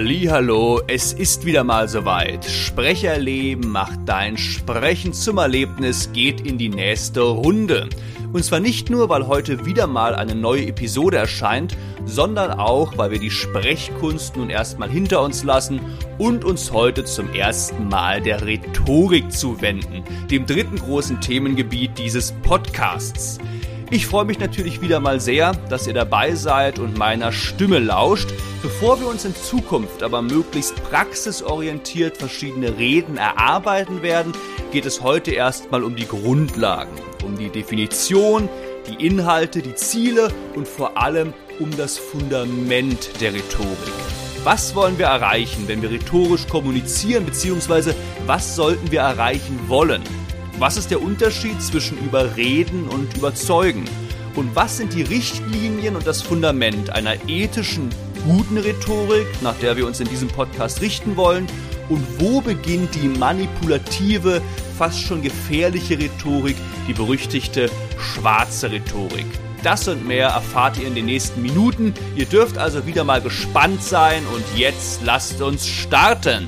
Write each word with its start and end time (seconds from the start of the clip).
Hallo, 0.00 0.80
es 0.86 1.12
ist 1.12 1.44
wieder 1.44 1.64
mal 1.64 1.88
soweit. 1.88 2.44
Sprecherleben 2.44 3.68
macht 3.68 3.98
dein 4.06 4.38
Sprechen 4.38 5.12
zum 5.12 5.38
Erlebnis, 5.38 6.12
geht 6.12 6.40
in 6.40 6.56
die 6.56 6.68
nächste 6.68 7.22
Runde. 7.22 7.88
Und 8.32 8.44
zwar 8.44 8.60
nicht 8.60 8.90
nur, 8.90 9.08
weil 9.08 9.26
heute 9.26 9.66
wieder 9.66 9.88
mal 9.88 10.14
eine 10.14 10.36
neue 10.36 10.68
Episode 10.68 11.16
erscheint, 11.16 11.76
sondern 12.04 12.52
auch, 12.52 12.96
weil 12.96 13.10
wir 13.10 13.18
die 13.18 13.32
Sprechkunst 13.32 14.36
nun 14.36 14.50
erstmal 14.50 14.88
hinter 14.88 15.20
uns 15.20 15.42
lassen 15.42 15.80
und 16.16 16.44
uns 16.44 16.72
heute 16.72 17.02
zum 17.02 17.34
ersten 17.34 17.88
Mal 17.88 18.20
der 18.20 18.46
Rhetorik 18.46 19.32
zuwenden, 19.32 20.04
dem 20.30 20.46
dritten 20.46 20.76
großen 20.76 21.20
Themengebiet 21.20 21.98
dieses 21.98 22.30
Podcasts. 22.44 23.40
Ich 23.90 24.06
freue 24.06 24.26
mich 24.26 24.38
natürlich 24.38 24.80
wieder 24.80 25.00
mal 25.00 25.18
sehr, 25.18 25.54
dass 25.70 25.88
ihr 25.88 25.94
dabei 25.94 26.36
seid 26.36 26.78
und 26.78 26.96
meiner 26.96 27.32
Stimme 27.32 27.80
lauscht. 27.80 28.28
Bevor 28.60 28.98
wir 28.98 29.06
uns 29.06 29.24
in 29.24 29.36
Zukunft 29.36 30.02
aber 30.02 30.20
möglichst 30.20 30.74
praxisorientiert 30.82 32.16
verschiedene 32.16 32.76
Reden 32.76 33.16
erarbeiten 33.16 34.02
werden, 34.02 34.32
geht 34.72 34.84
es 34.84 35.00
heute 35.00 35.30
erstmal 35.30 35.84
um 35.84 35.94
die 35.94 36.08
Grundlagen, 36.08 36.90
um 37.24 37.38
die 37.38 37.50
Definition, 37.50 38.48
die 38.88 39.06
Inhalte, 39.06 39.62
die 39.62 39.76
Ziele 39.76 40.32
und 40.56 40.66
vor 40.66 40.96
allem 41.00 41.34
um 41.60 41.70
das 41.76 41.98
Fundament 41.98 43.20
der 43.20 43.34
Rhetorik. 43.34 43.78
Was 44.42 44.74
wollen 44.74 44.98
wir 44.98 45.06
erreichen, 45.06 45.68
wenn 45.68 45.80
wir 45.80 45.90
rhetorisch 45.90 46.48
kommunizieren, 46.48 47.26
beziehungsweise 47.26 47.94
was 48.26 48.56
sollten 48.56 48.90
wir 48.90 49.00
erreichen 49.00 49.68
wollen? 49.68 50.02
Was 50.58 50.76
ist 50.76 50.90
der 50.90 51.00
Unterschied 51.00 51.62
zwischen 51.62 51.96
Überreden 51.98 52.88
und 52.88 53.16
Überzeugen? 53.16 53.84
Und 54.34 54.54
was 54.56 54.76
sind 54.76 54.94
die 54.94 55.02
Richtlinien 55.02 55.94
und 55.94 56.06
das 56.06 56.22
Fundament 56.22 56.90
einer 56.90 57.28
ethischen, 57.28 57.90
guten 58.24 58.58
Rhetorik, 58.58 59.26
nach 59.42 59.56
der 59.58 59.76
wir 59.76 59.86
uns 59.86 60.00
in 60.00 60.08
diesem 60.08 60.28
Podcast 60.28 60.80
richten 60.80 61.16
wollen? 61.16 61.46
Und 61.88 62.04
wo 62.18 62.40
beginnt 62.40 62.94
die 62.94 63.08
manipulative, 63.08 64.42
fast 64.76 65.00
schon 65.00 65.22
gefährliche 65.22 65.98
Rhetorik, 65.98 66.56
die 66.86 66.92
berüchtigte 66.92 67.70
schwarze 67.98 68.70
Rhetorik? 68.70 69.26
Das 69.62 69.88
und 69.88 70.06
mehr 70.06 70.28
erfahrt 70.28 70.78
ihr 70.78 70.86
in 70.86 70.94
den 70.94 71.06
nächsten 71.06 71.42
Minuten. 71.42 71.94
Ihr 72.14 72.26
dürft 72.26 72.58
also 72.58 72.86
wieder 72.86 73.04
mal 73.04 73.20
gespannt 73.20 73.82
sein 73.82 74.22
und 74.34 74.44
jetzt 74.56 75.00
lasst 75.04 75.42
uns 75.42 75.66
starten. 75.66 76.46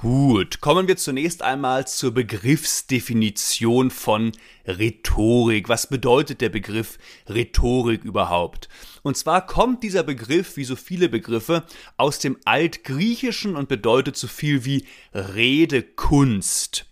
Gut, 0.00 0.62
kommen 0.62 0.88
wir 0.88 0.96
zunächst 0.96 1.42
einmal 1.42 1.86
zur 1.86 2.14
Begriffsdefinition 2.14 3.90
von 3.90 4.32
Rhetorik. 4.66 5.68
Was 5.68 5.88
bedeutet 5.88 6.40
der 6.40 6.48
Begriff 6.48 6.96
Rhetorik 7.28 8.02
überhaupt? 8.04 8.70
Und 9.02 9.18
zwar 9.18 9.44
kommt 9.44 9.82
dieser 9.82 10.02
Begriff, 10.02 10.56
wie 10.56 10.64
so 10.64 10.74
viele 10.74 11.10
Begriffe, 11.10 11.64
aus 11.98 12.18
dem 12.18 12.38
Altgriechischen 12.46 13.56
und 13.56 13.68
bedeutet 13.68 14.16
so 14.16 14.26
viel 14.26 14.64
wie 14.64 14.86
Redekunst. 15.12 16.86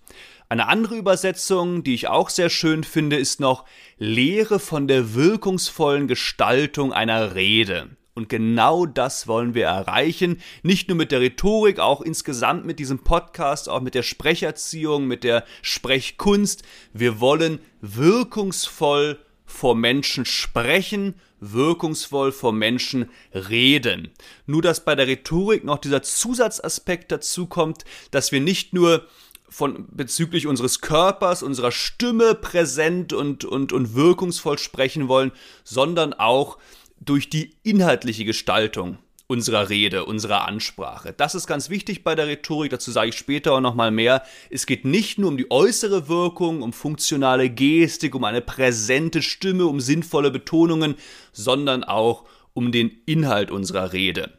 Eine 0.50 0.68
andere 0.68 0.96
Übersetzung, 0.96 1.82
die 1.84 1.94
ich 1.94 2.08
auch 2.08 2.28
sehr 2.28 2.50
schön 2.50 2.84
finde, 2.84 3.16
ist 3.16 3.40
noch 3.40 3.64
Lehre 3.96 4.60
von 4.60 4.86
der 4.86 5.14
wirkungsvollen 5.14 6.08
Gestaltung 6.08 6.92
einer 6.92 7.34
Rede. 7.34 7.88
Und 8.18 8.28
genau 8.28 8.84
das 8.84 9.28
wollen 9.28 9.54
wir 9.54 9.66
erreichen. 9.66 10.40
Nicht 10.64 10.88
nur 10.88 10.96
mit 10.96 11.12
der 11.12 11.20
Rhetorik, 11.20 11.78
auch 11.78 12.00
insgesamt 12.00 12.66
mit 12.66 12.80
diesem 12.80 12.98
Podcast, 12.98 13.68
auch 13.68 13.80
mit 13.80 13.94
der 13.94 14.02
Sprecherziehung, 14.02 15.06
mit 15.06 15.22
der 15.22 15.44
Sprechkunst. 15.62 16.64
Wir 16.92 17.20
wollen 17.20 17.60
wirkungsvoll 17.80 19.20
vor 19.46 19.76
Menschen 19.76 20.24
sprechen, 20.24 21.14
wirkungsvoll 21.38 22.32
vor 22.32 22.52
Menschen 22.52 23.08
reden. 23.32 24.10
Nur 24.46 24.62
dass 24.62 24.84
bei 24.84 24.96
der 24.96 25.06
Rhetorik 25.06 25.62
noch 25.62 25.78
dieser 25.78 26.02
Zusatzaspekt 26.02 27.12
dazu 27.12 27.46
kommt, 27.46 27.84
dass 28.10 28.32
wir 28.32 28.40
nicht 28.40 28.74
nur 28.74 29.06
von 29.48 29.86
bezüglich 29.92 30.48
unseres 30.48 30.80
Körpers, 30.80 31.44
unserer 31.44 31.70
Stimme 31.70 32.34
präsent 32.34 33.12
und, 33.12 33.44
und, 33.44 33.72
und 33.72 33.94
wirkungsvoll 33.94 34.58
sprechen 34.58 35.06
wollen, 35.06 35.30
sondern 35.62 36.14
auch 36.14 36.58
durch 37.00 37.30
die 37.30 37.56
inhaltliche 37.62 38.24
Gestaltung 38.24 38.98
unserer 39.28 39.68
Rede, 39.68 40.06
unserer 40.06 40.48
Ansprache. 40.48 41.12
Das 41.14 41.34
ist 41.34 41.46
ganz 41.46 41.68
wichtig 41.68 42.02
bei 42.02 42.14
der 42.14 42.26
Rhetorik, 42.26 42.70
dazu 42.70 42.90
sage 42.90 43.10
ich 43.10 43.16
später 43.16 43.52
auch 43.52 43.60
nochmal 43.60 43.90
mehr. 43.90 44.22
Es 44.48 44.64
geht 44.64 44.86
nicht 44.86 45.18
nur 45.18 45.28
um 45.28 45.36
die 45.36 45.50
äußere 45.50 46.08
Wirkung, 46.08 46.62
um 46.62 46.72
funktionale 46.72 47.50
Gestik, 47.50 48.14
um 48.14 48.24
eine 48.24 48.40
präsente 48.40 49.20
Stimme, 49.20 49.66
um 49.66 49.80
sinnvolle 49.80 50.30
Betonungen, 50.30 50.94
sondern 51.32 51.84
auch 51.84 52.24
um 52.54 52.72
den 52.72 52.90
Inhalt 53.04 53.50
unserer 53.50 53.92
Rede. 53.92 54.38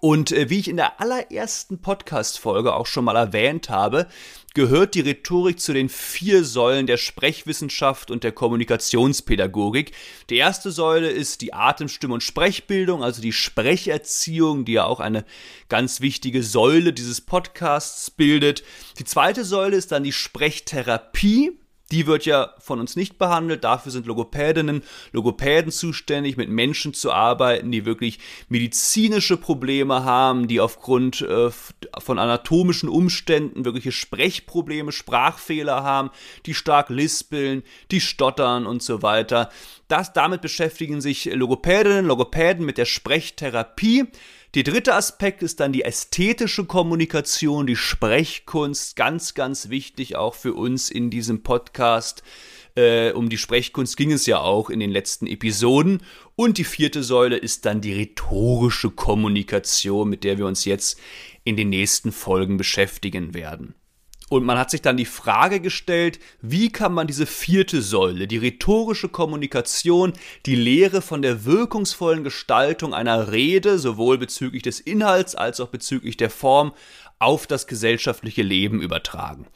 Und 0.00 0.32
äh, 0.32 0.48
wie 0.48 0.60
ich 0.60 0.68
in 0.68 0.76
der 0.76 1.00
allerersten 1.00 1.80
Podcast-Folge 1.80 2.74
auch 2.74 2.86
schon 2.86 3.04
mal 3.04 3.16
erwähnt 3.16 3.68
habe, 3.68 4.06
gehört 4.54 4.94
die 4.94 5.00
Rhetorik 5.00 5.60
zu 5.60 5.72
den 5.72 5.88
vier 5.88 6.44
Säulen 6.44 6.86
der 6.86 6.96
Sprechwissenschaft 6.96 8.10
und 8.10 8.24
der 8.24 8.32
Kommunikationspädagogik. 8.32 9.92
Die 10.30 10.36
erste 10.36 10.70
Säule 10.70 11.10
ist 11.10 11.42
die 11.42 11.54
Atemstimme- 11.54 12.14
und 12.14 12.22
Sprechbildung, 12.22 13.02
also 13.02 13.20
die 13.22 13.32
Sprecherziehung, 13.32 14.64
die 14.64 14.72
ja 14.72 14.84
auch 14.84 15.00
eine 15.00 15.24
ganz 15.68 16.00
wichtige 16.00 16.42
Säule 16.42 16.92
dieses 16.92 17.20
Podcasts 17.20 18.10
bildet. 18.10 18.62
Die 18.98 19.04
zweite 19.04 19.44
Säule 19.44 19.76
ist 19.76 19.92
dann 19.92 20.04
die 20.04 20.12
Sprechtherapie. 20.12 21.58
Die 21.90 22.06
wird 22.06 22.26
ja 22.26 22.54
von 22.58 22.80
uns 22.80 22.96
nicht 22.96 23.18
behandelt. 23.18 23.64
Dafür 23.64 23.90
sind 23.90 24.06
Logopädinnen, 24.06 24.82
Logopäden 25.12 25.72
zuständig, 25.72 26.36
mit 26.36 26.50
Menschen 26.50 26.92
zu 26.92 27.12
arbeiten, 27.12 27.72
die 27.72 27.86
wirklich 27.86 28.18
medizinische 28.48 29.38
Probleme 29.38 30.04
haben, 30.04 30.48
die 30.48 30.60
aufgrund 30.60 31.22
äh, 31.22 31.50
von 31.98 32.18
anatomischen 32.18 32.88
Umständen 32.88 33.64
wirkliche 33.64 33.92
Sprechprobleme, 33.92 34.92
Sprachfehler 34.92 35.82
haben, 35.82 36.10
die 36.44 36.54
stark 36.54 36.90
lispeln, 36.90 37.62
die 37.90 38.00
stottern 38.00 38.66
und 38.66 38.82
so 38.82 39.02
weiter. 39.02 39.48
Das, 39.88 40.12
damit 40.12 40.42
beschäftigen 40.42 41.00
sich 41.00 41.24
Logopädinnen, 41.24 42.04
Logopäden 42.04 42.66
mit 42.66 42.76
der 42.76 42.84
Sprechtherapie. 42.84 44.08
Der 44.54 44.62
dritte 44.62 44.94
Aspekt 44.94 45.42
ist 45.42 45.60
dann 45.60 45.74
die 45.74 45.82
ästhetische 45.82 46.64
Kommunikation, 46.64 47.66
die 47.66 47.76
Sprechkunst, 47.76 48.96
ganz, 48.96 49.34
ganz 49.34 49.68
wichtig 49.68 50.16
auch 50.16 50.34
für 50.34 50.54
uns 50.54 50.90
in 50.90 51.10
diesem 51.10 51.42
Podcast. 51.42 52.22
Äh, 52.74 53.12
um 53.12 53.28
die 53.28 53.36
Sprechkunst 53.36 53.98
ging 53.98 54.10
es 54.10 54.24
ja 54.24 54.40
auch 54.40 54.70
in 54.70 54.80
den 54.80 54.90
letzten 54.90 55.26
Episoden. 55.26 56.00
Und 56.34 56.56
die 56.56 56.64
vierte 56.64 57.02
Säule 57.02 57.36
ist 57.36 57.66
dann 57.66 57.82
die 57.82 57.92
rhetorische 57.92 58.90
Kommunikation, 58.90 60.08
mit 60.08 60.24
der 60.24 60.38
wir 60.38 60.46
uns 60.46 60.64
jetzt 60.64 60.98
in 61.44 61.58
den 61.58 61.68
nächsten 61.68 62.10
Folgen 62.10 62.56
beschäftigen 62.56 63.34
werden. 63.34 63.74
Und 64.28 64.44
man 64.44 64.58
hat 64.58 64.70
sich 64.70 64.82
dann 64.82 64.98
die 64.98 65.06
Frage 65.06 65.60
gestellt, 65.60 66.18
wie 66.42 66.70
kann 66.70 66.92
man 66.92 67.06
diese 67.06 67.24
vierte 67.24 67.80
Säule, 67.80 68.26
die 68.26 68.36
rhetorische 68.36 69.08
Kommunikation, 69.08 70.12
die 70.44 70.54
Lehre 70.54 71.00
von 71.00 71.22
der 71.22 71.46
wirkungsvollen 71.46 72.24
Gestaltung 72.24 72.92
einer 72.92 73.32
Rede, 73.32 73.78
sowohl 73.78 74.18
bezüglich 74.18 74.62
des 74.62 74.80
Inhalts 74.80 75.34
als 75.34 75.60
auch 75.60 75.68
bezüglich 75.68 76.18
der 76.18 76.30
Form, 76.30 76.74
auf 77.18 77.46
das 77.46 77.66
gesellschaftliche 77.66 78.42
Leben 78.42 78.80
übertragen. 78.80 79.46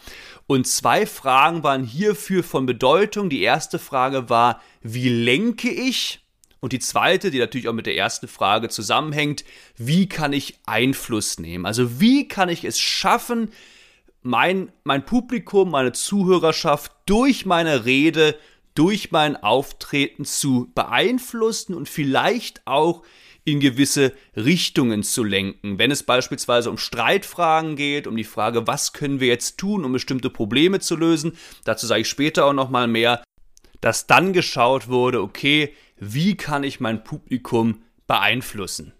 Und 0.47 0.67
zwei 0.67 1.07
Fragen 1.07 1.63
waren 1.63 1.85
hierfür 1.85 2.43
von 2.43 2.67
Bedeutung. 2.67 3.31
Die 3.31 3.43
erste 3.43 3.79
Frage 3.79 4.29
war, 4.29 4.61
wie 4.83 5.09
lenke 5.09 5.71
ich? 5.71 6.21
Und 6.61 6.73
die 6.73 6.79
zweite, 6.79 7.31
die 7.31 7.39
natürlich 7.39 7.69
auch 7.69 7.73
mit 7.73 7.87
der 7.87 7.97
ersten 7.97 8.29
Frage 8.29 8.69
zusammenhängt, 8.69 9.45
wie 9.77 10.09
kann 10.09 10.33
ich 10.33 10.59
Einfluss 10.65 11.39
nehmen? 11.39 11.67
Also 11.67 12.01
wie 12.01 12.29
kann 12.29 12.49
ich 12.49 12.65
es 12.65 12.79
schaffen, 12.79 13.51
mein, 14.23 14.73
mein 14.85 15.05
Publikum, 15.05 15.71
meine 15.71 15.93
Zuhörerschaft 15.93 16.93
durch 17.07 17.47
meine 17.47 17.85
Rede, 17.85 18.37
durch 18.75 19.11
mein 19.11 19.37
Auftreten 19.37 20.25
zu 20.25 20.71
beeinflussen 20.75 21.75
und 21.75 21.89
vielleicht 21.89 22.67
auch 22.67 23.03
in 23.45 23.61
gewisse 23.61 24.13
Richtungen 24.37 25.03
zu 25.03 25.25
lenken. 25.25 25.79
Wenn 25.79 25.91
es 25.91 26.05
beispielsweise 26.05 26.71
um 26.71 26.79
Streitfragen 26.79 27.75
geht, 27.77 28.07
um 28.07 28.17
die 28.17 28.25
Frage, 28.25 28.67
was 28.67 28.93
können 28.93 29.21
wir 29.21 29.29
jetzt 29.29 29.59
tun, 29.59 29.85
um 29.85 29.93
bestimmte 29.93 30.31
Probleme 30.31 30.79
zu 30.79 30.97
lösen, 30.97 31.37
dazu 31.65 31.87
sage 31.87 32.03
ich 32.03 32.09
später 32.09 32.47
auch 32.47 32.53
nochmal 32.53 32.87
mehr, 32.87 33.23
dass 33.81 34.07
dann 34.07 34.33
geschaut 34.33 34.89
wurde, 34.89 35.21
okay, 35.21 35.75
wie 35.99 36.37
kann 36.37 36.63
ich 36.63 36.79
mein 36.79 37.03
Publikum 37.03 37.83
beeinflussen? 38.07 38.93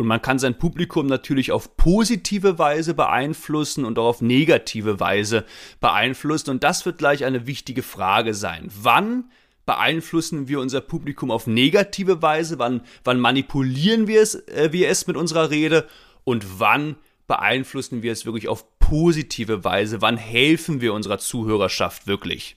Und 0.00 0.06
man 0.06 0.22
kann 0.22 0.38
sein 0.38 0.56
Publikum 0.56 1.04
natürlich 1.08 1.52
auf 1.52 1.76
positive 1.76 2.58
Weise 2.58 2.94
beeinflussen 2.94 3.84
und 3.84 3.98
auch 3.98 4.06
auf 4.06 4.22
negative 4.22 4.98
Weise 4.98 5.44
beeinflussen. 5.78 6.48
Und 6.48 6.64
das 6.64 6.86
wird 6.86 6.96
gleich 6.96 7.26
eine 7.26 7.46
wichtige 7.46 7.82
Frage 7.82 8.32
sein. 8.32 8.70
Wann 8.80 9.24
beeinflussen 9.66 10.48
wir 10.48 10.58
unser 10.60 10.80
Publikum 10.80 11.30
auf 11.30 11.46
negative 11.46 12.22
Weise? 12.22 12.58
Wann, 12.58 12.80
wann 13.04 13.20
manipulieren 13.20 14.06
wir 14.06 14.22
es, 14.22 14.36
äh, 14.48 14.70
wir 14.72 14.88
es 14.88 15.06
mit 15.06 15.18
unserer 15.18 15.50
Rede? 15.50 15.86
Und 16.24 16.58
wann 16.58 16.96
beeinflussen 17.26 18.02
wir 18.02 18.12
es 18.12 18.24
wirklich 18.24 18.48
auf 18.48 18.78
positive 18.78 19.64
Weise? 19.64 20.00
Wann 20.00 20.16
helfen 20.16 20.80
wir 20.80 20.94
unserer 20.94 21.18
Zuhörerschaft 21.18 22.06
wirklich? 22.06 22.56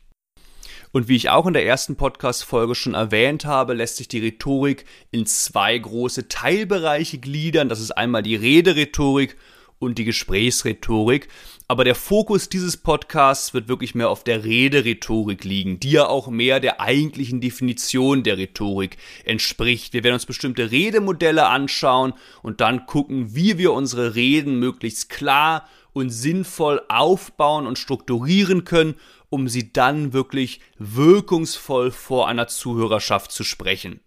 Und 0.93 1.07
wie 1.07 1.15
ich 1.15 1.31
auch 1.31 1.47
in 1.47 1.53
der 1.53 1.65
ersten 1.65 1.95
Podcast-Folge 1.95 2.75
schon 2.75 2.93
erwähnt 2.93 3.45
habe, 3.45 3.73
lässt 3.73 3.97
sich 3.97 4.07
die 4.07 4.19
Rhetorik 4.19 4.85
in 5.09 5.25
zwei 5.25 5.75
große 5.75 6.27
Teilbereiche 6.27 7.17
gliedern. 7.17 7.67
Das 7.67 7.79
ist 7.79 7.89
einmal 7.89 8.21
die 8.21 8.35
Rederhetorik 8.35 9.35
und 9.79 9.97
die 9.97 10.05
Gesprächsrhetorik. 10.05 11.29
Aber 11.67 11.83
der 11.83 11.95
Fokus 11.95 12.47
dieses 12.47 12.77
Podcasts 12.77 13.55
wird 13.55 13.67
wirklich 13.67 13.95
mehr 13.95 14.11
auf 14.11 14.23
der 14.23 14.43
Rederhetorik 14.43 15.43
liegen, 15.43 15.79
die 15.79 15.93
ja 15.93 16.05
auch 16.05 16.27
mehr 16.27 16.59
der 16.59 16.79
eigentlichen 16.79 17.41
Definition 17.41 18.21
der 18.21 18.37
Rhetorik 18.37 18.97
entspricht. 19.25 19.93
Wir 19.93 20.03
werden 20.03 20.13
uns 20.13 20.27
bestimmte 20.27 20.69
Redemodelle 20.69 21.47
anschauen 21.47 22.13
und 22.43 22.61
dann 22.61 22.85
gucken, 22.85 23.33
wie 23.33 23.57
wir 23.57 23.73
unsere 23.73 24.13
Reden 24.13 24.59
möglichst 24.59 25.09
klar 25.09 25.67
und 25.91 26.11
sinnvoll 26.11 26.81
aufbauen 26.87 27.65
und 27.65 27.79
strukturieren 27.79 28.63
können, 28.63 28.95
um 29.33 29.47
sie 29.47 29.73
dann 29.73 30.13
wirklich 30.13 30.59
wirkungsvoll 30.77 31.89
vor 31.89 32.27
einer 32.27 32.47
Zuhörerschaft 32.47 33.31
zu 33.31 33.43
sprechen. 33.43 33.99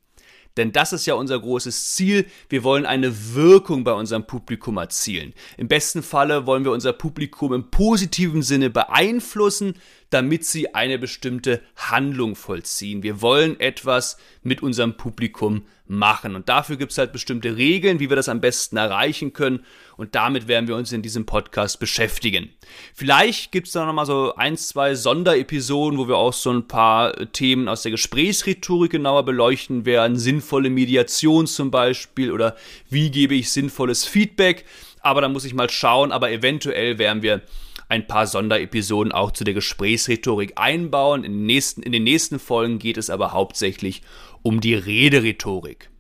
Denn 0.56 0.70
das 0.70 0.93
ist 0.93 1.05
ja 1.05 1.14
unser 1.14 1.40
großes 1.40 1.94
Ziel. 1.94 2.26
Wir 2.49 2.62
wollen 2.62 2.87
eine 2.87 3.34
Wirkung 3.34 3.82
bei 3.82 3.93
unserem 3.93 4.28
Publikum 4.28 4.76
erzielen. 4.76 5.34
Im 5.56 5.67
besten 5.67 6.05
Falle 6.05 6.46
wollen 6.46 6.64
wir 6.64 6.70
unser 6.70 6.93
Publikum 6.93 7.52
im 7.52 7.73
positiven 7.73 8.43
Sinne 8.43 8.70
beeinflussen, 8.70 9.75
damit 10.11 10.44
sie 10.44 10.76
eine 10.76 10.96
bestimmte 10.96 11.61
Handlung 11.75 12.37
vollziehen. 12.37 13.02
Wir 13.02 13.20
wollen 13.20 13.58
etwas 13.58 14.19
mit 14.44 14.62
unserem 14.62 14.96
Publikum 14.96 15.67
machen. 15.88 16.34
Und 16.34 16.48
dafür 16.48 16.76
gibt 16.76 16.92
es 16.92 16.98
halt 16.98 17.12
bestimmte 17.12 17.56
Regeln, 17.56 18.00
wie 18.00 18.08
wir 18.08 18.16
das 18.16 18.28
am 18.28 18.40
besten 18.40 18.76
erreichen 18.76 19.32
können. 19.32 19.64
Und 19.96 20.14
damit 20.14 20.48
werden 20.48 20.68
wir 20.68 20.76
uns 20.76 20.92
in 20.92 21.02
diesem 21.02 21.26
Podcast 21.26 21.80
beschäftigen. 21.80 22.50
Vielleicht 22.94 23.52
gibt 23.52 23.66
es 23.66 23.72
da 23.72 23.86
nochmal 23.86 24.06
so 24.06 24.34
ein, 24.34 24.56
zwei 24.56 24.94
Sonderepisoden, 24.94 25.98
wo 25.98 26.08
wir 26.08 26.16
auch 26.16 26.32
so 26.32 26.50
ein 26.50 26.68
paar 26.68 27.32
Themen 27.32 27.68
aus 27.68 27.82
der 27.82 27.92
Gesprächsrhetorik 27.92 28.92
genauer 28.92 29.24
beleuchten 29.24 29.86
werden. 29.86 30.18
Sinnvolle 30.18 30.70
Mediation 30.70 31.46
zum 31.46 31.70
Beispiel 31.70 32.32
oder 32.32 32.56
wie 32.90 33.10
gebe 33.10 33.34
ich 33.34 33.50
sinnvolles 33.50 34.04
Feedback. 34.04 34.64
Aber 35.00 35.20
da 35.20 35.28
muss 35.28 35.44
ich 35.44 35.54
mal 35.54 35.70
schauen. 35.70 36.12
Aber 36.12 36.30
eventuell 36.30 36.98
werden 36.98 37.22
wir 37.22 37.42
ein 37.88 38.06
paar 38.06 38.26
Sonderepisoden 38.26 39.12
auch 39.12 39.30
zu 39.30 39.44
der 39.44 39.54
Gesprächsrhetorik 39.54 40.54
einbauen. 40.56 41.24
In 41.24 41.32
den 41.32 41.46
nächsten, 41.46 41.82
in 41.82 41.92
den 41.92 42.04
nächsten 42.04 42.38
Folgen 42.38 42.78
geht 42.78 42.96
es 42.96 43.10
aber 43.10 43.32
hauptsächlich 43.32 44.02
um 44.02 44.06
die 44.52 44.75
Rederhetorik. 44.75 45.90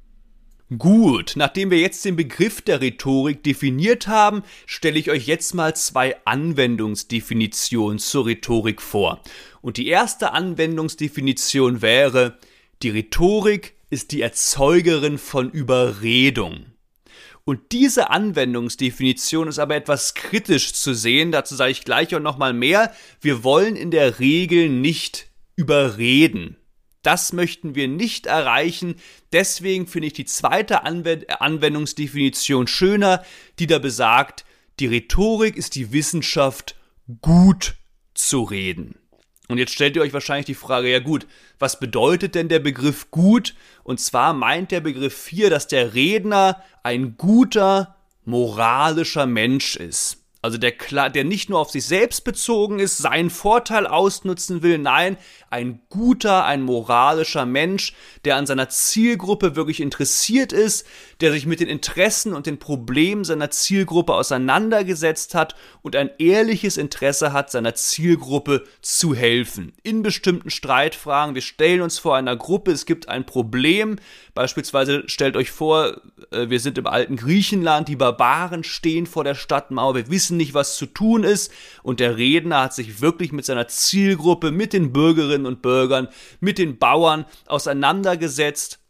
Gut, 0.78 1.34
nachdem 1.36 1.70
wir 1.70 1.78
jetzt 1.78 2.04
den 2.04 2.16
Begriff 2.16 2.60
der 2.60 2.80
Rhetorik 2.80 3.44
definiert 3.44 4.08
haben, 4.08 4.42
stelle 4.66 4.98
ich 4.98 5.10
euch 5.10 5.26
jetzt 5.26 5.54
mal 5.54 5.76
zwei 5.76 6.16
Anwendungsdefinitionen 6.24 8.00
zur 8.00 8.26
Rhetorik 8.26 8.82
vor. 8.82 9.22
Und 9.62 9.76
die 9.76 9.86
erste 9.86 10.32
Anwendungsdefinition 10.32 11.82
wäre, 11.82 12.38
die 12.82 12.90
Rhetorik 12.90 13.74
ist 13.90 14.10
die 14.10 14.22
Erzeugerin 14.22 15.18
von 15.18 15.50
Überredung. 15.50 16.66
Und 17.44 17.70
diese 17.70 18.10
Anwendungsdefinition 18.10 19.46
ist 19.46 19.60
aber 19.60 19.76
etwas 19.76 20.14
kritisch 20.14 20.74
zu 20.74 20.94
sehen, 20.94 21.30
dazu 21.30 21.54
sage 21.54 21.70
ich 21.70 21.84
gleich 21.84 22.12
auch 22.16 22.20
nochmal 22.20 22.52
mehr. 22.52 22.92
Wir 23.20 23.44
wollen 23.44 23.76
in 23.76 23.92
der 23.92 24.18
Regel 24.18 24.68
nicht 24.68 25.28
überreden. 25.54 26.56
Das 27.06 27.32
möchten 27.32 27.76
wir 27.76 27.86
nicht 27.86 28.26
erreichen. 28.26 28.96
Deswegen 29.32 29.86
finde 29.86 30.08
ich 30.08 30.12
die 30.12 30.24
zweite 30.24 30.82
Anwendungsdefinition 30.82 32.66
schöner, 32.66 33.22
die 33.60 33.68
da 33.68 33.78
besagt, 33.78 34.44
die 34.80 34.88
Rhetorik 34.88 35.56
ist 35.56 35.76
die 35.76 35.92
Wissenschaft, 35.92 36.74
gut 37.22 37.76
zu 38.14 38.42
reden. 38.42 38.96
Und 39.46 39.58
jetzt 39.58 39.72
stellt 39.72 39.94
ihr 39.94 40.02
euch 40.02 40.12
wahrscheinlich 40.12 40.46
die 40.46 40.54
Frage, 40.54 40.90
ja 40.90 40.98
gut, 40.98 41.28
was 41.60 41.78
bedeutet 41.78 42.34
denn 42.34 42.48
der 42.48 42.58
Begriff 42.58 43.12
gut? 43.12 43.54
Und 43.84 44.00
zwar 44.00 44.32
meint 44.32 44.72
der 44.72 44.80
Begriff 44.80 45.28
hier, 45.28 45.48
dass 45.48 45.68
der 45.68 45.94
Redner 45.94 46.60
ein 46.82 47.16
guter, 47.16 47.96
moralischer 48.24 49.26
Mensch 49.26 49.76
ist. 49.76 50.25
Also 50.46 50.58
der, 50.58 50.74
der 51.10 51.24
nicht 51.24 51.50
nur 51.50 51.58
auf 51.58 51.72
sich 51.72 51.84
selbst 51.84 52.22
bezogen 52.22 52.78
ist, 52.78 52.98
seinen 52.98 53.30
Vorteil 53.30 53.84
ausnutzen 53.84 54.62
will, 54.62 54.78
nein, 54.78 55.16
ein 55.50 55.80
guter, 55.88 56.44
ein 56.44 56.62
moralischer 56.62 57.44
Mensch, 57.46 57.94
der 58.24 58.36
an 58.36 58.46
seiner 58.46 58.68
Zielgruppe 58.68 59.56
wirklich 59.56 59.80
interessiert 59.80 60.52
ist, 60.52 60.86
der 61.20 61.32
sich 61.32 61.46
mit 61.46 61.60
den 61.60 61.68
Interessen 61.68 62.34
und 62.34 62.46
den 62.46 62.58
Problemen 62.58 63.24
seiner 63.24 63.50
Zielgruppe 63.50 64.14
auseinandergesetzt 64.14 65.34
hat 65.34 65.54
und 65.82 65.96
ein 65.96 66.10
ehrliches 66.18 66.76
Interesse 66.76 67.32
hat, 67.32 67.50
seiner 67.50 67.74
Zielgruppe 67.74 68.64
zu 68.82 69.14
helfen. 69.14 69.72
In 69.82 70.02
bestimmten 70.02 70.50
Streitfragen, 70.50 71.34
wir 71.34 71.42
stellen 71.42 71.80
uns 71.80 71.98
vor 71.98 72.16
einer 72.16 72.36
Gruppe, 72.36 72.72
es 72.72 72.86
gibt 72.86 73.08
ein 73.08 73.24
Problem, 73.24 73.96
beispielsweise 74.34 75.04
stellt 75.06 75.36
euch 75.36 75.50
vor, 75.50 76.00
äh, 76.30 76.50
wir 76.50 76.60
sind 76.60 76.76
im 76.78 76.86
alten 76.86 77.16
Griechenland, 77.16 77.88
die 77.88 77.96
Barbaren 77.96 78.64
stehen 78.64 79.06
vor 79.06 79.24
der 79.24 79.34
Stadtmauer, 79.34 79.94
wir 79.94 80.10
wissen 80.10 80.36
nicht, 80.36 80.54
was 80.54 80.76
zu 80.76 80.86
tun 80.86 81.24
ist. 81.24 81.52
Und 81.82 82.00
der 82.00 82.16
Redner 82.16 82.62
hat 82.62 82.74
sich 82.74 83.00
wirklich 83.00 83.32
mit 83.32 83.44
seiner 83.44 83.68
Zielgruppe, 83.68 84.50
mit 84.50 84.72
den 84.72 84.92
Bürgerinnen 84.92 85.46
und 85.46 85.62
Bürgern, 85.62 86.08
mit 86.40 86.58
den 86.58 86.78
Bauern 86.78 87.24
auseinandergesetzt 87.46 88.80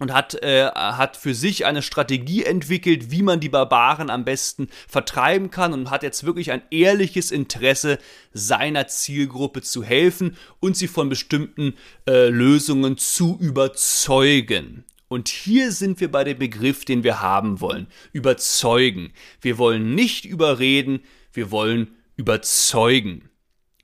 und 0.00 0.12
hat, 0.12 0.42
äh, 0.42 0.66
hat 0.66 1.16
für 1.16 1.34
sich 1.34 1.66
eine 1.66 1.82
Strategie 1.82 2.42
entwickelt, 2.42 3.12
wie 3.12 3.22
man 3.22 3.38
die 3.38 3.50
Barbaren 3.50 4.10
am 4.10 4.24
besten 4.24 4.68
vertreiben 4.88 5.50
kann 5.50 5.72
und 5.72 5.90
hat 5.90 6.02
jetzt 6.02 6.24
wirklich 6.24 6.50
ein 6.50 6.62
ehrliches 6.70 7.30
Interesse, 7.30 7.98
seiner 8.32 8.88
Zielgruppe 8.88 9.62
zu 9.62 9.84
helfen 9.84 10.36
und 10.58 10.76
sie 10.76 10.88
von 10.88 11.08
bestimmten 11.08 11.74
äh, 12.08 12.28
Lösungen 12.28 12.96
zu 12.96 13.38
überzeugen. 13.38 14.84
Und 15.08 15.28
hier 15.28 15.70
sind 15.70 16.00
wir 16.00 16.10
bei 16.10 16.24
dem 16.24 16.38
Begriff, 16.38 16.84
den 16.84 17.04
wir 17.04 17.20
haben 17.20 17.60
wollen. 17.60 17.86
Überzeugen. 18.12 19.12
Wir 19.40 19.58
wollen 19.58 19.94
nicht 19.94 20.24
überreden, 20.24 21.00
wir 21.32 21.50
wollen 21.50 21.88
überzeugen 22.16 23.29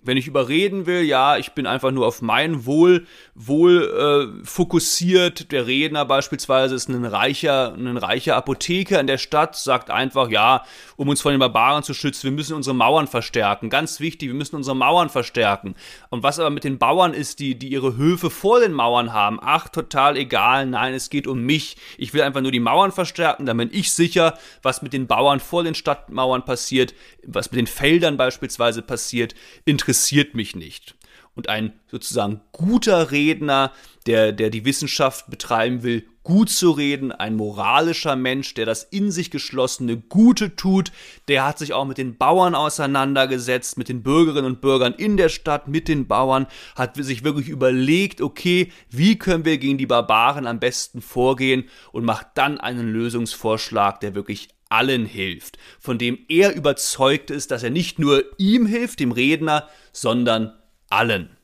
wenn 0.06 0.16
ich 0.16 0.28
überreden 0.28 0.86
will, 0.86 1.02
ja, 1.02 1.36
ich 1.36 1.52
bin 1.52 1.66
einfach 1.66 1.90
nur 1.90 2.06
auf 2.06 2.22
mein 2.22 2.64
Wohl, 2.64 3.06
Wohl 3.34 4.40
äh, 4.40 4.46
fokussiert. 4.46 5.50
Der 5.50 5.66
Redner 5.66 6.04
beispielsweise 6.04 6.74
ist 6.74 6.88
ein 6.88 7.04
reicher, 7.04 7.74
ein 7.74 7.96
reicher 7.96 8.36
Apotheker 8.36 9.00
in 9.00 9.08
der 9.08 9.18
Stadt, 9.18 9.56
sagt 9.56 9.90
einfach, 9.90 10.30
ja, 10.30 10.64
um 10.96 11.08
uns 11.08 11.20
von 11.20 11.32
den 11.32 11.40
Barbaren 11.40 11.82
zu 11.82 11.92
schützen, 11.92 12.24
wir 12.24 12.30
müssen 12.30 12.54
unsere 12.54 12.74
Mauern 12.74 13.08
verstärken. 13.08 13.68
Ganz 13.68 13.98
wichtig, 13.98 14.28
wir 14.28 14.34
müssen 14.34 14.56
unsere 14.56 14.76
Mauern 14.76 15.08
verstärken. 15.08 15.74
Und 16.10 16.22
was 16.22 16.38
aber 16.38 16.50
mit 16.50 16.64
den 16.64 16.78
Bauern 16.78 17.12
ist, 17.12 17.40
die, 17.40 17.58
die 17.58 17.68
ihre 17.68 17.96
Höfe 17.96 18.30
vor 18.30 18.60
den 18.60 18.72
Mauern 18.72 19.12
haben, 19.12 19.38
ach, 19.42 19.68
total 19.68 20.16
egal, 20.16 20.66
nein, 20.66 20.94
es 20.94 21.10
geht 21.10 21.26
um 21.26 21.42
mich. 21.42 21.76
Ich 21.98 22.14
will 22.14 22.22
einfach 22.22 22.40
nur 22.40 22.52
die 22.52 22.60
Mauern 22.60 22.92
verstärken, 22.92 23.44
dann 23.44 23.56
bin 23.56 23.70
ich 23.72 23.92
sicher, 23.92 24.38
was 24.62 24.82
mit 24.82 24.92
den 24.92 25.08
Bauern 25.08 25.40
vor 25.40 25.64
den 25.64 25.74
Stadtmauern 25.74 26.44
passiert, 26.44 26.94
was 27.26 27.50
mit 27.50 27.58
den 27.58 27.66
Feldern 27.66 28.16
beispielsweise 28.16 28.82
passiert, 28.82 29.34
interessiert 29.64 29.95
interessiert 29.96 30.34
mich 30.34 30.54
nicht. 30.54 30.94
Und 31.34 31.48
ein 31.48 31.72
sozusagen 31.90 32.40
guter 32.52 33.10
Redner, 33.10 33.72
der, 34.06 34.32
der 34.32 34.50
die 34.50 34.64
Wissenschaft 34.66 35.30
betreiben 35.30 35.82
will, 35.82 36.06
gut 36.22 36.50
zu 36.50 36.70
reden, 36.70 37.12
ein 37.12 37.36
moralischer 37.36 38.14
Mensch, 38.16 38.52
der 38.54 38.66
das 38.66 38.82
in 38.82 39.10
sich 39.10 39.30
geschlossene 39.30 39.96
Gute 39.96 40.54
tut, 40.56 40.92
der 41.28 41.46
hat 41.46 41.58
sich 41.58 41.72
auch 41.72 41.84
mit 41.86 41.98
den 41.98 42.16
Bauern 42.16 42.54
auseinandergesetzt, 42.54 43.78
mit 43.78 43.88
den 43.88 44.02
Bürgerinnen 44.02 44.46
und 44.46 44.60
Bürgern 44.60 44.94
in 44.94 45.16
der 45.16 45.28
Stadt, 45.28 45.68
mit 45.68 45.88
den 45.88 46.06
Bauern, 46.06 46.46
hat 46.74 46.96
sich 46.96 47.24
wirklich 47.24 47.48
überlegt, 47.48 48.20
okay, 48.20 48.72
wie 48.90 49.18
können 49.18 49.44
wir 49.44 49.58
gegen 49.58 49.78
die 49.78 49.86
Barbaren 49.86 50.46
am 50.46 50.58
besten 50.58 51.00
vorgehen 51.00 51.68
und 51.92 52.04
macht 52.04 52.28
dann 52.34 52.58
einen 52.58 52.88
Lösungsvorschlag, 52.88 54.00
der 54.00 54.14
wirklich 54.14 54.48
allen 54.68 55.06
hilft, 55.06 55.58
von 55.78 55.98
dem 55.98 56.18
er 56.28 56.54
überzeugt 56.54 57.30
ist, 57.30 57.50
dass 57.50 57.62
er 57.62 57.70
nicht 57.70 57.98
nur 57.98 58.24
ihm 58.38 58.66
hilft, 58.66 59.00
dem 59.00 59.12
Redner, 59.12 59.68
sondern 59.92 60.52
allen. 60.90 61.36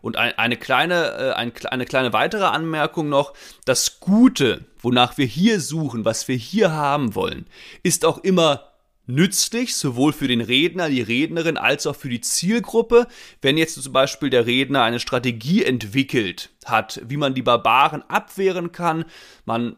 Und 0.00 0.16
eine 0.16 0.56
kleine, 0.56 1.34
äh, 1.36 1.66
eine 1.66 1.84
kleine 1.84 2.12
weitere 2.12 2.44
Anmerkung 2.44 3.08
noch, 3.08 3.34
das 3.64 4.00
Gute, 4.00 4.64
wonach 4.78 5.18
wir 5.18 5.26
hier 5.26 5.60
suchen, 5.60 6.04
was 6.04 6.28
wir 6.28 6.36
hier 6.36 6.72
haben 6.72 7.14
wollen, 7.14 7.46
ist 7.82 8.04
auch 8.04 8.18
immer 8.18 8.72
nützlich, 9.06 9.76
sowohl 9.76 10.12
für 10.12 10.28
den 10.28 10.40
Redner, 10.40 10.88
die 10.88 11.02
Rednerin, 11.02 11.56
als 11.56 11.86
auch 11.86 11.96
für 11.96 12.08
die 12.08 12.20
Zielgruppe. 12.20 13.06
Wenn 13.40 13.56
jetzt 13.56 13.80
zum 13.80 13.92
Beispiel 13.92 14.30
der 14.30 14.46
Redner 14.46 14.82
eine 14.82 15.00
Strategie 15.00 15.64
entwickelt 15.64 16.50
hat, 16.64 17.00
wie 17.06 17.16
man 17.16 17.34
die 17.34 17.42
Barbaren 17.42 18.02
abwehren 18.08 18.72
kann, 18.72 19.04
man 19.44 19.76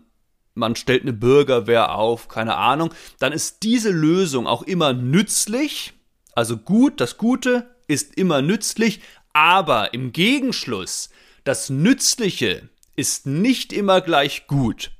man 0.58 0.76
stellt 0.76 1.02
eine 1.02 1.12
Bürgerwehr 1.12 1.94
auf, 1.94 2.28
keine 2.28 2.56
Ahnung, 2.56 2.92
dann 3.18 3.32
ist 3.32 3.62
diese 3.62 3.90
Lösung 3.90 4.46
auch 4.46 4.62
immer 4.62 4.92
nützlich. 4.92 5.94
Also 6.34 6.56
gut, 6.56 7.00
das 7.00 7.16
Gute 7.16 7.70
ist 7.86 8.14
immer 8.16 8.42
nützlich, 8.42 9.00
aber 9.32 9.94
im 9.94 10.12
Gegenschluss, 10.12 11.10
das 11.44 11.70
Nützliche 11.70 12.68
ist 12.96 13.26
nicht 13.26 13.72
immer 13.72 14.00
gleich 14.00 14.46
gut. 14.46 14.90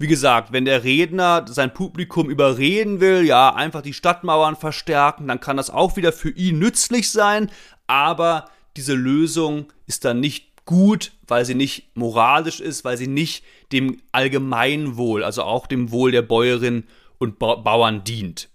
Wie 0.00 0.06
gesagt, 0.06 0.52
wenn 0.52 0.64
der 0.64 0.84
Redner 0.84 1.44
sein 1.48 1.74
Publikum 1.74 2.30
überreden 2.30 3.00
will, 3.00 3.24
ja, 3.24 3.54
einfach 3.54 3.82
die 3.82 3.94
Stadtmauern 3.94 4.54
verstärken, 4.54 5.26
dann 5.26 5.40
kann 5.40 5.56
das 5.56 5.70
auch 5.70 5.96
wieder 5.96 6.12
für 6.12 6.30
ihn 6.30 6.58
nützlich 6.58 7.10
sein, 7.10 7.50
aber 7.88 8.48
diese 8.76 8.94
Lösung 8.94 9.72
ist 9.86 10.04
dann 10.04 10.20
nicht 10.20 10.47
gut, 10.68 11.12
weil 11.26 11.46
sie 11.46 11.54
nicht 11.54 11.96
moralisch 11.96 12.60
ist, 12.60 12.84
weil 12.84 12.98
sie 12.98 13.06
nicht 13.06 13.42
dem 13.72 14.02
Allgemeinwohl, 14.12 15.24
also 15.24 15.42
auch 15.42 15.66
dem 15.66 15.90
Wohl 15.90 16.12
der 16.12 16.20
Bäuerin 16.20 16.84
und 17.16 17.38
Bauern 17.38 18.04
dient. 18.04 18.50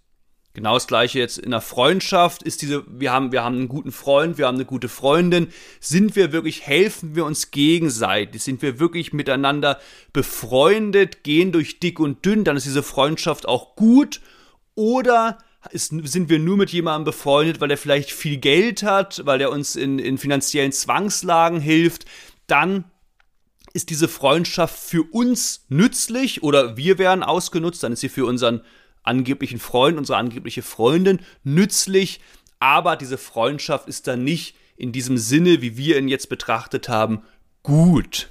Genau 0.54 0.76
das 0.76 0.86
gleiche 0.86 1.18
jetzt 1.18 1.40
in 1.40 1.50
der 1.50 1.62
Freundschaft 1.62 2.44
ist 2.44 2.62
diese, 2.62 2.84
wir 2.88 3.12
haben, 3.12 3.32
wir 3.32 3.44
haben 3.44 3.56
einen 3.56 3.68
guten 3.68 3.92
Freund, 3.92 4.38
wir 4.38 4.46
haben 4.46 4.58
eine 4.58 4.66
gute 4.66 4.90
Freundin. 4.90 5.48
Sind 5.80 6.16
wir 6.16 6.32
wirklich, 6.32 6.68
helfen 6.68 7.16
wir 7.16 7.26
uns 7.26 7.50
gegenseitig? 7.50 8.44
Sind 8.44 8.62
wir 8.62 8.80
wirklich 8.80 9.12
miteinander 9.12 9.80
befreundet, 10.14 11.24
gehen 11.24 11.52
durch 11.52 11.80
dick 11.80 12.00
und 12.00 12.24
dünn? 12.24 12.44
Dann 12.44 12.58
ist 12.58 12.68
diese 12.68 12.84
Freundschaft 12.84 13.48
auch 13.48 13.76
gut. 13.76 14.22
Oder 14.76 15.40
ist, 15.72 15.90
sind 15.90 16.30
wir 16.30 16.40
nur 16.40 16.58
mit 16.58 16.72
jemandem 16.72 17.06
befreundet, 17.06 17.62
weil 17.62 17.72
er 17.72 17.78
vielleicht 17.78 18.12
viel 18.12 18.38
Geld 18.38 18.84
hat, 18.84 19.22
weil 19.26 19.42
er 19.42 19.52
uns 19.52 19.76
in, 19.76 20.00
in 20.00 20.18
finanziellen 20.18 20.72
Zwangslagen 20.72 21.60
hilft? 21.60 22.06
Dann 22.48 22.86
ist 23.74 23.90
diese 23.90 24.08
Freundschaft 24.08 24.78
für 24.78 25.04
uns 25.04 25.66
nützlich 25.70 26.44
oder 26.44 26.78
wir 26.78 26.98
werden 26.98 27.24
ausgenutzt, 27.24 27.84
dann 27.84 27.94
ist 27.94 28.02
sie 28.02 28.10
für 28.10 28.26
unseren 28.26 28.62
angeblichen 29.02 29.60
Freund, 29.60 29.98
unsere 29.98 30.18
angebliche 30.18 30.62
Freundin 30.62 31.20
nützlich, 31.44 32.22
aber 32.60 32.96
diese 32.96 33.18
Freundschaft 33.18 33.88
ist 33.88 34.08
dann 34.08 34.24
nicht 34.24 34.56
in 34.78 34.92
diesem 34.92 35.18
Sinne, 35.18 35.62
wie 35.62 35.76
wir 35.76 35.98
ihn 35.98 36.08
jetzt 36.08 36.30
betrachtet 36.30 36.88
haben, 36.88 37.24
gut. 37.64 38.30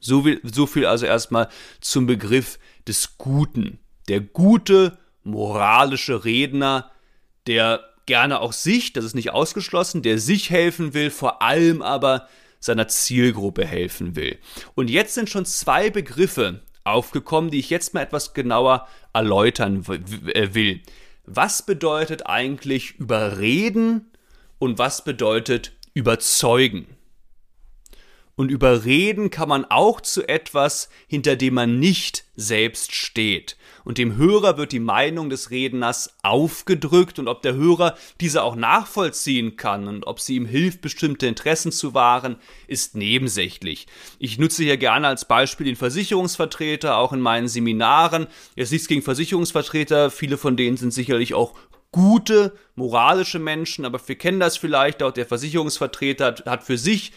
So 0.00 0.22
viel, 0.22 0.40
so 0.44 0.66
viel 0.66 0.86
also 0.86 1.06
erstmal 1.06 1.48
zum 1.80 2.06
Begriff 2.06 2.58
des 2.86 3.18
Guten. 3.18 3.78
Der 4.08 4.20
gute, 4.20 4.98
moralische 5.30 6.24
Redner, 6.24 6.90
der 7.46 7.84
gerne 8.06 8.40
auch 8.40 8.52
sich, 8.52 8.92
das 8.92 9.04
ist 9.04 9.14
nicht 9.14 9.30
ausgeschlossen, 9.30 10.02
der 10.02 10.18
sich 10.18 10.50
helfen 10.50 10.94
will, 10.94 11.10
vor 11.10 11.42
allem 11.42 11.82
aber 11.82 12.28
seiner 12.58 12.88
Zielgruppe 12.88 13.64
helfen 13.64 14.16
will. 14.16 14.38
Und 14.74 14.90
jetzt 14.90 15.14
sind 15.14 15.30
schon 15.30 15.46
zwei 15.46 15.90
Begriffe 15.90 16.62
aufgekommen, 16.84 17.50
die 17.50 17.58
ich 17.58 17.70
jetzt 17.70 17.94
mal 17.94 18.02
etwas 18.02 18.34
genauer 18.34 18.86
erläutern 19.12 19.84
äh, 19.86 20.54
will. 20.54 20.82
Was 21.24 21.64
bedeutet 21.64 22.26
eigentlich 22.26 22.98
überreden 22.98 24.10
und 24.58 24.78
was 24.78 25.04
bedeutet 25.04 25.72
überzeugen? 25.94 26.86
Und 28.36 28.50
überreden 28.50 29.30
kann 29.30 29.48
man 29.48 29.66
auch 29.66 30.00
zu 30.00 30.26
etwas, 30.26 30.88
hinter 31.06 31.36
dem 31.36 31.54
man 31.54 31.78
nicht 31.78 32.24
selbst 32.36 32.94
steht. 32.94 33.56
Und 33.84 33.98
dem 33.98 34.16
Hörer 34.16 34.56
wird 34.56 34.72
die 34.72 34.80
Meinung 34.80 35.30
des 35.30 35.50
Redners 35.50 36.14
aufgedrückt 36.22 37.18
und 37.18 37.28
ob 37.28 37.42
der 37.42 37.54
Hörer 37.54 37.96
diese 38.20 38.42
auch 38.42 38.56
nachvollziehen 38.56 39.56
kann 39.56 39.88
und 39.88 40.06
ob 40.06 40.20
sie 40.20 40.36
ihm 40.36 40.46
hilft, 40.46 40.80
bestimmte 40.80 41.26
Interessen 41.26 41.72
zu 41.72 41.94
wahren, 41.94 42.36
ist 42.66 42.94
nebensächlich. 42.94 43.86
Ich 44.18 44.38
nutze 44.38 44.62
hier 44.62 44.76
gerne 44.76 45.08
als 45.08 45.24
Beispiel 45.24 45.66
den 45.66 45.76
Versicherungsvertreter, 45.76 46.96
auch 46.96 47.12
in 47.12 47.20
meinen 47.20 47.48
Seminaren. 47.48 48.26
Jetzt 48.56 48.72
nichts 48.72 48.88
gegen 48.88 49.02
Versicherungsvertreter, 49.02 50.10
viele 50.10 50.36
von 50.36 50.56
denen 50.56 50.76
sind 50.76 50.92
sicherlich 50.92 51.34
auch 51.34 51.54
gute, 51.92 52.56
moralische 52.76 53.38
Menschen, 53.38 53.84
aber 53.84 54.00
wir 54.06 54.16
kennen 54.16 54.40
das 54.40 54.56
vielleicht, 54.56 55.02
auch 55.02 55.10
der 55.10 55.26
Versicherungsvertreter 55.26 56.36
hat 56.46 56.62
für 56.62 56.78
sich 56.78 57.12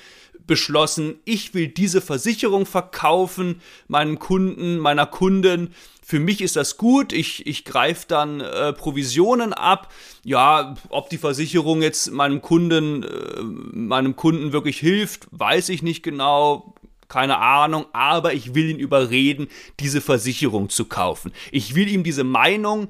beschlossen, 0.47 1.15
ich 1.25 1.53
will 1.53 1.67
diese 1.67 2.01
Versicherung 2.01 2.65
verkaufen, 2.65 3.61
meinen 3.87 4.19
Kunden, 4.19 4.77
meiner 4.77 5.05
Kunden. 5.05 5.73
Für 6.05 6.19
mich 6.19 6.41
ist 6.41 6.55
das 6.55 6.77
gut, 6.77 7.13
ich, 7.13 7.47
ich 7.47 7.65
greife 7.65 8.05
dann 8.07 8.41
äh, 8.41 8.73
Provisionen 8.73 9.53
ab. 9.53 9.91
Ja, 10.23 10.75
ob 10.89 11.09
die 11.09 11.17
Versicherung 11.17 11.81
jetzt 11.81 12.11
meinem 12.11 12.41
Kunden, 12.41 13.03
äh, 13.03 13.41
meinem 13.41 14.15
Kunden 14.15 14.51
wirklich 14.51 14.79
hilft, 14.79 15.27
weiß 15.31 15.69
ich 15.69 15.81
nicht 15.81 16.03
genau 16.03 16.75
keine 17.07 17.37
Ahnung, 17.37 17.85
aber 17.93 18.33
ich 18.33 18.55
will 18.55 18.71
ihn 18.71 18.79
überreden, 18.79 19.47
diese 19.79 20.01
Versicherung 20.01 20.69
zu 20.69 20.85
kaufen. 20.85 21.31
Ich 21.51 21.75
will 21.75 21.87
ihm 21.87 22.03
diese 22.03 22.23
Meinung 22.23 22.87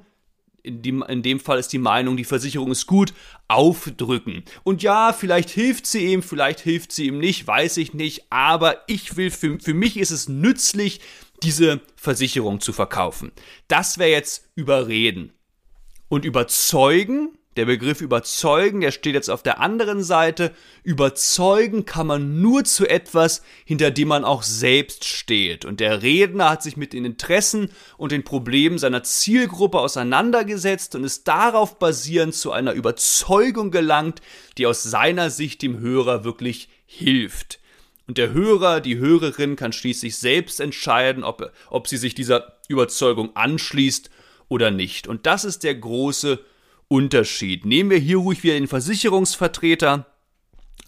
in 0.63 0.81
dem, 0.81 1.03
in 1.03 1.21
dem 1.21 1.39
Fall 1.39 1.59
ist 1.59 1.73
die 1.73 1.77
Meinung, 1.77 2.17
die 2.17 2.23
Versicherung 2.23 2.71
ist 2.71 2.87
gut, 2.87 3.13
aufdrücken. 3.49 4.43
Und 4.63 4.81
ja, 4.81 5.13
vielleicht 5.13 5.49
hilft 5.49 5.85
sie 5.85 6.07
ihm, 6.07 6.23
vielleicht 6.23 6.61
hilft 6.61 6.93
sie 6.93 7.07
ihm 7.07 7.19
nicht, 7.19 7.45
weiß 7.45 7.77
ich 7.77 7.93
nicht, 7.93 8.25
aber 8.29 8.77
ich 8.87 9.17
will, 9.17 9.29
für, 9.29 9.59
für 9.59 9.73
mich 9.73 9.97
ist 9.97 10.11
es 10.11 10.29
nützlich, 10.29 11.01
diese 11.43 11.81
Versicherung 11.97 12.61
zu 12.61 12.71
verkaufen. 12.71 13.33
Das 13.67 13.97
wäre 13.97 14.11
jetzt 14.11 14.49
überreden. 14.55 15.33
Und 16.07 16.25
überzeugen 16.25 17.37
der 17.55 17.65
Begriff 17.65 18.01
überzeugen, 18.01 18.81
der 18.81 18.91
steht 18.91 19.13
jetzt 19.13 19.29
auf 19.29 19.43
der 19.43 19.59
anderen 19.59 20.03
Seite. 20.03 20.51
Überzeugen 20.83 21.85
kann 21.85 22.07
man 22.07 22.41
nur 22.41 22.63
zu 22.63 22.87
etwas, 22.87 23.43
hinter 23.65 23.91
dem 23.91 24.07
man 24.07 24.25
auch 24.25 24.43
selbst 24.43 25.05
steht. 25.05 25.65
Und 25.65 25.79
der 25.79 26.01
Redner 26.01 26.49
hat 26.49 26.63
sich 26.63 26.77
mit 26.77 26.93
den 26.93 27.05
Interessen 27.05 27.69
und 27.97 28.11
den 28.11 28.23
Problemen 28.23 28.77
seiner 28.77 29.03
Zielgruppe 29.03 29.79
auseinandergesetzt 29.79 30.95
und 30.95 31.03
ist 31.03 31.27
darauf 31.27 31.77
basierend 31.77 32.33
zu 32.33 32.51
einer 32.51 32.73
Überzeugung 32.73 33.71
gelangt, 33.71 34.21
die 34.57 34.65
aus 34.65 34.83
seiner 34.83 35.29
Sicht 35.29 35.61
dem 35.61 35.79
Hörer 35.79 36.23
wirklich 36.23 36.69
hilft. 36.85 37.59
Und 38.07 38.17
der 38.17 38.33
Hörer, 38.33 38.81
die 38.81 38.97
Hörerin 38.97 39.55
kann 39.55 39.71
schließlich 39.71 40.17
selbst 40.17 40.59
entscheiden, 40.59 41.23
ob, 41.23 41.51
ob 41.69 41.87
sie 41.87 41.97
sich 41.97 42.15
dieser 42.15 42.57
Überzeugung 42.67 43.35
anschließt 43.35 44.09
oder 44.49 44.71
nicht. 44.71 45.07
Und 45.07 45.25
das 45.25 45.45
ist 45.45 45.63
der 45.63 45.75
große 45.75 46.39
Unterschied. 46.87 47.65
Nehmen 47.65 47.89
wir 47.89 47.97
hier 47.97 48.17
ruhig 48.17 48.43
wieder 48.43 48.53
den 48.55 48.67
Versicherungsvertreter. 48.67 50.05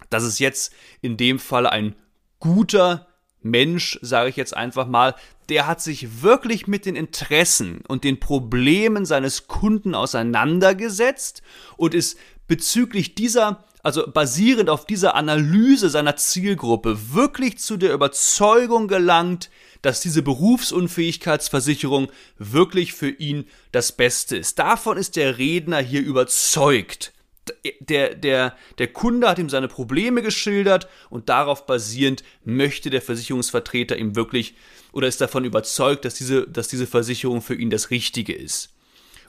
Das 0.09 0.23
ist 0.23 0.39
jetzt 0.39 0.73
in 1.01 1.17
dem 1.17 1.39
Fall 1.39 1.67
ein 1.67 1.95
guter 2.39 3.07
Mensch, 3.41 3.99
sage 4.01 4.29
ich 4.29 4.35
jetzt 4.35 4.55
einfach 4.57 4.87
mal, 4.87 5.15
der 5.49 5.67
hat 5.67 5.79
sich 5.79 6.23
wirklich 6.23 6.65
mit 6.65 6.85
den 6.85 6.95
Interessen 6.95 7.81
und 7.87 8.03
den 8.03 8.19
Problemen 8.19 9.05
seines 9.05 9.47
Kunden 9.47 9.93
auseinandergesetzt 9.93 11.43
und 11.77 11.93
ist 11.93 12.17
bezüglich 12.47 13.15
dieser, 13.15 13.63
also 13.83 14.05
basierend 14.11 14.69
auf 14.69 14.85
dieser 14.85 15.15
Analyse 15.15 15.89
seiner 15.89 16.15
Zielgruppe, 16.15 17.13
wirklich 17.13 17.57
zu 17.57 17.77
der 17.77 17.93
Überzeugung 17.93 18.87
gelangt, 18.87 19.49
dass 19.81 20.01
diese 20.01 20.23
Berufsunfähigkeitsversicherung 20.23 22.11
wirklich 22.37 22.93
für 22.93 23.09
ihn 23.09 23.45
das 23.71 23.91
Beste 23.91 24.37
ist. 24.37 24.57
Davon 24.57 24.97
ist 24.97 25.15
der 25.15 25.37
Redner 25.37 25.79
hier 25.79 26.01
überzeugt. 26.01 27.13
Der, 27.79 28.15
der, 28.15 28.55
der 28.79 28.87
Kunde 28.87 29.29
hat 29.29 29.37
ihm 29.37 29.49
seine 29.49 29.67
Probleme 29.67 30.23
geschildert 30.23 30.87
und 31.11 31.29
darauf 31.29 31.67
basierend 31.67 32.23
möchte 32.43 32.89
der 32.89 33.03
Versicherungsvertreter 33.03 33.97
ihm 33.97 34.15
wirklich 34.15 34.55
oder 34.91 35.07
ist 35.07 35.21
davon 35.21 35.45
überzeugt, 35.45 36.05
dass 36.05 36.15
diese, 36.15 36.47
dass 36.47 36.67
diese 36.67 36.87
Versicherung 36.87 37.43
für 37.43 37.53
ihn 37.53 37.69
das 37.69 37.91
Richtige 37.91 38.33
ist. 38.33 38.73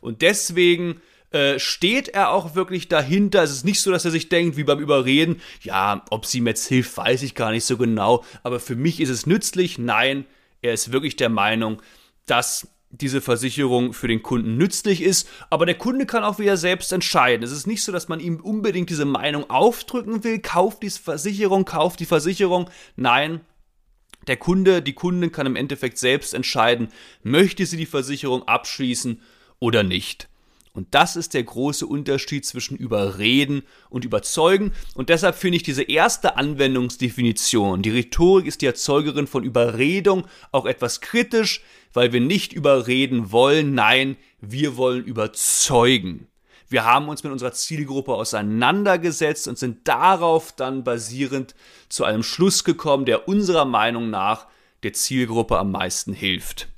Und 0.01 0.23
deswegen 0.23 1.03
äh, 1.37 1.61
steht 1.61 2.09
er 2.09 2.31
auch 2.31 2.55
wirklich 2.55 2.89
dahinter. 2.89 3.43
Es 3.43 3.51
ist 3.51 3.65
nicht 3.65 3.83
so, 3.83 3.91
dass 3.91 4.07
er 4.07 4.11
sich 4.11 4.31
denkt, 4.31 4.57
wie 4.57 4.65
beim 4.65 4.81
Überreden, 4.81 5.41
ja, 5.61 6.03
ob 6.11 6.25
sie 6.25 6.41
jetzt 6.41 6.67
hilft, 6.67 6.97
weiß 6.97 7.23
ich 7.23 7.35
gar 7.35 7.51
nicht 7.51 7.65
so 7.65 7.77
genau, 7.77 8.25
aber 8.43 8.59
für 8.59 8.75
mich 8.75 9.01
ist 9.01 9.11
es 9.11 9.27
nützlich. 9.27 9.79
Nein, 9.79 10.25
er 10.63 10.73
ist 10.73 10.93
wirklich 10.93 11.17
der 11.17 11.29
Meinung, 11.29 11.83
dass 12.25 12.69
diese 12.91 13.21
Versicherung 13.21 13.93
für 13.93 14.09
den 14.09 14.23
Kunden 14.23 14.57
nützlich 14.57 15.03
ist, 15.03 15.29
aber 15.51 15.67
der 15.67 15.77
Kunde 15.77 16.07
kann 16.07 16.25
auch 16.25 16.39
wieder 16.39 16.57
selbst 16.57 16.93
entscheiden. 16.93 17.45
Es 17.45 17.53
ist 17.53 17.67
nicht 17.67 17.83
so, 17.83 17.93
dass 17.93 18.09
man 18.09 18.21
ihm 18.21 18.41
unbedingt 18.41 18.89
diese 18.89 19.05
Meinung 19.05 19.51
aufdrücken 19.51 20.25
will, 20.25 20.39
kauft 20.39 20.83
die 20.83 20.91
Versicherung, 20.91 21.67
kauft 21.67 22.01
die 22.01 22.07
Versicherung. 22.07 22.71
Nein, 22.97 23.41
der 24.27 24.39
Kunde, 24.39 24.81
die 24.81 24.95
Kundin 24.95 25.33
kann 25.33 25.47
im 25.47 25.57
Endeffekt 25.57 25.99
selbst 25.99 26.33
entscheiden, 26.33 26.89
möchte 27.23 27.67
sie 27.67 27.77
die 27.77 27.87
Versicherung 27.87 28.49
abschließen 28.49 29.21
oder 29.59 29.83
nicht. 29.83 30.29
Und 30.77 30.95
das 30.95 31.17
ist 31.17 31.33
der 31.33 31.43
große 31.43 31.87
Unterschied 31.87 32.45
zwischen 32.45 32.77
überreden 32.77 33.63
und 33.89 34.05
überzeugen. 34.05 34.73
Und 34.95 35.09
deshalb 35.09 35.35
finde 35.35 35.57
ich 35.57 35.63
diese 35.63 35.83
erste 35.83 36.37
Anwendungsdefinition, 36.37 37.81
die 37.81 37.91
Rhetorik 37.91 38.47
ist 38.47 38.61
die 38.61 38.67
Erzeugerin 38.67 39.27
von 39.27 39.43
Überredung, 39.43 40.27
auch 40.53 40.67
etwas 40.67 41.01
kritisch, 41.01 41.63
weil 41.95 42.13
wir 42.13 42.21
nicht 42.21 42.53
überreden 42.53 43.33
wollen, 43.33 43.75
nein, 43.75 44.17
wir 44.41 44.77
wollen 44.77 45.05
überzeugen. 45.05 46.29
Wir 46.69 46.85
haben 46.85 47.09
uns 47.09 47.23
mit 47.23 47.33
unserer 47.33 47.53
Zielgruppe 47.53 48.13
auseinandergesetzt 48.13 49.49
und 49.49 49.57
sind 49.59 49.89
darauf 49.89 50.53
dann 50.53 50.85
basierend 50.85 51.55
zu 51.89 52.05
einem 52.05 52.23
Schluss 52.23 52.65
gekommen, 52.65 53.07
der 53.07 53.29
unserer 53.29 53.65
Meinung 53.65 54.11
nach 54.11 54.47
der 54.83 54.93
Zielgruppe 54.93 55.59
am 55.59 55.71
meisten 55.71 56.13
hilft. 56.13 56.69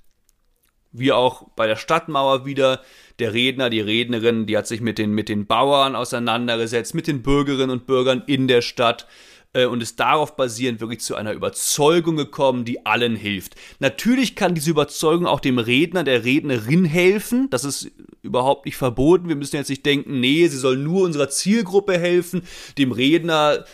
Wie 0.93 1.13
auch 1.13 1.49
bei 1.57 1.67
der 1.67 1.77
Stadtmauer 1.77 2.45
wieder, 2.47 2.81
der 3.19 3.35
Redner, 3.35 3.71
die 3.71 3.81
Rednerin, 3.81 4.47
die 4.47 4.57
hat 4.57 4.67
sich 4.67 4.81
mit 4.81 4.99
den, 4.99 5.13
mit 5.13 5.29
den 5.29 5.47
Bauern 5.47 5.97
auseinandergesetzt, 5.97 6.95
mit 6.95 7.07
den 7.07 7.23
Bürgerinnen 7.23 7.71
und 7.71 7.87
Bürgern 7.87 8.23
in 8.27 8.49
der 8.49 8.63
Stadt, 8.63 9.07
äh, 9.55 9.67
und 9.67 9.83
ist 9.83 9.99
darauf 9.99 10.37
basierend 10.37 10.81
wirklich 10.81 11.01
zu 11.01 11.15
einer 11.15 11.33
Überzeugung 11.33 12.17
gekommen, 12.17 12.65
die 12.65 12.85
allen 12.87 13.17
hilft. 13.17 13.55
Natürlich 13.81 14.37
kann 14.37 14.55
diese 14.55 14.71
Überzeugung 14.71 15.27
auch 15.27 15.41
dem 15.41 15.59
Redner, 15.59 16.05
der 16.05 16.25
Rednerin 16.25 16.85
helfen. 16.85 17.49
Das 17.51 17.65
ist 17.65 17.91
überhaupt 18.23 18.67
nicht 18.67 18.77
verboten. 18.77 19.29
Wir 19.29 19.37
müssen 19.37 19.57
jetzt 19.57 19.71
nicht 19.71 19.87
denken, 19.87 20.21
nee, 20.21 20.47
sie 20.49 20.59
soll 20.59 20.77
nur 20.77 21.03
unserer 21.03 21.31
Zielgruppe 21.31 21.99
helfen, 21.99 22.43
dem 22.77 22.93
Redner, 22.93 23.65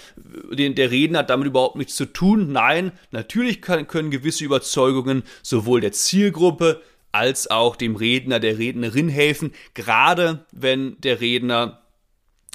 den, 0.53 0.75
der 0.75 0.91
Redner 0.91 1.21
hat 1.21 1.31
damit 1.31 1.49
überhaupt 1.49 1.77
nichts 1.77 1.97
zu 1.97 2.07
tun. 2.07 2.53
Nein, 2.53 2.93
natürlich 3.11 3.61
kann, 3.61 3.87
können 3.87 4.11
gewisse 4.11 4.45
Überzeugungen 4.45 5.23
sowohl 5.43 5.81
der 5.81 5.93
Zielgruppe 5.93 6.83
als 7.15 7.49
auch 7.49 7.77
dem 7.77 7.95
Redner, 7.95 8.41
der 8.41 8.59
Rednerin 8.59 9.09
helfen, 9.09 9.53
gerade 9.75 10.45
wenn 10.51 11.01
der 11.01 11.21
Redner 11.21 11.83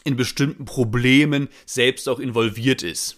in 0.04 0.18
bestimmten 0.18 0.66
Problemen 0.66 1.48
selbst 1.66 2.10
auch 2.10 2.20
involviert 2.20 2.84
ist. 2.84 3.18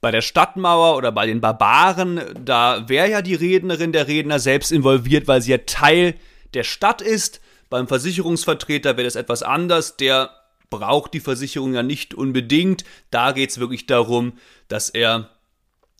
Bei 0.00 0.10
der 0.10 0.20
Stadtmauer 0.20 0.96
oder 0.96 1.10
bei 1.10 1.26
den 1.26 1.40
Barbaren, 1.40 2.20
da 2.44 2.88
wäre 2.88 3.10
ja 3.10 3.22
die 3.22 3.34
Rednerin, 3.34 3.92
der 3.92 4.08
Redner 4.08 4.38
selbst 4.38 4.70
involviert, 4.70 5.26
weil 5.26 5.40
sie 5.40 5.52
ja 5.52 5.58
Teil 5.58 6.14
der 6.54 6.64
Stadt 6.64 7.00
ist. 7.00 7.40
Beim 7.70 7.88
Versicherungsvertreter 7.88 8.96
wäre 8.96 9.04
das 9.04 9.16
etwas 9.16 9.42
anders. 9.42 9.96
Der 9.96 10.30
braucht 10.68 11.14
die 11.14 11.20
Versicherung 11.20 11.74
ja 11.74 11.82
nicht 11.82 12.14
unbedingt. 12.14 12.84
Da 13.10 13.32
geht 13.32 13.50
es 13.50 13.58
wirklich 13.58 13.86
darum, 13.86 14.34
dass 14.68 14.90
er 14.90 15.30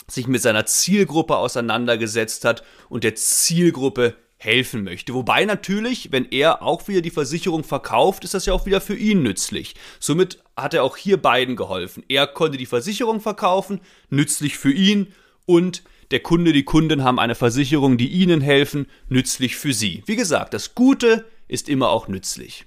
sich 0.06 0.26
mit 0.26 0.42
seiner 0.42 0.66
Zielgruppe 0.66 1.36
auseinandergesetzt 1.36 2.44
hat 2.44 2.62
und 2.88 3.02
der 3.02 3.14
Zielgruppe 3.14 4.14
helfen 4.38 4.84
möchte. 4.84 5.14
Wobei 5.14 5.44
natürlich, 5.44 6.12
wenn 6.12 6.26
er 6.30 6.62
auch 6.62 6.86
wieder 6.88 7.00
die 7.00 7.10
Versicherung 7.10 7.64
verkauft, 7.64 8.24
ist 8.24 8.34
das 8.34 8.46
ja 8.46 8.54
auch 8.54 8.66
wieder 8.66 8.80
für 8.80 8.96
ihn 8.96 9.22
nützlich. 9.22 9.74
Somit 9.98 10.42
hat 10.56 10.74
er 10.74 10.84
auch 10.84 10.96
hier 10.96 11.16
beiden 11.16 11.56
geholfen. 11.56 12.04
Er 12.08 12.26
konnte 12.26 12.56
die 12.56 12.66
Versicherung 12.66 13.20
verkaufen, 13.20 13.80
nützlich 14.10 14.56
für 14.56 14.72
ihn 14.72 15.08
und 15.44 15.82
der 16.10 16.20
Kunde, 16.20 16.52
die 16.52 16.64
Kunden 16.64 17.04
haben 17.04 17.18
eine 17.18 17.34
Versicherung, 17.34 17.98
die 17.98 18.08
ihnen 18.08 18.40
helfen, 18.40 18.86
nützlich 19.08 19.56
für 19.56 19.74
sie. 19.74 20.02
Wie 20.06 20.16
gesagt, 20.16 20.54
das 20.54 20.74
Gute 20.74 21.26
ist 21.48 21.68
immer 21.68 21.90
auch 21.90 22.08
nützlich. 22.08 22.64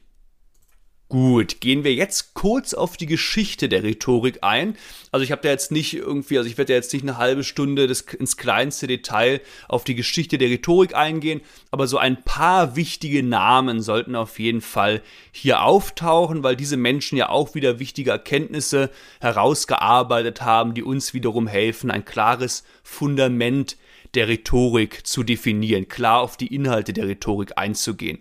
Gut, 1.12 1.60
gehen 1.60 1.84
wir 1.84 1.94
jetzt 1.94 2.36
kurz 2.36 2.74
auf 2.74 2.96
die 2.96 3.06
Geschichte 3.06 3.68
der 3.68 3.84
Rhetorik 3.84 4.38
ein. 4.44 4.77
Also 5.12 5.25
ich 5.25 5.34
habe 5.34 5.41
da 5.41 5.50
jetzt 5.50 5.70
nicht 5.70 5.94
irgendwie, 5.94 6.38
also 6.38 6.50
ich 6.50 6.58
werde 6.58 6.72
ja 6.72 6.77
jetzt 6.77 6.94
nicht 6.94 7.03
eine 7.03 7.18
halbe 7.18 7.44
Stunde 7.44 7.86
das, 7.88 8.00
ins 8.00 8.38
kleinste 8.38 8.88
Detail 8.88 9.41
auf 9.68 9.84
die 9.84 9.96
Geschichte 9.96 10.38
der 10.38 10.48
Rhetorik 10.48 10.96
eingehen, 10.96 11.41
aber 11.70 11.86
so 11.88 11.98
ein 11.98 12.24
paar 12.24 12.77
wichtige 12.77 13.24
Namen 13.24 13.82
sollten 13.82 14.15
auf 14.15 14.39
jeden 14.39 14.62
Fall 14.62 15.01
hier 15.34 15.63
auftauchen, 15.63 16.44
weil 16.44 16.56
diese 16.56 16.77
Menschen 16.77 17.18
ja 17.18 17.27
auch 17.27 17.56
wieder 17.56 17.77
wichtige 17.77 18.12
Erkenntnisse 18.12 18.89
herausgearbeitet 19.20 20.44
haben, 20.44 20.74
die 20.74 20.84
uns 20.84 21.13
wiederum 21.13 21.46
helfen, 21.46 21.91
ein 21.91 22.06
klares 22.06 22.63
Fundament 22.84 23.75
der 24.13 24.27
Rhetorik 24.27 25.06
zu 25.06 25.24
definieren, 25.24 25.88
klar 25.88 26.22
auf 26.22 26.38
die 26.38 26.53
Inhalte 26.53 26.94
der 26.94 27.08
Rhetorik 27.08 27.58
einzugehen. 27.58 28.20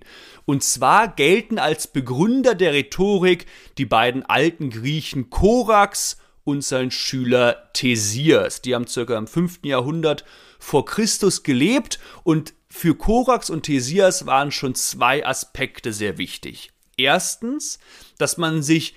Und 0.51 0.65
zwar 0.65 1.07
gelten 1.07 1.61
als 1.61 1.87
Begründer 1.87 2.57
der 2.57 2.73
Rhetorik 2.73 3.47
die 3.79 3.87
beiden 3.87 4.27
alten 4.27 4.71
Griechen 4.71 5.31
Korax 5.31 6.17
und 6.43 6.65
sein 6.65 6.91
Schüler 6.91 7.71
Thesias. 7.73 8.61
Die 8.61 8.75
haben 8.75 8.89
circa 8.89 9.17
im 9.17 9.29
5. 9.29 9.61
Jahrhundert 9.63 10.25
vor 10.59 10.85
Christus 10.87 11.45
gelebt 11.45 12.01
und 12.25 12.53
für 12.69 12.97
Korax 12.97 13.49
und 13.49 13.63
Thesias 13.63 14.27
waren 14.27 14.51
schon 14.51 14.75
zwei 14.75 15.25
Aspekte 15.25 15.93
sehr 15.93 16.19
wichtig. 16.19 16.73
Erstens, 16.97 17.79
dass 18.19 18.37
man 18.37 18.61
sich 18.61 18.97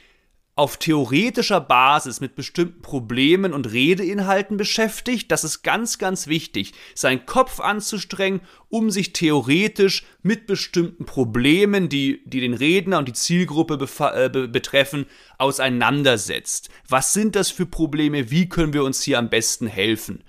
auf 0.55 0.77
theoretischer 0.77 1.60
Basis 1.60 2.22
mit 2.22 2.36
bestimmten 2.36 2.83
Problemen 2.83 3.53
und 3.53 3.72
Redeinhalten 3.72 4.55
beschäftigt. 4.55 5.31
Das 5.31 5.43
ist 5.43 5.63
ganz, 5.63 5.98
ganz 5.98 6.27
wichtig, 6.27 6.74
seinen 6.94 7.25
Kopf 7.25 7.59
anzustrengen, 7.59 8.42
um 8.70 8.92
sich 8.92 9.13
theoretisch 9.13 10.03
mit 10.22 10.46
bestimmten 10.46 11.05
Problemen, 11.05 11.89
die, 11.89 12.22
die 12.25 12.42
den 12.42 12.53
Redner 12.53 13.00
und 13.00 13.07
die 13.07 13.13
Zielgruppe 13.13 13.87
äh, 14.00 14.29
betreffen, 14.48 15.07
auseinandersetzt. 15.39 16.70
Was 16.87 17.13
sind 17.13 17.35
das 17.35 17.50
für 17.50 17.66
Probleme? 17.66 18.29
Wie 18.29 18.48
können 18.48 18.74
wir 18.74 18.83
uns 18.83 19.01
hier 19.01 19.18
am 19.18 19.29
besten 19.29 19.66
helfen? 19.66 20.24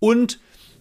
Und 0.00 0.40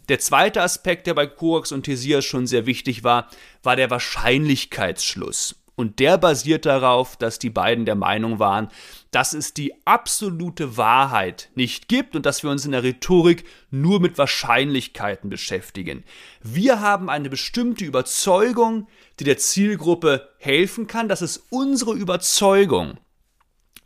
der 0.10 0.20
zweite 0.20 0.64
Aspekt, 0.64 1.06
der 1.06 1.14
bei 1.14 1.28
Koax 1.28 1.72
und 1.72 1.84
Thesias 1.84 2.26
schon 2.26 2.48
sehr 2.48 2.66
wichtig 2.66 3.04
war, 3.04 3.30
war 3.62 3.76
der 3.76 3.92
Wahrscheinlichkeitsschluss. 3.92 5.56
Und 5.78 6.00
der 6.00 6.18
basiert 6.18 6.66
darauf, 6.66 7.18
dass 7.18 7.38
die 7.38 7.52
beiden 7.52 7.86
der 7.86 7.94
Meinung 7.94 8.40
waren, 8.40 8.70
dass 9.12 9.34
es 9.34 9.54
die 9.54 9.74
absolute 9.86 10.76
Wahrheit 10.76 11.52
nicht 11.54 11.88
gibt 11.88 12.16
und 12.16 12.26
dass 12.26 12.42
wir 12.42 12.50
uns 12.50 12.66
in 12.66 12.72
der 12.72 12.82
Rhetorik 12.82 13.46
nur 13.70 14.00
mit 14.00 14.18
Wahrscheinlichkeiten 14.18 15.30
beschäftigen. 15.30 16.04
Wir 16.42 16.82
haben 16.82 17.12
eine 17.12 17.30
bestimmte 17.30 17.86
Überzeugung, 17.86 18.88
die 19.20 19.24
der 19.24 19.38
Zielgruppe 19.38 20.28
helfen 20.40 20.88
kann. 20.88 21.10
Das 21.10 21.22
ist 21.22 21.44
unsere 21.52 21.94
Überzeugung. 21.94 22.98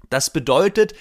Das 0.09 0.31
bedeutet, 0.31 0.93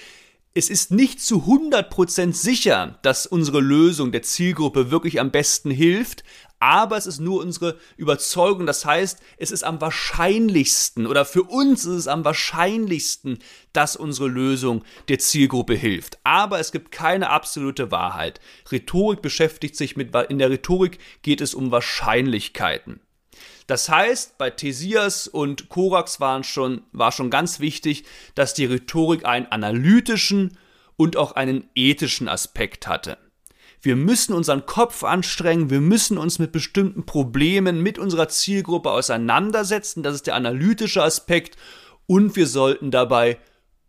es 0.53 0.69
ist 0.69 0.91
nicht 0.91 1.21
zu 1.21 1.45
100% 1.45 2.33
sicher, 2.33 2.99
dass 3.01 3.25
unsere 3.25 3.61
Lösung 3.61 4.11
der 4.11 4.23
Zielgruppe 4.23 4.91
wirklich 4.91 5.21
am 5.21 5.31
besten 5.31 5.71
hilft, 5.71 6.25
aber 6.61 6.95
es 6.95 7.07
ist 7.07 7.19
nur 7.19 7.41
unsere 7.41 7.77
Überzeugung. 7.97 8.67
Das 8.67 8.85
heißt, 8.85 9.19
es 9.37 9.51
ist 9.51 9.63
am 9.63 9.81
wahrscheinlichsten 9.81 11.07
oder 11.07 11.25
für 11.25 11.43
uns 11.43 11.85
ist 11.85 11.95
es 11.95 12.07
am 12.07 12.23
wahrscheinlichsten, 12.23 13.39
dass 13.73 13.95
unsere 13.95 14.27
Lösung 14.27 14.83
der 15.09 15.17
Zielgruppe 15.17 15.73
hilft. 15.73 16.19
Aber 16.23 16.59
es 16.59 16.71
gibt 16.71 16.91
keine 16.91 17.31
absolute 17.31 17.89
Wahrheit. 17.89 18.39
Rhetorik 18.71 19.23
beschäftigt 19.23 19.75
sich 19.75 19.97
mit, 19.97 20.15
in 20.29 20.37
der 20.37 20.51
Rhetorik 20.51 20.99
geht 21.23 21.41
es 21.41 21.55
um 21.55 21.71
Wahrscheinlichkeiten. 21.71 23.01
Das 23.65 23.89
heißt, 23.89 24.37
bei 24.37 24.51
Thesias 24.51 25.27
und 25.27 25.67
Korax 25.69 26.19
waren 26.19 26.43
schon, 26.43 26.83
war 26.91 27.11
schon 27.11 27.31
ganz 27.31 27.59
wichtig, 27.59 28.03
dass 28.35 28.53
die 28.53 28.65
Rhetorik 28.65 29.25
einen 29.25 29.47
analytischen 29.47 30.57
und 30.95 31.17
auch 31.17 31.31
einen 31.31 31.69
ethischen 31.73 32.27
Aspekt 32.27 32.85
hatte. 32.85 33.17
Wir 33.81 33.95
müssen 33.95 34.33
unseren 34.33 34.67
Kopf 34.67 35.03
anstrengen, 35.03 35.71
wir 35.71 35.81
müssen 35.81 36.19
uns 36.19 36.37
mit 36.37 36.51
bestimmten 36.51 37.05
Problemen 37.05 37.81
mit 37.81 37.97
unserer 37.97 38.29
Zielgruppe 38.29 38.91
auseinandersetzen, 38.91 40.03
das 40.03 40.15
ist 40.15 40.27
der 40.27 40.35
analytische 40.35 41.03
Aspekt 41.03 41.57
und 42.05 42.35
wir 42.35 42.45
sollten 42.45 42.91
dabei 42.91 43.39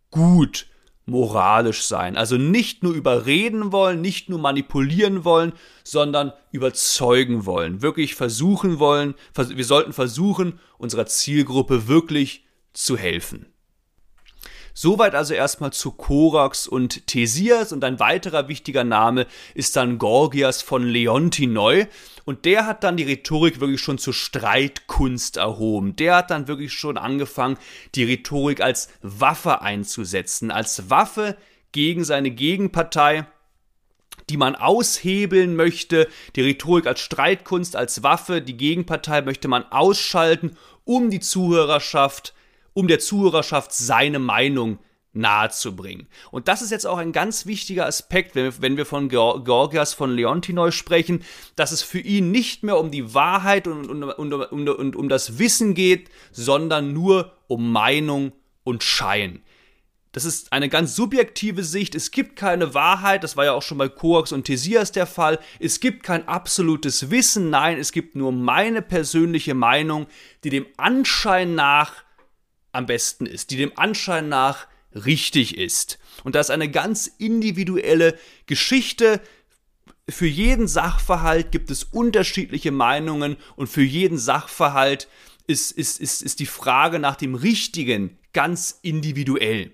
gut 0.09 0.65
moralisch 1.05 1.83
sein. 1.83 2.17
Also 2.17 2.37
nicht 2.37 2.81
nur 2.81 2.93
überreden 2.93 3.71
wollen, 3.71 4.01
nicht 4.01 4.29
nur 4.29 4.39
manipulieren 4.39 5.25
wollen, 5.25 5.53
sondern 5.83 6.33
überzeugen 6.51 7.45
wollen, 7.45 7.81
wirklich 7.83 8.15
versuchen 8.15 8.79
wollen, 8.79 9.13
wir 9.35 9.65
sollten 9.65 9.93
versuchen, 9.93 10.59
unserer 10.77 11.05
Zielgruppe 11.05 11.87
wirklich 11.87 12.45
zu 12.71 12.97
helfen. 12.97 13.52
Soweit 14.73 15.13
also 15.13 15.35
erstmal 15.35 15.71
zu 15.71 15.91
Korax 15.91 16.67
und 16.67 17.05
Thesias 17.05 17.71
und 17.71 17.83
ein 17.83 17.99
weiterer 17.99 18.47
wichtiger 18.47 18.83
Name 18.83 19.27
ist 19.53 19.75
dann 19.75 19.99
Gorgias 19.99 20.63
von 20.63 20.87
Leontinoi. 20.87 21.87
Und 22.25 22.45
der 22.45 22.65
hat 22.65 22.83
dann 22.83 22.97
die 22.97 23.03
Rhetorik 23.03 23.59
wirklich 23.59 23.81
schon 23.81 23.97
zur 23.97 24.13
Streitkunst 24.13 25.37
erhoben. 25.37 25.95
Der 25.95 26.15
hat 26.15 26.31
dann 26.31 26.47
wirklich 26.47 26.73
schon 26.73 26.97
angefangen, 26.97 27.57
die 27.95 28.03
Rhetorik 28.03 28.61
als 28.61 28.89
Waffe 29.01 29.61
einzusetzen, 29.61 30.49
als 30.49 30.89
Waffe 30.89 31.37
gegen 31.71 32.03
seine 32.03 32.31
Gegenpartei 32.31 33.25
die 34.29 34.37
man 34.37 34.55
aushebeln 34.55 35.55
möchte, 35.55 36.07
die 36.35 36.41
Rhetorik 36.41 36.87
als 36.87 37.01
Streitkunst, 37.01 37.75
als 37.75 38.03
Waffe, 38.03 38.41
die 38.41 38.55
Gegenpartei 38.55 39.21
möchte 39.21 39.47
man 39.47 39.65
ausschalten, 39.69 40.55
um 40.85 41.09
die 41.09 41.19
Zuhörerschaft 41.19 42.33
um 42.73 42.87
der 42.87 42.99
Zuhörerschaft 42.99 43.73
seine 43.73 44.19
Meinung 44.19 44.79
nahezubringen. 45.13 46.07
Und 46.31 46.47
das 46.47 46.61
ist 46.61 46.71
jetzt 46.71 46.87
auch 46.87 46.97
ein 46.97 47.11
ganz 47.11 47.45
wichtiger 47.45 47.85
Aspekt, 47.85 48.35
wenn 48.35 48.77
wir 48.77 48.85
von 48.85 49.09
Georgias 49.09 49.93
von 49.93 50.11
Leontinoi 50.11 50.71
sprechen, 50.71 51.23
dass 51.55 51.71
es 51.71 51.83
für 51.83 51.99
ihn 51.99 52.31
nicht 52.31 52.63
mehr 52.63 52.79
um 52.79 52.89
die 52.89 53.13
Wahrheit 53.13 53.67
und, 53.67 53.87
und, 53.87 54.03
und, 54.03 54.33
und, 54.33 54.69
und 54.69 54.95
um 54.95 55.09
das 55.09 55.37
Wissen 55.37 55.75
geht, 55.75 56.09
sondern 56.31 56.93
nur 56.93 57.33
um 57.47 57.71
Meinung 57.71 58.33
und 58.63 58.83
Schein. 58.83 59.43
Das 60.13 60.25
ist 60.25 60.53
eine 60.53 60.69
ganz 60.69 60.95
subjektive 60.95 61.63
Sicht. 61.63 61.95
Es 61.95 62.11
gibt 62.11 62.35
keine 62.35 62.75
Wahrheit. 62.75 63.23
Das 63.23 63.35
war 63.35 63.45
ja 63.45 63.53
auch 63.53 63.63
schon 63.63 63.79
bei 63.79 63.89
Koax 63.89 64.31
und 64.31 64.43
Thesias 64.43 64.91
der 64.91 65.07
Fall. 65.07 65.39
Es 65.59 65.79
gibt 65.79 66.03
kein 66.03 66.27
absolutes 66.27 67.09
Wissen. 67.09 67.49
Nein, 67.49 67.79
es 67.79 67.91
gibt 67.91 68.15
nur 68.15 68.31
meine 68.31 68.83
persönliche 68.83 69.55
Meinung, 69.55 70.05
die 70.43 70.51
dem 70.51 70.67
Anschein 70.77 71.55
nach 71.55 72.02
am 72.73 72.85
besten 72.85 73.25
ist, 73.25 73.51
die 73.51 73.57
dem 73.57 73.77
Anschein 73.77 74.27
nach 74.27 74.67
richtig 74.93 75.57
ist. 75.57 75.99
Und 76.23 76.35
das 76.35 76.47
ist 76.47 76.51
eine 76.51 76.69
ganz 76.69 77.07
individuelle 77.07 78.17
Geschichte. 78.45 79.21
Für 80.09 80.27
jeden 80.27 80.67
Sachverhalt 80.67 81.51
gibt 81.51 81.71
es 81.71 81.83
unterschiedliche 81.83 82.71
Meinungen 82.71 83.37
und 83.55 83.67
für 83.67 83.81
jeden 83.81 84.17
Sachverhalt 84.17 85.07
ist, 85.47 85.71
ist, 85.71 85.99
ist, 85.99 86.21
ist 86.21 86.39
die 86.39 86.45
Frage 86.45 86.99
nach 86.99 87.15
dem 87.15 87.35
Richtigen 87.35 88.17
ganz 88.33 88.79
individuell. 88.81 89.71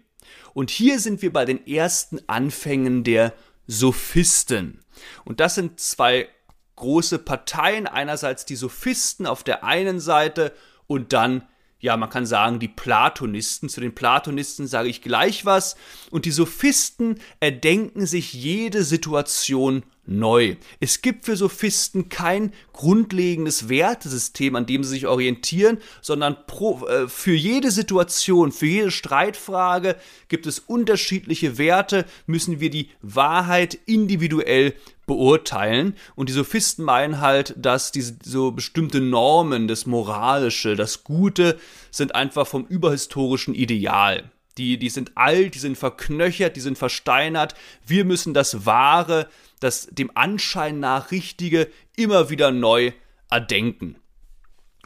Und 0.53 0.69
hier 0.69 0.99
sind 0.99 1.21
wir 1.21 1.31
bei 1.31 1.45
den 1.45 1.65
ersten 1.67 2.19
Anfängen 2.27 3.03
der 3.03 3.33
Sophisten. 3.67 4.83
Und 5.25 5.39
das 5.39 5.55
sind 5.55 5.79
zwei 5.79 6.27
große 6.75 7.19
Parteien. 7.19 7.87
Einerseits 7.87 8.45
die 8.45 8.55
Sophisten 8.55 9.25
auf 9.25 9.43
der 9.43 9.63
einen 9.63 9.99
Seite 9.99 10.53
und 10.87 11.13
dann 11.13 11.47
ja, 11.79 11.95
man 11.95 12.09
kann 12.09 12.25
sagen, 12.25 12.59
die 12.59 12.67
Platonisten. 12.67 13.69
Zu 13.69 13.79
den 13.79 13.95
Platonisten 13.95 14.67
sage 14.67 14.89
ich 14.89 15.01
gleich 15.01 15.45
was. 15.45 15.77
Und 16.11 16.25
die 16.25 16.31
Sophisten 16.31 17.19
erdenken 17.39 18.05
sich 18.05 18.33
jede 18.33 18.83
Situation 18.83 19.83
neu. 20.09 20.55
Es 20.79 21.01
gibt 21.01 21.25
für 21.25 21.35
Sophisten 21.35 22.09
kein 22.09 22.51
grundlegendes 22.73 23.69
Wertesystem, 23.69 24.55
an 24.55 24.65
dem 24.65 24.83
sie 24.83 24.91
sich 24.91 25.07
orientieren, 25.07 25.77
sondern 26.01 26.35
pro, 26.47 26.85
äh, 26.87 27.07
für 27.07 27.33
jede 27.33 27.71
Situation, 27.71 28.51
für 28.51 28.65
jede 28.65 28.91
Streitfrage 28.91 29.95
gibt 30.27 30.47
es 30.47 30.59
unterschiedliche 30.59 31.57
Werte, 31.57 32.05
müssen 32.25 32.59
wir 32.59 32.69
die 32.69 32.89
Wahrheit 33.01 33.77
individuell 33.85 34.73
beurteilen. 35.05 35.95
Und 36.15 36.29
die 36.29 36.33
Sophisten 36.33 36.83
meinen 36.83 37.19
halt, 37.19 37.55
dass 37.57 37.91
diese 37.91 38.17
so 38.23 38.51
bestimmte 38.51 39.01
Normen, 39.01 39.67
das 39.67 39.85
Moralische, 39.85 40.75
das 40.75 41.03
Gute, 41.03 41.59
sind 41.91 42.15
einfach 42.15 42.47
vom 42.47 42.65
überhistorischen 42.65 43.55
Ideal. 43.55 44.29
Die, 44.59 44.77
die 44.77 44.89
sind 44.89 45.15
alt, 45.15 45.55
die 45.55 45.59
sind 45.59 45.77
verknöchert, 45.77 46.57
die 46.57 46.59
sind 46.59 46.77
versteinert. 46.77 47.55
Wir 47.87 48.03
müssen 48.03 48.33
das 48.33 48.65
Wahre, 48.65 49.29
das 49.61 49.87
dem 49.87 50.11
Anschein 50.15 50.81
nach 50.81 51.11
Richtige 51.11 51.69
immer 51.95 52.29
wieder 52.29 52.51
neu 52.51 52.91
erdenken. 53.29 53.95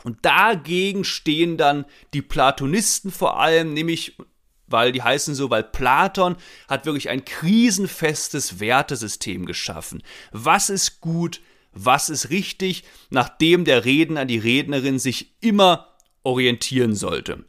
Und 0.03 0.23
dagegen 0.23 1.03
stehen 1.03 1.57
dann 1.57 1.85
die 2.13 2.21
Platonisten 2.21 3.11
vor 3.11 3.39
allem, 3.39 3.73
nämlich 3.73 4.15
weil 4.67 4.91
die 4.91 5.01
heißen 5.01 5.33
so, 5.33 5.49
weil 5.49 5.63
Platon 5.63 6.35
hat 6.67 6.85
wirklich 6.85 7.09
ein 7.09 7.25
krisenfestes 7.25 8.59
Wertesystem 8.59 9.47
geschaffen. 9.47 10.03
Was 10.31 10.69
ist 10.69 11.01
gut, 11.01 11.41
was 11.71 12.09
ist 12.09 12.29
richtig, 12.29 12.83
nachdem 13.09 13.65
der 13.65 13.85
Redner, 13.85 14.25
die 14.25 14.37
Rednerin 14.37 14.99
sich 14.99 15.33
immer 15.41 15.95
orientieren 16.21 16.95
sollte. 16.95 17.45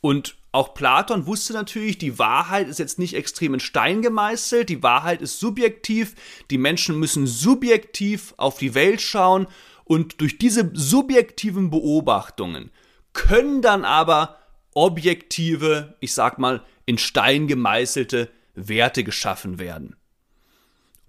Und 0.00 0.36
auch 0.54 0.72
Platon 0.72 1.26
wusste 1.26 1.52
natürlich, 1.52 1.98
die 1.98 2.18
Wahrheit 2.18 2.68
ist 2.68 2.78
jetzt 2.78 2.98
nicht 2.98 3.14
extrem 3.14 3.54
in 3.54 3.60
Stein 3.60 4.02
gemeißelt, 4.02 4.68
die 4.68 4.84
Wahrheit 4.84 5.20
ist 5.20 5.40
subjektiv, 5.40 6.14
die 6.50 6.58
Menschen 6.58 6.98
müssen 6.98 7.26
subjektiv 7.26 8.34
auf 8.36 8.58
die 8.58 8.74
Welt 8.74 9.00
schauen 9.00 9.48
und 9.82 10.20
durch 10.20 10.38
diese 10.38 10.70
subjektiven 10.72 11.70
Beobachtungen 11.70 12.70
können 13.12 13.62
dann 13.62 13.84
aber 13.84 14.38
objektive, 14.74 15.96
ich 15.98 16.14
sag 16.14 16.38
mal, 16.38 16.62
in 16.86 16.98
Stein 16.98 17.48
gemeißelte 17.48 18.30
Werte 18.54 19.02
geschaffen 19.02 19.58
werden. 19.58 19.96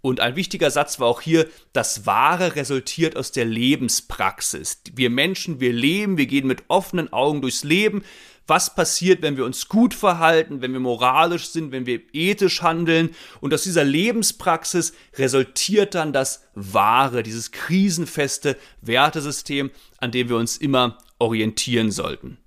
Und 0.06 0.20
ein 0.20 0.36
wichtiger 0.36 0.70
Satz 0.70 1.00
war 1.00 1.08
auch 1.08 1.20
hier, 1.20 1.50
das 1.74 2.06
Wahre 2.06 2.56
resultiert 2.56 3.18
aus 3.18 3.32
der 3.32 3.46
Lebenspraxis. 3.46 4.84
Wir 4.94 5.10
Menschen, 5.10 5.60
wir 5.60 5.74
leben, 5.74 6.20
wir 6.20 6.28
gehen 6.28 6.46
mit 6.46 6.66
offenen 6.68 7.12
Augen 7.12 7.42
durchs 7.42 7.64
Leben. 7.64 8.04
Was 8.46 8.76
passiert, 8.76 9.24
wenn 9.24 9.36
wir 9.36 9.46
uns 9.46 9.68
gut 9.68 9.96
verhalten, 9.96 10.62
wenn 10.62 10.74
wir 10.74 10.80
moralisch 10.80 11.48
sind, 11.48 11.72
wenn 11.72 11.88
wir 11.88 12.02
ethisch 12.14 12.62
handeln? 12.62 13.16
Und 13.42 13.52
aus 13.52 13.64
dieser 13.64 13.84
Lebenspraxis 13.84 14.94
resultiert 15.18 15.96
dann 15.96 16.14
das 16.14 16.44
Wahre, 16.54 17.24
dieses 17.24 17.50
krisenfeste 17.50 18.58
Wertesystem, 18.82 19.72
an 19.98 20.12
dem 20.12 20.30
wir 20.30 20.38
uns 20.38 20.58
immer 20.58 21.00
orientieren 21.18 21.90
sollten. 21.90 22.38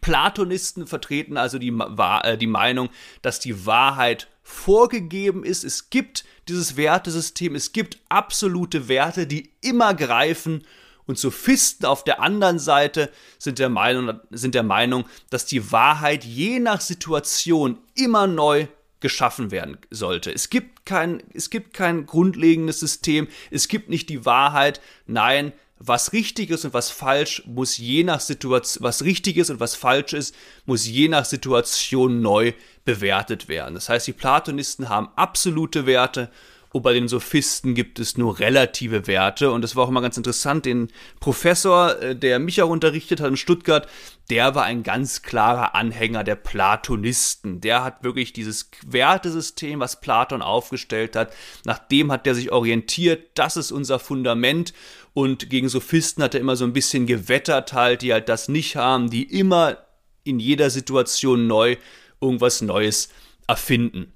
Platonisten 0.00 0.86
vertreten 0.86 1.36
also 1.36 1.58
die, 1.58 1.76
äh, 2.22 2.36
die 2.36 2.46
Meinung, 2.46 2.90
dass 3.22 3.40
die 3.40 3.66
Wahrheit 3.66 4.28
vorgegeben 4.42 5.44
ist. 5.44 5.64
Es 5.64 5.90
gibt 5.90 6.24
dieses 6.48 6.76
Wertesystem, 6.76 7.54
es 7.54 7.72
gibt 7.72 7.98
absolute 8.08 8.88
Werte, 8.88 9.26
die 9.26 9.50
immer 9.60 9.94
greifen. 9.94 10.64
Und 11.06 11.18
Sophisten 11.18 11.86
auf 11.86 12.04
der 12.04 12.20
anderen 12.20 12.58
Seite 12.58 13.10
sind 13.38 13.58
der 13.58 13.70
Meinung, 13.70 14.20
sind 14.30 14.54
der 14.54 14.62
Meinung 14.62 15.06
dass 15.30 15.46
die 15.46 15.72
Wahrheit 15.72 16.24
je 16.24 16.60
nach 16.60 16.82
Situation 16.82 17.78
immer 17.94 18.26
neu 18.26 18.66
geschaffen 19.00 19.50
werden 19.50 19.78
sollte. 19.90 20.32
Es 20.32 20.50
gibt 20.50 20.84
kein, 20.84 21.22
es 21.32 21.50
gibt 21.50 21.72
kein 21.72 22.04
grundlegendes 22.04 22.80
System, 22.80 23.28
es 23.50 23.68
gibt 23.68 23.88
nicht 23.88 24.08
die 24.08 24.24
Wahrheit. 24.26 24.80
Nein, 25.06 25.52
was 25.78 26.12
richtig 26.12 26.50
ist 26.50 26.64
und 26.64 26.74
was 26.74 26.90
falsch 26.90 27.42
muss 27.46 27.76
je 27.76 28.04
nach 28.04 28.20
Situation, 28.20 28.82
was 28.82 29.04
richtig 29.04 29.36
ist 29.36 29.50
und 29.50 29.60
was 29.60 29.74
falsch 29.74 30.12
ist, 30.12 30.34
muss 30.66 30.86
je 30.86 31.08
nach 31.08 31.24
Situation 31.24 32.20
neu 32.20 32.52
bewertet 32.84 33.48
werden. 33.48 33.74
Das 33.74 33.88
heißt, 33.88 34.06
die 34.06 34.12
Platonisten 34.12 34.88
haben 34.88 35.08
absolute 35.14 35.86
Werte 35.86 36.30
und 36.70 36.82
bei 36.82 36.92
den 36.92 37.08
Sophisten 37.08 37.74
gibt 37.74 37.98
es 37.98 38.18
nur 38.18 38.40
relative 38.40 39.06
Werte. 39.06 39.50
Und 39.52 39.62
das 39.62 39.74
war 39.74 39.84
auch 39.84 39.88
immer 39.88 40.02
ganz 40.02 40.16
interessant. 40.18 40.66
Den 40.66 40.88
Professor, 41.18 42.00
äh, 42.00 42.16
der 42.16 42.38
mich 42.38 42.60
auch 42.60 42.68
unterrichtet 42.68 43.20
hat 43.20 43.28
in 43.28 43.36
Stuttgart, 43.36 43.88
der 44.28 44.54
war 44.54 44.64
ein 44.64 44.82
ganz 44.82 45.22
klarer 45.22 45.74
Anhänger 45.74 46.24
der 46.24 46.34
Platonisten. 46.34 47.62
Der 47.62 47.82
hat 47.84 48.04
wirklich 48.04 48.34
dieses 48.34 48.70
Wertesystem, 48.86 49.80
was 49.80 50.00
Platon 50.00 50.42
aufgestellt 50.42 51.16
hat, 51.16 51.32
nach 51.64 51.78
dem 51.78 52.12
hat 52.12 52.26
er 52.26 52.34
sich 52.34 52.52
orientiert. 52.52 53.30
Das 53.34 53.56
ist 53.56 53.72
unser 53.72 53.98
Fundament. 53.98 54.74
Und 55.14 55.50
gegen 55.50 55.68
Sophisten 55.68 56.22
hat 56.22 56.34
er 56.34 56.40
immer 56.40 56.56
so 56.56 56.64
ein 56.64 56.72
bisschen 56.72 57.06
gewettert 57.06 57.72
halt, 57.72 58.02
die 58.02 58.12
halt 58.12 58.28
das 58.28 58.48
nicht 58.48 58.76
haben, 58.76 59.10
die 59.10 59.24
immer 59.24 59.78
in 60.24 60.38
jeder 60.38 60.70
Situation 60.70 61.46
neu 61.46 61.76
irgendwas 62.20 62.60
Neues 62.60 63.08
erfinden. 63.46 64.12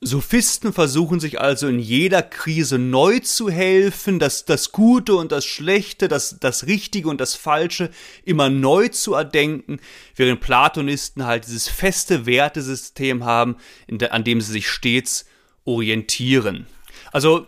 Sophisten 0.00 0.72
versuchen 0.72 1.18
sich 1.18 1.40
also 1.40 1.66
in 1.66 1.80
jeder 1.80 2.22
Krise 2.22 2.78
neu 2.78 3.18
zu 3.18 3.50
helfen, 3.50 4.20
das, 4.20 4.44
das 4.44 4.70
Gute 4.70 5.16
und 5.16 5.32
das 5.32 5.44
Schlechte, 5.44 6.06
das, 6.06 6.38
das 6.38 6.66
Richtige 6.66 7.08
und 7.08 7.20
das 7.20 7.34
Falsche 7.34 7.90
immer 8.24 8.48
neu 8.48 8.88
zu 8.88 9.14
erdenken, 9.14 9.80
während 10.14 10.40
Platonisten 10.40 11.26
halt 11.26 11.46
dieses 11.46 11.68
feste 11.68 12.26
Wertesystem 12.26 13.24
haben, 13.24 13.56
de, 13.88 14.10
an 14.10 14.22
dem 14.22 14.40
sie 14.40 14.52
sich 14.52 14.68
stets 14.68 15.26
orientieren. 15.64 16.66
Also 17.10 17.46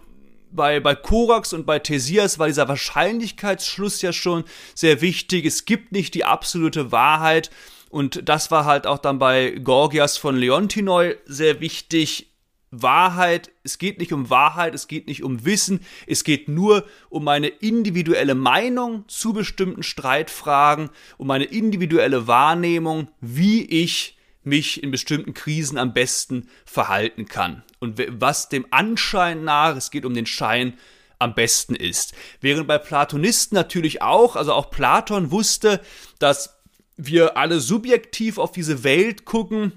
bei, 0.52 0.80
bei 0.80 0.94
Korax 0.94 1.52
und 1.52 1.66
bei 1.66 1.78
Thesias 1.78 2.38
war 2.38 2.46
dieser 2.46 2.68
Wahrscheinlichkeitsschluss 2.68 4.02
ja 4.02 4.12
schon 4.12 4.44
sehr 4.74 5.00
wichtig. 5.00 5.46
Es 5.46 5.64
gibt 5.64 5.92
nicht 5.92 6.14
die 6.14 6.24
absolute 6.24 6.92
Wahrheit. 6.92 7.50
Und 7.88 8.28
das 8.28 8.50
war 8.50 8.64
halt 8.64 8.86
auch 8.86 8.98
dann 8.98 9.18
bei 9.18 9.50
Gorgias 9.50 10.16
von 10.16 10.36
Leontinoi 10.36 11.16
sehr 11.26 11.60
wichtig. 11.60 12.28
Wahrheit, 12.72 13.50
es 13.64 13.78
geht 13.78 13.98
nicht 13.98 14.12
um 14.12 14.30
Wahrheit, 14.30 14.76
es 14.76 14.86
geht 14.86 15.08
nicht 15.08 15.24
um 15.24 15.44
Wissen, 15.44 15.80
es 16.06 16.22
geht 16.22 16.48
nur 16.48 16.84
um 17.08 17.24
meine 17.24 17.48
individuelle 17.48 18.36
Meinung 18.36 19.04
zu 19.08 19.32
bestimmten 19.32 19.82
Streitfragen, 19.82 20.90
um 21.18 21.26
meine 21.26 21.46
individuelle 21.46 22.28
Wahrnehmung, 22.28 23.08
wie 23.20 23.64
ich 23.64 24.16
mich 24.42 24.83
in 24.83 24.90
bestimmten 24.90 25.35
Krisen 25.35 25.79
am 25.79 25.92
besten 25.92 26.48
verhalten 26.64 27.26
kann. 27.26 27.62
Und 27.79 28.00
was 28.20 28.48
dem 28.48 28.66
Anschein 28.70 29.44
nach, 29.44 29.76
es 29.76 29.90
geht 29.90 30.05
um 30.05 30.14
den 30.14 30.26
Schein, 30.26 30.74
am 31.18 31.35
besten 31.35 31.74
ist. 31.74 32.14
Während 32.40 32.66
bei 32.66 32.79
Platonisten 32.79 33.55
natürlich 33.55 34.00
auch, 34.00 34.37
also 34.37 34.55
auch 34.55 34.70
Platon 34.70 35.31
wusste, 35.31 35.81
dass 36.18 36.59
wir 36.96 37.37
alle 37.37 37.61
subjektiv 37.61 38.38
auf 38.38 38.53
diese 38.53 38.85
Welt 38.85 39.24
gucken 39.24 39.72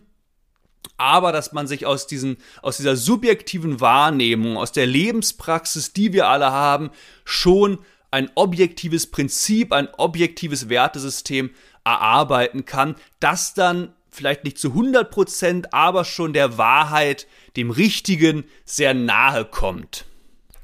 aber 0.98 1.32
dass 1.32 1.52
man 1.54 1.68
sich 1.68 1.86
aus, 1.86 2.08
diesen, 2.08 2.38
aus 2.62 2.78
dieser 2.78 2.96
subjektiven 2.96 3.82
Wahrnehmung, 3.82 4.58
aus 4.58 4.72
der 4.72 4.86
Lebenspraxis, 4.86 5.94
die 5.94 6.14
wir 6.14 6.28
alle 6.28 6.52
haben, 6.52 6.92
schon 7.26 7.80
ein 8.12 8.30
objektives 8.36 9.10
Prinzip, 9.10 9.74
ein 9.74 9.88
objektives 9.98 10.70
Wertesystem 10.70 11.50
erarbeiten 11.84 12.66
kann, 12.66 12.96
das 13.20 13.54
dann 13.54 13.94
vielleicht 14.16 14.44
nicht 14.44 14.58
zu 14.58 14.70
100 14.70 15.10
Prozent, 15.10 15.74
aber 15.74 16.06
schon 16.06 16.34
der 16.34 16.58
Wahrheit, 16.58 17.28
dem 17.56 17.72
Richtigen 17.72 18.46
sehr 18.66 18.94
nahe 18.94 19.46
kommt. 19.46 20.06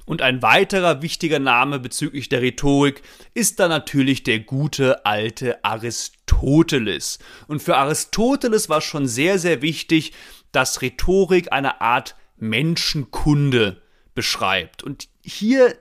Und 0.06 0.24
ein 0.24 0.42
weiterer 0.42 1.04
wichtiger 1.04 1.38
Name 1.38 1.78
bezüglich 1.78 2.30
der 2.30 2.42
Rhetorik 2.42 3.04
ist 3.36 3.60
dann 3.60 3.70
natürlich 3.70 4.24
der 4.24 4.40
gute 4.40 5.06
alte 5.06 5.64
Aristoteles. 5.64 7.20
Und 7.48 7.62
für 7.62 7.78
Aristoteles 7.78 8.70
war 8.70 8.82
schon 8.82 9.08
sehr, 9.08 9.38
sehr 9.38 9.62
wichtig, 9.62 10.14
dass 10.52 10.82
Rhetorik 10.82 11.52
eine 11.52 11.82
Art 11.82 12.16
Menschenkunde 12.38 13.84
beschreibt. 14.16 14.82
Und 14.82 15.10
hier 15.22 15.78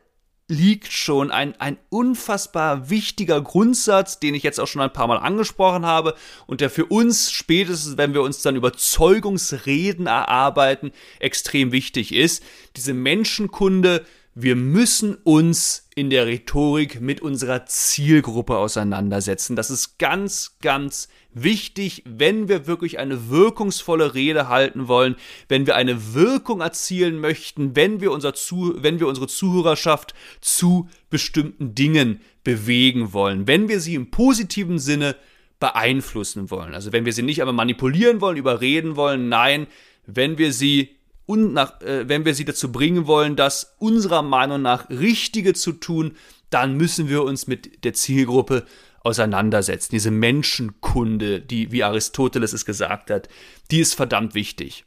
liegt 0.49 0.91
schon 0.93 1.31
ein, 1.31 1.55
ein 1.61 1.77
unfassbar 1.91 2.89
wichtiger 2.89 3.41
Grundsatz, 3.43 4.19
den 4.19 4.35
ich 4.35 4.43
jetzt 4.43 4.59
auch 4.59 4.67
schon 4.67 4.81
ein 4.81 4.93
paar 4.93 5.07
Mal 5.07 5.19
angesprochen 5.19 5.85
habe 5.85 6.15
und 6.47 6.63
der 6.63 6.71
für 6.71 6.87
uns 6.87 7.31
spätestens, 7.31 7.99
wenn 7.99 8.15
wir 8.15 8.23
uns 8.23 8.41
dann 8.41 8.57
Überzeugungsreden 8.57 10.07
erarbeiten, 10.07 10.93
extrem 11.21 11.71
wichtig 11.71 12.15
ist. 12.15 12.43
Diese 12.77 12.95
Menschenkunde 12.95 14.07
wir 14.41 14.55
müssen 14.55 15.17
uns 15.17 15.89
in 15.97 16.11
der 16.11 16.29
Rhetorik 16.29 17.01
mit 17.01 17.21
unserer 17.21 17.67
Zielgruppe 17.67 18.57
auseinandersetzen. 18.57 19.57
Das 19.57 19.69
ist 19.69 19.99
ganz, 19.99 20.59
ganz 20.63 21.09
wichtig, 21.35 22.05
wenn 22.07 22.49
wir 22.49 22.69
wirklich 22.69 23.01
eine 23.01 23.31
wirkungsvolle 23.31 24.15
Rede 24.15 24.49
halten 24.49 24.87
wollen, 24.87 25.17
wenn 25.49 25.67
wir 25.67 25.75
eine 25.75 26.15
Wirkung 26.15 26.61
erzielen 26.61 27.19
möchten, 27.19 27.75
wenn 27.75 28.01
wir, 28.01 28.13
unser 28.13 28.33
zu, 28.33 28.77
wenn 28.79 29.01
wir 29.01 29.09
unsere 29.09 29.27
Zuhörerschaft 29.27 30.15
zu 30.41 30.89
bestimmten 31.11 31.75
Dingen 31.75 32.21
bewegen 32.45 33.13
wollen, 33.13 33.49
wenn 33.49 33.69
wir 33.69 33.81
sie 33.81 33.97
im 33.97 34.13
positiven 34.13 34.79
Sinne 34.79 35.17
beeinflussen 35.59 36.49
wollen. 36.53 36.75
Also 36.75 36.93
wenn 36.93 37.05
wir 37.05 37.13
sie 37.13 37.23
nicht 37.23 37.43
aber 37.43 37.53
manipulieren 37.53 38.21
wollen, 38.21 38.37
überreden 38.37 38.95
wollen, 38.95 39.29
nein, 39.29 39.67
wenn 40.07 40.39
wir 40.39 40.53
sie 40.53 40.98
und 41.29 41.53
nach, 41.53 41.83
äh, 41.83 42.09
wenn 42.09 42.25
wir 42.25 42.35
sie 42.35 42.47
dazu 42.47 42.73
bringen 42.73 43.07
wollen, 43.07 43.37
das 43.37 43.75
unserer 43.79 44.23
Meinung 44.23 44.63
nach 44.63 44.89
Richtige 44.89 45.53
zu 45.53 45.73
tun, 45.73 46.17
dann 46.49 46.75
müssen 46.75 47.11
wir 47.11 47.23
uns 47.23 47.47
mit 47.47 47.85
der 47.85 47.93
Zielgruppe 47.93 48.65
auseinandersetzen. 49.01 49.91
Diese 49.93 50.11
Menschenkunde, 50.11 51.43
die, 51.43 51.71
wie 51.71 51.85
Aristoteles 51.85 52.55
es 52.55 52.65
gesagt 52.65 53.11
hat, 53.11 53.29
die 53.71 53.81
ist 53.81 53.95
verdammt 53.95 54.35
wichtig. 54.35 54.87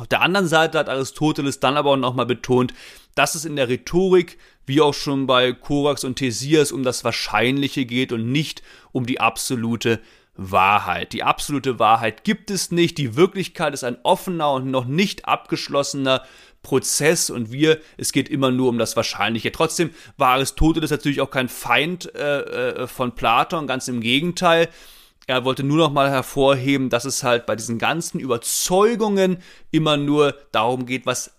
Auf 0.00 0.08
der 0.08 0.20
anderen 0.20 0.48
Seite 0.48 0.80
hat 0.80 0.88
Aristoteles 0.88 1.60
dann 1.60 1.76
aber 1.76 1.92
auch 1.92 1.96
nochmal 1.96 2.26
betont, 2.26 2.74
dass 3.14 3.36
es 3.36 3.44
in 3.44 3.54
der 3.54 3.68
Rhetorik, 3.68 4.38
wie 4.66 4.80
auch 4.80 4.94
schon 4.94 5.28
bei 5.28 5.52
Korax 5.52 6.02
und 6.02 6.16
Thesias, 6.16 6.72
um 6.72 6.82
das 6.82 7.04
Wahrscheinliche 7.04 7.86
geht 7.86 8.10
und 8.10 8.32
nicht 8.32 8.64
um 8.90 9.06
die 9.06 9.20
absolute 9.20 10.00
Wahrheit. 10.36 11.12
Die 11.12 11.22
absolute 11.22 11.78
Wahrheit 11.78 12.24
gibt 12.24 12.50
es 12.50 12.70
nicht. 12.70 12.98
Die 12.98 13.16
Wirklichkeit 13.16 13.74
ist 13.74 13.84
ein 13.84 13.98
offener 14.02 14.52
und 14.52 14.70
noch 14.70 14.84
nicht 14.84 15.26
abgeschlossener 15.26 16.22
Prozess 16.62 17.30
und 17.30 17.52
wir, 17.52 17.80
es 17.96 18.12
geht 18.12 18.28
immer 18.28 18.50
nur 18.50 18.68
um 18.68 18.78
das 18.78 18.96
Wahrscheinliche. 18.96 19.52
Trotzdem 19.52 19.90
war 20.16 20.30
Aristoteles 20.30 20.90
natürlich 20.90 21.20
auch 21.20 21.30
kein 21.30 21.48
Feind 21.48 22.12
äh, 22.14 22.40
äh, 22.40 22.86
von 22.88 23.14
Platon, 23.14 23.68
ganz 23.68 23.86
im 23.86 24.00
Gegenteil. 24.00 24.68
Er 25.28 25.44
wollte 25.44 25.62
nur 25.62 25.78
noch 25.78 25.92
mal 25.92 26.10
hervorheben, 26.10 26.90
dass 26.90 27.04
es 27.04 27.22
halt 27.22 27.46
bei 27.46 27.54
diesen 27.54 27.78
ganzen 27.78 28.18
Überzeugungen 28.20 29.38
immer 29.70 29.96
nur 29.96 30.34
darum 30.52 30.86
geht, 30.86 31.06
was 31.06 31.32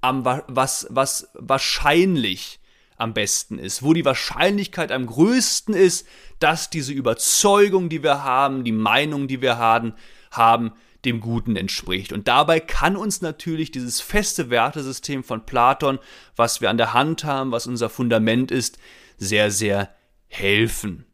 am 0.00 0.24
was 0.24 0.86
was 0.90 1.30
wahrscheinlich 1.34 2.58
am 3.02 3.14
besten 3.14 3.58
ist, 3.58 3.82
wo 3.82 3.92
die 3.92 4.04
Wahrscheinlichkeit 4.04 4.92
am 4.92 5.06
größten 5.06 5.74
ist, 5.74 6.06
dass 6.38 6.70
diese 6.70 6.92
Überzeugung, 6.92 7.88
die 7.88 8.02
wir 8.02 8.24
haben, 8.24 8.64
die 8.64 8.72
Meinung, 8.72 9.28
die 9.28 9.42
wir 9.42 9.58
haben, 9.58 9.94
haben, 10.30 10.72
dem 11.04 11.20
Guten 11.20 11.56
entspricht. 11.56 12.12
Und 12.12 12.28
dabei 12.28 12.60
kann 12.60 12.96
uns 12.96 13.22
natürlich 13.22 13.72
dieses 13.72 14.00
feste 14.00 14.50
Wertesystem 14.50 15.24
von 15.24 15.44
Platon, 15.44 15.98
was 16.36 16.60
wir 16.60 16.70
an 16.70 16.78
der 16.78 16.94
Hand 16.94 17.24
haben, 17.24 17.50
was 17.50 17.66
unser 17.66 17.90
Fundament 17.90 18.50
ist, 18.50 18.78
sehr, 19.18 19.50
sehr 19.50 19.90
helfen. 20.28 21.04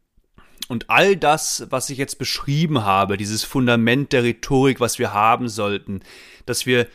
Und 0.69 0.91
all 0.91 1.17
das, 1.17 1.67
was 1.71 1.89
ich 1.89 1.97
jetzt 1.97 2.19
beschrieben 2.19 2.85
habe, 2.85 3.17
dieses 3.17 3.45
Fundament 3.45 4.13
der 4.13 4.25
Rhetorik, 4.25 4.81
was 4.81 4.99
wir 4.99 5.15
haben 5.15 5.49
sollten, 5.49 6.03
dass 6.45 6.67
wir 6.67 6.87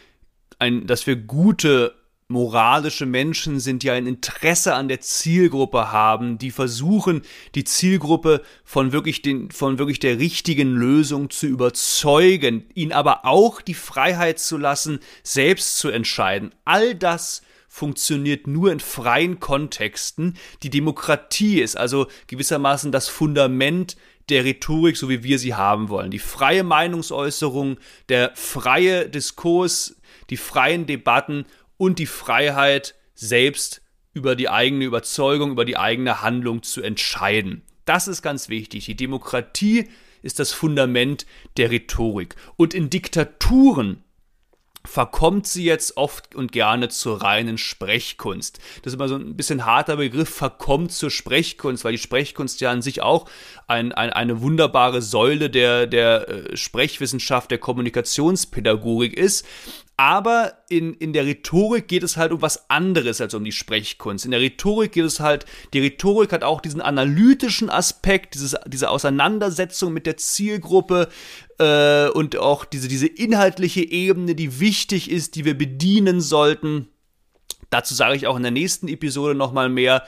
ein, 0.59 0.85
dass 0.85 1.07
wir 1.07 1.15
gute 1.15 1.95
moralische 2.33 3.05
Menschen 3.05 3.59
sind, 3.59 3.83
die 3.83 3.91
ein 3.91 4.07
Interesse 4.07 4.73
an 4.73 4.87
der 4.87 4.99
Zielgruppe 4.99 5.91
haben, 5.91 6.37
die 6.39 6.51
versuchen, 6.51 7.21
die 7.55 7.63
Zielgruppe 7.63 8.41
von 8.65 8.91
wirklich, 8.91 9.21
den, 9.21 9.51
von 9.51 9.77
wirklich 9.77 9.99
der 9.99 10.17
richtigen 10.19 10.73
Lösung 10.73 11.29
zu 11.29 11.45
überzeugen, 11.45 12.65
ihnen 12.73 12.91
aber 12.91 13.25
auch 13.25 13.61
die 13.61 13.75
Freiheit 13.75 14.39
zu 14.39 14.57
lassen, 14.57 14.99
selbst 15.21 15.77
zu 15.77 15.89
entscheiden. 15.89 16.53
All 16.65 16.95
das 16.95 17.43
funktioniert 17.69 18.47
nur 18.47 18.71
in 18.71 18.79
freien 18.79 19.39
Kontexten. 19.39 20.35
Die 20.63 20.69
Demokratie 20.69 21.61
ist 21.61 21.77
also 21.77 22.07
gewissermaßen 22.27 22.91
das 22.91 23.07
Fundament 23.07 23.95
der 24.29 24.43
Rhetorik, 24.43 24.97
so 24.97 25.09
wie 25.09 25.23
wir 25.23 25.37
sie 25.37 25.53
haben 25.53 25.89
wollen. 25.89 26.11
Die 26.11 26.19
freie 26.19 26.63
Meinungsäußerung, 26.63 27.77
der 28.09 28.31
freie 28.35 29.09
Diskurs, 29.09 29.95
die 30.29 30.37
freien 30.37 30.85
Debatten 30.85 31.45
und 31.83 31.99
die 31.99 32.05
Freiheit, 32.05 32.95
selbst 33.13 33.81
über 34.13 34.37
die 34.37 34.47
eigene 34.47 34.85
Überzeugung, 34.85 35.51
über 35.51 35.65
die 35.65 35.75
eigene 35.75 36.21
Handlung 36.21 36.63
zu 36.63 36.81
entscheiden. 36.81 37.63
Das 37.83 38.07
ist 38.07 38.21
ganz 38.21 38.47
wichtig. 38.47 38.85
Die 38.85 38.95
Demokratie 38.95 39.89
ist 40.21 40.39
das 40.39 40.53
Fundament 40.53 41.25
der 41.57 41.71
Rhetorik. 41.71 42.37
Und 42.55 42.73
in 42.73 42.89
Diktaturen 42.89 44.01
verkommt 44.85 45.45
sie 45.47 45.65
jetzt 45.65 45.97
oft 45.97 46.35
und 46.35 46.51
gerne 46.53 46.87
zur 46.89 47.21
reinen 47.21 47.57
Sprechkunst. 47.57 48.59
Das 48.81 48.93
ist 48.93 48.95
immer 48.95 49.07
so 49.09 49.15
ein 49.15 49.35
bisschen 49.35 49.65
harter 49.65 49.97
Begriff, 49.97 50.29
verkommt 50.29 50.93
zur 50.93 51.09
Sprechkunst, 51.09 51.83
weil 51.83 51.93
die 51.93 51.97
Sprechkunst 51.97 52.61
ja 52.61 52.71
an 52.71 52.81
sich 52.81 53.01
auch 53.01 53.29
ein, 53.67 53.91
ein, 53.91 54.11
eine 54.11 54.41
wunderbare 54.41 55.01
Säule 55.01 55.49
der, 55.49 55.87
der 55.87 56.29
äh, 56.29 56.57
Sprechwissenschaft, 56.57 57.51
der 57.51 57.59
Kommunikationspädagogik 57.59 59.13
ist. 59.13 59.45
Aber 59.95 60.53
in, 60.69 60.95
in 60.95 61.13
der 61.13 61.25
Rhetorik 61.25 61.87
geht 61.87 62.01
es 62.01 62.17
halt 62.17 62.31
um 62.31 62.41
was 62.41 62.69
anderes 62.69 63.21
als 63.21 63.35
um 63.35 63.43
die 63.43 63.51
Sprechkunst. 63.51 64.25
In 64.25 64.31
der 64.31 64.39
Rhetorik 64.39 64.91
geht 64.91 65.05
es 65.05 65.19
halt, 65.19 65.45
die 65.73 65.79
Rhetorik 65.79 66.31
hat 66.31 66.43
auch 66.43 66.61
diesen 66.61 66.81
analytischen 66.81 67.69
Aspekt, 67.69 68.33
dieses, 68.33 68.55
diese 68.67 68.89
Auseinandersetzung 68.89 69.93
mit 69.93 70.07
der 70.07 70.17
Zielgruppe 70.17 71.09
äh, 71.59 72.09
und 72.09 72.37
auch 72.37 72.65
diese, 72.65 72.87
diese 72.87 73.05
inhaltliche 73.05 73.81
Ebene, 73.81 74.33
die 74.33 74.59
wichtig 74.59 75.11
ist, 75.11 75.35
die 75.35 75.45
wir 75.45 75.55
bedienen 75.55 76.21
sollten. 76.21 76.87
Dazu 77.69 77.93
sage 77.93 78.15
ich 78.15 78.25
auch 78.25 78.35
in 78.35 78.43
der 78.43 78.51
nächsten 78.51 78.87
Episode 78.87 79.35
nochmal 79.35 79.69
mehr. 79.69 80.03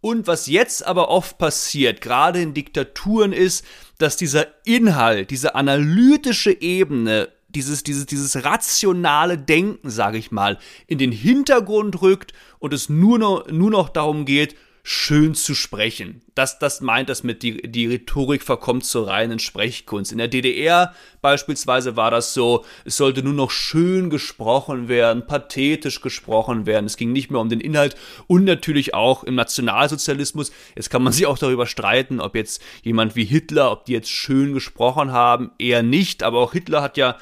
Und 0.00 0.26
was 0.26 0.46
jetzt 0.46 0.86
aber 0.86 1.08
oft 1.08 1.38
passiert, 1.38 2.00
gerade 2.00 2.40
in 2.40 2.54
Diktaturen, 2.54 3.32
ist, 3.32 3.64
dass 3.98 4.16
dieser 4.16 4.46
Inhalt, 4.66 5.30
diese 5.30 5.54
analytische 5.54 6.60
Ebene 6.60 7.30
dieses, 7.54 7.82
dieses, 7.82 8.06
dieses 8.06 8.44
rationale 8.44 9.38
Denken, 9.38 9.90
sage 9.90 10.18
ich 10.18 10.30
mal, 10.30 10.58
in 10.86 10.98
den 10.98 11.12
Hintergrund 11.12 12.02
rückt 12.02 12.32
und 12.58 12.72
es 12.74 12.88
nur 12.88 13.18
noch, 13.18 13.46
nur 13.48 13.70
noch 13.70 13.88
darum 13.88 14.24
geht, 14.24 14.56
schön 14.86 15.34
zu 15.34 15.54
sprechen. 15.54 16.20
Das, 16.34 16.58
das 16.58 16.82
meint 16.82 17.08
das 17.08 17.22
mit, 17.22 17.42
die, 17.42 17.62
die 17.62 17.86
Rhetorik 17.86 18.42
verkommt 18.42 18.84
zur 18.84 19.08
reinen 19.08 19.38
Sprechkunst. 19.38 20.12
In 20.12 20.18
der 20.18 20.28
DDR 20.28 20.94
beispielsweise 21.22 21.96
war 21.96 22.10
das 22.10 22.34
so, 22.34 22.66
es 22.84 22.98
sollte 22.98 23.22
nur 23.22 23.32
noch 23.32 23.50
schön 23.50 24.10
gesprochen 24.10 24.88
werden, 24.88 25.26
pathetisch 25.26 26.02
gesprochen 26.02 26.66
werden. 26.66 26.84
Es 26.84 26.98
ging 26.98 27.12
nicht 27.12 27.30
mehr 27.30 27.40
um 27.40 27.48
den 27.48 27.60
Inhalt 27.60 27.96
und 28.26 28.44
natürlich 28.44 28.92
auch 28.92 29.24
im 29.24 29.36
Nationalsozialismus. 29.36 30.52
Jetzt 30.76 30.90
kann 30.90 31.02
man 31.02 31.14
sich 31.14 31.24
auch 31.24 31.38
darüber 31.38 31.66
streiten, 31.66 32.20
ob 32.20 32.34
jetzt 32.34 32.60
jemand 32.82 33.16
wie 33.16 33.24
Hitler, 33.24 33.72
ob 33.72 33.86
die 33.86 33.94
jetzt 33.94 34.10
schön 34.10 34.52
gesprochen 34.52 35.12
haben, 35.12 35.52
eher 35.58 35.82
nicht. 35.82 36.22
Aber 36.22 36.40
auch 36.40 36.52
Hitler 36.52 36.82
hat 36.82 36.98
ja 36.98 37.16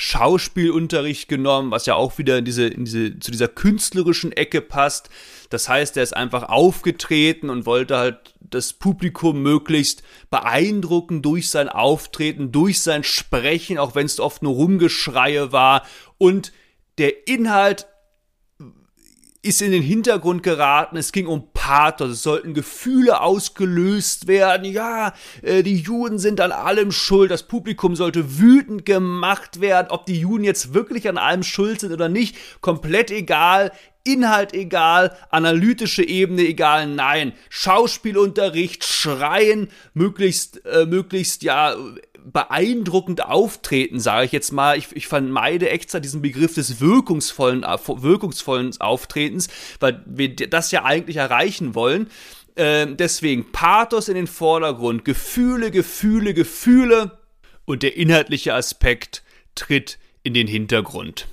Schauspielunterricht 0.00 1.28
genommen, 1.28 1.72
was 1.72 1.84
ja 1.86 1.96
auch 1.96 2.18
wieder 2.18 2.38
in 2.38 2.44
diese, 2.44 2.68
in 2.68 2.84
diese, 2.84 3.18
zu 3.18 3.32
dieser 3.32 3.48
künstlerischen 3.48 4.30
Ecke 4.30 4.60
passt. 4.60 5.10
Das 5.50 5.68
heißt, 5.68 5.96
er 5.96 6.04
ist 6.04 6.16
einfach 6.16 6.44
aufgetreten 6.44 7.50
und 7.50 7.66
wollte 7.66 7.96
halt 7.96 8.32
das 8.38 8.72
Publikum 8.74 9.42
möglichst 9.42 10.04
beeindrucken 10.30 11.20
durch 11.20 11.50
sein 11.50 11.68
Auftreten, 11.68 12.52
durch 12.52 12.80
sein 12.80 13.02
Sprechen, 13.02 13.76
auch 13.76 13.96
wenn 13.96 14.06
es 14.06 14.20
oft 14.20 14.40
nur 14.40 14.54
Rumgeschreie 14.54 15.50
war. 15.50 15.84
Und 16.16 16.52
der 16.98 17.26
Inhalt 17.26 17.88
ist 19.40 19.62
in 19.62 19.70
den 19.70 19.82
Hintergrund 19.82 20.42
geraten. 20.42 20.96
Es 20.96 21.12
ging 21.12 21.26
um 21.26 21.52
Pathos. 21.52 22.10
Es 22.10 22.22
sollten 22.22 22.54
Gefühle 22.54 23.20
ausgelöst 23.20 24.26
werden. 24.26 24.64
Ja, 24.64 25.14
äh, 25.42 25.62
die 25.62 25.76
Juden 25.76 26.18
sind 26.18 26.40
an 26.40 26.50
allem 26.50 26.90
schuld. 26.90 27.30
Das 27.30 27.44
Publikum 27.44 27.94
sollte 27.94 28.38
wütend 28.38 28.84
gemacht 28.84 29.60
werden. 29.60 29.88
Ob 29.90 30.06
die 30.06 30.18
Juden 30.20 30.44
jetzt 30.44 30.74
wirklich 30.74 31.08
an 31.08 31.18
allem 31.18 31.44
schuld 31.44 31.80
sind 31.80 31.92
oder 31.92 32.08
nicht, 32.08 32.36
komplett 32.60 33.10
egal. 33.10 33.70
Inhalt 34.04 34.54
egal, 34.54 35.14
analytische 35.28 36.02
Ebene 36.02 36.42
egal, 36.42 36.86
nein. 36.86 37.34
Schauspielunterricht, 37.50 38.84
Schreien, 38.84 39.68
möglichst, 39.92 40.64
äh, 40.64 40.86
möglichst 40.86 41.42
ja 41.42 41.76
beeindruckend 42.32 43.24
auftreten, 43.24 44.00
sage 44.00 44.26
ich 44.26 44.32
jetzt 44.32 44.52
mal. 44.52 44.76
Ich, 44.76 44.88
ich 44.94 45.06
vermeide 45.06 45.70
extra 45.70 46.00
diesen 46.00 46.22
Begriff 46.22 46.54
des 46.54 46.80
wirkungsvollen, 46.80 47.62
äh, 47.62 47.78
wirkungsvollen 47.86 48.78
Auftretens, 48.80 49.48
weil 49.80 50.02
wir 50.06 50.34
das 50.34 50.70
ja 50.70 50.84
eigentlich 50.84 51.16
erreichen 51.16 51.74
wollen. 51.74 52.10
Äh, 52.54 52.86
deswegen 52.88 53.52
Pathos 53.52 54.08
in 54.08 54.14
den 54.14 54.26
Vordergrund, 54.26 55.04
Gefühle, 55.04 55.70
Gefühle, 55.70 56.34
Gefühle 56.34 57.18
und 57.64 57.82
der 57.82 57.96
inhaltliche 57.96 58.54
Aspekt 58.54 59.22
tritt 59.54 59.98
in 60.22 60.34
den 60.34 60.46
Hintergrund. 60.46 61.28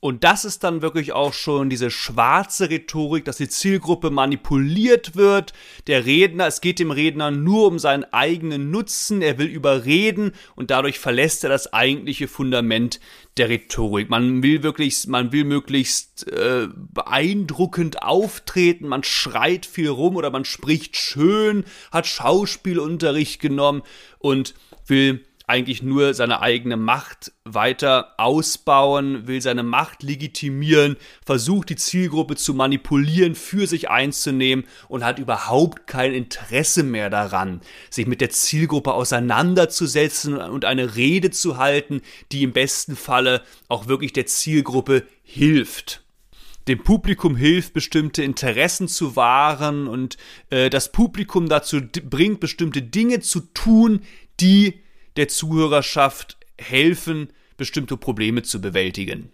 Und 0.00 0.22
das 0.22 0.44
ist 0.44 0.62
dann 0.62 0.80
wirklich 0.80 1.12
auch 1.12 1.32
schon 1.32 1.70
diese 1.70 1.90
schwarze 1.90 2.70
Rhetorik, 2.70 3.24
dass 3.24 3.38
die 3.38 3.48
Zielgruppe 3.48 4.10
manipuliert 4.10 5.16
wird. 5.16 5.52
Der 5.88 6.06
Redner, 6.06 6.46
es 6.46 6.60
geht 6.60 6.78
dem 6.78 6.92
Redner 6.92 7.32
nur 7.32 7.66
um 7.66 7.80
seinen 7.80 8.04
eigenen 8.04 8.70
Nutzen, 8.70 9.22
er 9.22 9.38
will 9.38 9.48
überreden 9.48 10.32
und 10.54 10.70
dadurch 10.70 11.00
verlässt 11.00 11.42
er 11.42 11.50
das 11.50 11.72
eigentliche 11.72 12.28
Fundament 12.28 13.00
der 13.38 13.48
Rhetorik. 13.48 14.08
Man 14.08 14.42
will 14.44 14.62
wirklich, 14.62 15.08
man 15.08 15.32
will 15.32 15.44
möglichst 15.44 16.28
äh, 16.28 16.68
beeindruckend 16.74 18.00
auftreten, 18.00 18.86
man 18.86 19.02
schreit 19.02 19.66
viel 19.66 19.88
rum 19.88 20.14
oder 20.14 20.30
man 20.30 20.44
spricht 20.44 20.96
schön, 20.96 21.64
hat 21.90 22.06
Schauspielunterricht 22.06 23.40
genommen 23.40 23.82
und 24.20 24.54
will 24.86 25.24
eigentlich 25.48 25.82
nur 25.82 26.12
seine 26.12 26.42
eigene 26.42 26.76
Macht 26.76 27.32
weiter 27.44 28.14
ausbauen, 28.18 29.26
will 29.26 29.40
seine 29.40 29.62
Macht 29.62 30.02
legitimieren, 30.02 30.96
versucht 31.24 31.70
die 31.70 31.76
Zielgruppe 31.76 32.36
zu 32.36 32.52
manipulieren, 32.52 33.34
für 33.34 33.66
sich 33.66 33.88
einzunehmen 33.88 34.66
und 34.88 35.04
hat 35.04 35.18
überhaupt 35.18 35.86
kein 35.86 36.12
Interesse 36.12 36.82
mehr 36.82 37.08
daran, 37.08 37.62
sich 37.88 38.06
mit 38.06 38.20
der 38.20 38.28
Zielgruppe 38.28 38.92
auseinanderzusetzen 38.92 40.36
und 40.36 40.66
eine 40.66 40.96
Rede 40.96 41.30
zu 41.30 41.56
halten, 41.56 42.02
die 42.30 42.42
im 42.42 42.52
besten 42.52 42.94
Falle 42.94 43.42
auch 43.68 43.86
wirklich 43.88 44.12
der 44.12 44.26
Zielgruppe 44.26 45.04
hilft. 45.22 46.02
Dem 46.68 46.82
Publikum 46.84 47.36
hilft, 47.36 47.72
bestimmte 47.72 48.22
Interessen 48.22 48.88
zu 48.88 49.16
wahren 49.16 49.88
und 49.88 50.18
äh, 50.50 50.68
das 50.68 50.92
Publikum 50.92 51.48
dazu 51.48 51.80
bringt, 51.80 52.40
bestimmte 52.40 52.82
Dinge 52.82 53.20
zu 53.20 53.40
tun, 53.54 54.02
die 54.40 54.82
der 55.18 55.28
Zuhörerschaft 55.28 56.38
helfen, 56.56 57.32
bestimmte 57.56 57.96
Probleme 57.96 58.42
zu 58.42 58.60
bewältigen. 58.60 59.30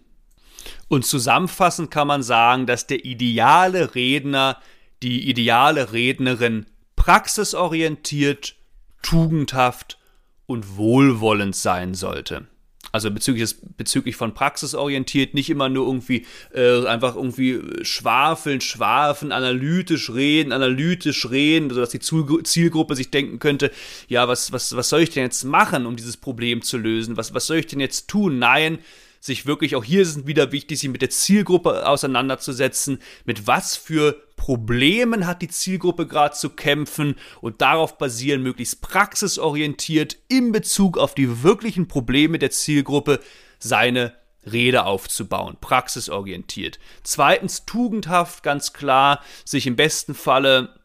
Und 0.87 1.05
zusammenfassend 1.05 1.91
kann 1.91 2.07
man 2.07 2.23
sagen, 2.23 2.65
dass 2.65 2.87
der 2.87 3.05
ideale 3.05 3.95
Redner, 3.95 4.59
die 5.03 5.29
ideale 5.29 5.93
Rednerin 5.93 6.65
praxisorientiert, 6.95 8.55
tugendhaft 9.03 9.99
und 10.47 10.75
wohlwollend 10.75 11.55
sein 11.55 11.93
sollte. 11.93 12.47
Also 12.91 13.11
bezüglich, 13.11 13.55
bezüglich 13.77 14.15
von 14.15 14.33
praxisorientiert, 14.33 15.33
nicht 15.33 15.49
immer 15.49 15.69
nur 15.69 15.85
irgendwie 15.85 16.25
äh, 16.53 16.85
einfach 16.85 17.15
irgendwie 17.15 17.59
schwafeln, 17.81 18.61
schwafen, 18.61 19.31
analytisch 19.31 20.11
reden, 20.11 20.51
analytisch 20.51 21.29
reden, 21.29 21.69
sodass 21.69 21.89
die 21.89 21.99
Zielgruppe 21.99 22.95
sich 22.95 23.11
denken 23.11 23.39
könnte, 23.39 23.71
ja, 24.07 24.27
was, 24.27 24.51
was, 24.51 24.75
was 24.75 24.89
soll 24.89 25.01
ich 25.01 25.09
denn 25.09 25.23
jetzt 25.23 25.43
machen, 25.43 25.85
um 25.85 25.95
dieses 25.95 26.17
Problem 26.17 26.61
zu 26.61 26.77
lösen? 26.77 27.17
Was, 27.17 27.33
was 27.33 27.47
soll 27.47 27.57
ich 27.57 27.67
denn 27.67 27.79
jetzt 27.79 28.07
tun? 28.07 28.39
Nein, 28.39 28.79
sich 29.25 29.47
wirklich, 29.47 29.75
auch 29.75 29.83
hier 29.83 30.03
ist 30.03 30.15
es 30.15 30.27
wieder 30.27 30.51
wichtig, 30.51 30.79
sich 30.79 30.89
mit 30.89 31.01
der 31.01 31.09
Zielgruppe 31.09 31.87
auseinanderzusetzen, 31.87 32.99
mit 33.25 33.47
was 33.47 33.75
für 33.75 34.21
Problemen 34.35 35.25
hat 35.25 35.41
die 35.41 35.47
Zielgruppe 35.47 36.05
gerade 36.05 36.35
zu 36.35 36.51
kämpfen? 36.51 37.15
Und 37.41 37.61
darauf 37.61 37.97
basieren, 37.97 38.43
möglichst 38.43 38.81
praxisorientiert 38.81 40.17
in 40.27 40.51
Bezug 40.51 40.99
auf 40.99 41.15
die 41.15 41.41
wirklichen 41.41 41.87
Probleme 41.87 42.37
der 42.37 42.51
Zielgruppe 42.51 43.19
seine 43.57 44.13
Rede 44.45 44.85
aufzubauen, 44.85 45.57
praxisorientiert. 45.59 46.77
Zweitens 47.01 47.65
tugendhaft, 47.65 48.43
ganz 48.43 48.73
klar, 48.73 49.23
sich 49.43 49.65
im 49.65 49.75
besten 49.75 50.13
Falle 50.13 50.75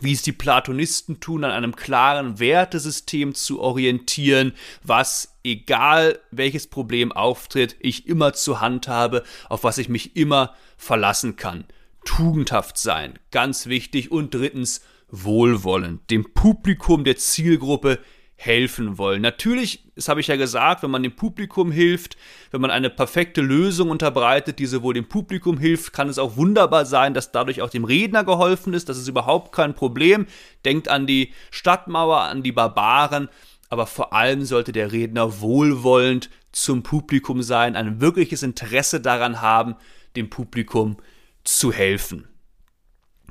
wie 0.00 0.12
es 0.12 0.22
die 0.22 0.32
Platonisten 0.32 1.20
tun, 1.20 1.44
an 1.44 1.50
einem 1.50 1.76
klaren 1.76 2.38
Wertesystem 2.38 3.34
zu 3.34 3.60
orientieren, 3.60 4.52
was, 4.82 5.36
egal 5.44 6.18
welches 6.30 6.66
Problem 6.66 7.12
auftritt, 7.12 7.76
ich 7.80 8.06
immer 8.06 8.32
zur 8.32 8.60
Hand 8.60 8.88
habe, 8.88 9.22
auf 9.48 9.64
was 9.64 9.78
ich 9.78 9.88
mich 9.88 10.16
immer 10.16 10.54
verlassen 10.76 11.36
kann. 11.36 11.64
Tugendhaft 12.04 12.76
sein, 12.76 13.18
ganz 13.30 13.66
wichtig. 13.66 14.10
Und 14.10 14.34
drittens, 14.34 14.82
wohlwollend, 15.10 16.10
dem 16.10 16.32
Publikum 16.34 17.04
der 17.04 17.16
Zielgruppe 17.16 17.98
helfen 18.36 18.98
wollen. 18.98 19.22
Natürlich, 19.22 19.84
das 19.94 20.08
habe 20.08 20.20
ich 20.20 20.26
ja 20.26 20.36
gesagt, 20.36 20.82
wenn 20.82 20.90
man 20.90 21.02
dem 21.02 21.14
Publikum 21.14 21.70
hilft, 21.70 22.16
wenn 22.50 22.60
man 22.60 22.70
eine 22.70 22.90
perfekte 22.90 23.40
Lösung 23.40 23.90
unterbreitet, 23.90 24.58
die 24.58 24.66
sowohl 24.66 24.94
dem 24.94 25.08
Publikum 25.08 25.58
hilft, 25.58 25.92
kann 25.92 26.08
es 26.08 26.18
auch 26.18 26.36
wunderbar 26.36 26.84
sein, 26.84 27.14
dass 27.14 27.32
dadurch 27.32 27.62
auch 27.62 27.70
dem 27.70 27.84
Redner 27.84 28.24
geholfen 28.24 28.74
ist. 28.74 28.88
Das 28.88 28.98
ist 28.98 29.08
überhaupt 29.08 29.52
kein 29.52 29.74
Problem. 29.74 30.26
Denkt 30.64 30.88
an 30.88 31.06
die 31.06 31.32
Stadtmauer, 31.50 32.22
an 32.22 32.42
die 32.42 32.52
Barbaren. 32.52 33.28
Aber 33.70 33.86
vor 33.86 34.12
allem 34.12 34.44
sollte 34.44 34.72
der 34.72 34.92
Redner 34.92 35.40
wohlwollend 35.40 36.28
zum 36.52 36.82
Publikum 36.82 37.42
sein, 37.42 37.76
ein 37.76 38.00
wirkliches 38.00 38.42
Interesse 38.42 39.00
daran 39.00 39.40
haben, 39.40 39.74
dem 40.16 40.30
Publikum 40.30 40.96
zu 41.42 41.72
helfen. 41.72 42.28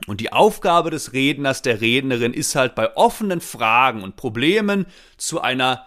Und 0.07 0.19
die 0.19 0.33
Aufgabe 0.33 0.89
des 0.89 1.13
Redners, 1.13 1.61
der 1.61 1.79
Rednerin 1.79 2.33
ist 2.33 2.55
halt 2.55 2.75
bei 2.75 2.95
offenen 2.95 3.41
Fragen 3.41 4.03
und 4.03 4.15
Problemen 4.15 4.85
zu 5.17 5.39
einer, 5.41 5.85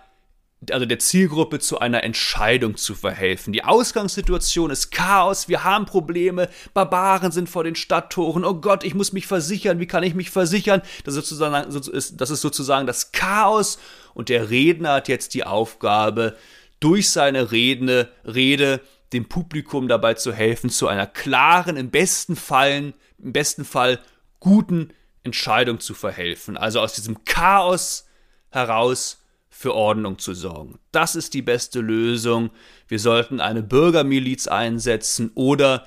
also 0.71 0.87
der 0.87 0.99
Zielgruppe 0.99 1.59
zu 1.59 1.81
einer 1.81 2.03
Entscheidung 2.03 2.77
zu 2.77 2.95
verhelfen. 2.95 3.53
Die 3.53 3.64
Ausgangssituation 3.64 4.71
ist 4.71 4.90
Chaos, 4.90 5.49
wir 5.49 5.64
haben 5.64 5.85
Probleme, 5.85 6.49
Barbaren 6.73 7.31
sind 7.31 7.51
vor 7.51 7.64
den 7.64 7.75
Stadttoren, 7.75 8.45
oh 8.45 8.55
Gott, 8.55 8.85
ich 8.85 8.95
muss 8.95 9.12
mich 9.12 9.27
versichern, 9.27 9.81
wie 9.81 9.87
kann 9.87 10.03
ich 10.03 10.14
mich 10.14 10.31
versichern? 10.31 10.81
Das 11.05 11.14
ist 11.14 11.29
sozusagen, 11.29 11.73
das, 11.73 12.31
ist 12.31 12.40
sozusagen 12.40 12.87
das 12.87 13.12
Chaos 13.12 13.79
und 14.14 14.31
der 14.31 14.49
Redner 14.49 14.95
hat 14.95 15.09
jetzt 15.09 15.35
die 15.35 15.45
Aufgabe, 15.45 16.37
durch 16.81 17.11
seine 17.11 17.53
Redne, 17.53 18.09
Rede 18.25 18.81
dem 19.12 19.29
Publikum 19.29 19.88
dabei 19.88 20.14
zu 20.14 20.33
helfen, 20.33 20.71
zu 20.71 20.88
einer 20.88 21.07
klaren, 21.07 21.77
im 21.77 21.90
besten 21.90 22.37
Fall 22.37 22.95
im 23.18 23.33
besten 23.33 23.64
Fall 23.64 24.00
guten 24.40 24.90
Entscheidung 25.22 25.81
zu 25.81 25.94
verhelfen. 25.94 26.57
Also 26.57 26.81
aus 26.81 26.94
diesem 26.94 27.24
Chaos 27.24 28.07
heraus 28.50 29.22
für 29.48 29.74
Ordnung 29.74 30.18
zu 30.18 30.35
sorgen. 30.35 30.79
Das 30.92 31.16
ist 31.16 31.35
die 31.35 31.42
beste 31.42 31.81
Lösung. 31.81 32.50
Wir 32.88 32.98
sollten 32.98 33.40
eine 33.40 33.62
Bürgermiliz 33.62 34.46
einsetzen 34.46 35.31
oder 35.35 35.87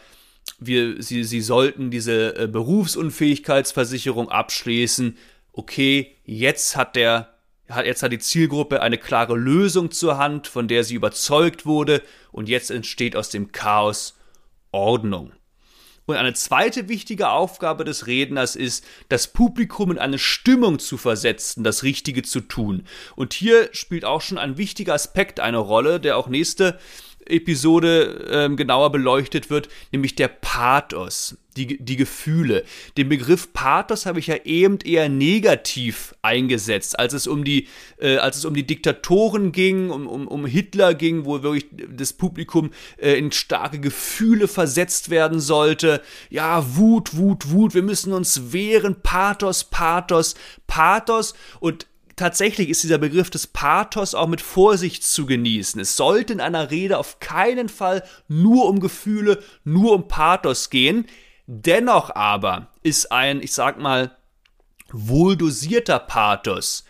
wir, 0.57 1.01
sie, 1.01 1.23
sie 1.23 1.41
sollten 1.41 1.91
diese 1.91 2.35
äh, 2.35 2.47
Berufsunfähigkeitsversicherung 2.47 4.29
abschließen. 4.29 5.17
Okay, 5.53 6.15
jetzt 6.25 6.75
hat 6.75 6.95
der 6.95 7.35
jetzt 7.85 8.01
hat 8.01 8.11
die 8.11 8.19
Zielgruppe 8.19 8.81
eine 8.81 8.97
klare 8.97 9.35
Lösung 9.35 9.91
zur 9.91 10.17
Hand, 10.17 10.47
von 10.47 10.67
der 10.67 10.83
sie 10.83 10.95
überzeugt 10.95 11.67
wurde, 11.67 12.01
und 12.31 12.49
jetzt 12.49 12.71
entsteht 12.71 13.15
aus 13.15 13.29
dem 13.29 13.51
Chaos 13.51 14.17
Ordnung. 14.71 15.31
Und 16.09 16.15
eine 16.15 16.33
zweite 16.33 16.89
wichtige 16.89 17.29
Aufgabe 17.29 17.83
des 17.83 18.07
Redners 18.07 18.55
ist, 18.55 18.83
das 19.09 19.27
Publikum 19.27 19.91
in 19.91 19.99
eine 19.99 20.17
Stimmung 20.17 20.79
zu 20.79 20.97
versetzen, 20.97 21.63
das 21.63 21.83
Richtige 21.83 22.23
zu 22.23 22.41
tun. 22.41 22.83
Und 23.15 23.33
hier 23.33 23.69
spielt 23.73 24.05
auch 24.05 24.21
schon 24.21 24.39
ein 24.39 24.57
wichtiger 24.57 24.95
Aspekt 24.95 25.39
eine 25.39 25.59
Rolle, 25.59 25.99
der 25.99 26.17
auch 26.17 26.27
nächste 26.27 26.79
Episode 27.29 28.27
ähm, 28.29 28.55
genauer 28.55 28.91
beleuchtet 28.91 29.49
wird, 29.49 29.69
nämlich 29.91 30.15
der 30.15 30.27
Pathos, 30.27 31.37
die, 31.57 31.77
die 31.83 31.95
Gefühle. 31.95 32.63
Den 32.97 33.09
Begriff 33.09 33.53
Pathos 33.53 34.05
habe 34.05 34.19
ich 34.19 34.27
ja 34.27 34.37
eben 34.45 34.79
eher 34.79 35.09
negativ 35.09 36.15
eingesetzt, 36.21 36.97
als 36.97 37.13
es 37.13 37.27
um 37.27 37.43
die, 37.43 37.67
äh, 37.97 38.17
als 38.17 38.37
es 38.37 38.45
um 38.45 38.53
die 38.53 38.65
Diktatoren 38.65 39.51
ging, 39.51 39.89
um, 39.89 40.07
um, 40.07 40.27
um 40.27 40.45
Hitler 40.45 40.93
ging, 40.93 41.25
wo 41.25 41.41
wirklich 41.43 41.67
das 41.71 42.13
Publikum 42.13 42.71
äh, 42.97 43.13
in 43.13 43.31
starke 43.31 43.79
Gefühle 43.79 44.47
versetzt 44.47 45.09
werden 45.09 45.39
sollte. 45.39 46.01
Ja, 46.29 46.75
Wut, 46.77 47.17
Wut, 47.17 47.51
Wut, 47.51 47.73
wir 47.73 47.83
müssen 47.83 48.13
uns 48.13 48.53
wehren, 48.53 49.01
Pathos, 49.01 49.63
Pathos, 49.65 50.35
Pathos 50.67 51.33
und 51.59 51.87
tatsächlich 52.19 52.69
ist 52.69 52.83
dieser 52.83 52.97
Begriff 52.97 53.29
des 53.29 53.47
Pathos 53.47 54.13
auch 54.13 54.27
mit 54.27 54.41
Vorsicht 54.41 55.03
zu 55.03 55.25
genießen. 55.25 55.79
Es 55.79 55.95
sollte 55.95 56.33
in 56.33 56.41
einer 56.41 56.69
Rede 56.69 56.97
auf 56.97 57.19
keinen 57.19 57.69
Fall 57.69 58.03
nur 58.27 58.67
um 58.67 58.79
Gefühle, 58.79 59.41
nur 59.63 59.93
um 59.93 60.07
Pathos 60.07 60.69
gehen. 60.69 61.07
Dennoch 61.47 62.13
aber 62.13 62.67
ist 62.83 63.11
ein, 63.11 63.41
ich 63.41 63.53
sag 63.53 63.79
mal, 63.79 64.15
wohldosierter 64.91 65.99
Pathos 65.99 66.83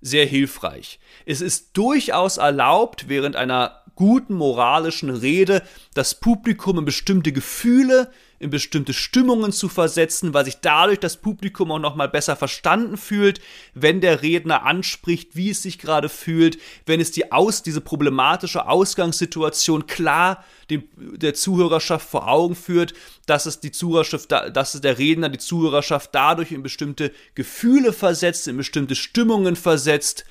sehr 0.00 0.24
hilfreich. 0.24 0.98
Es 1.26 1.40
ist 1.40 1.76
durchaus 1.76 2.38
erlaubt, 2.38 3.08
während 3.08 3.36
einer 3.36 3.79
guten 4.00 4.32
moralischen 4.32 5.10
Rede 5.10 5.62
das 5.92 6.14
Publikum 6.14 6.78
in 6.78 6.86
bestimmte 6.86 7.32
Gefühle, 7.32 8.10
in 8.38 8.48
bestimmte 8.48 8.94
Stimmungen 8.94 9.52
zu 9.52 9.68
versetzen, 9.68 10.32
weil 10.32 10.46
sich 10.46 10.56
dadurch 10.62 10.98
das 10.98 11.18
Publikum 11.18 11.70
auch 11.70 11.78
nochmal 11.78 12.08
besser 12.08 12.34
verstanden 12.34 12.96
fühlt, 12.96 13.42
wenn 13.74 14.00
der 14.00 14.22
Redner 14.22 14.64
anspricht, 14.64 15.36
wie 15.36 15.50
es 15.50 15.62
sich 15.62 15.78
gerade 15.78 16.08
fühlt, 16.08 16.56
wenn 16.86 16.98
es 16.98 17.10
die 17.10 17.30
aus, 17.30 17.62
diese 17.62 17.82
problematische 17.82 18.66
Ausgangssituation 18.66 19.86
klar 19.86 20.46
dem, 20.70 20.84
der 20.96 21.34
Zuhörerschaft 21.34 22.08
vor 22.08 22.26
Augen 22.26 22.54
führt, 22.54 22.94
dass 23.26 23.44
es 23.44 23.60
die 23.60 23.70
Zuhörerschaft, 23.70 24.32
dass 24.32 24.74
es 24.74 24.80
der 24.80 24.96
Redner 24.96 25.28
die 25.28 25.36
Zuhörerschaft 25.36 26.14
dadurch 26.14 26.52
in 26.52 26.62
bestimmte 26.62 27.12
Gefühle 27.34 27.92
versetzt, 27.92 28.48
in 28.48 28.56
bestimmte 28.56 28.94
Stimmungen 28.94 29.56
versetzt, 29.56 30.24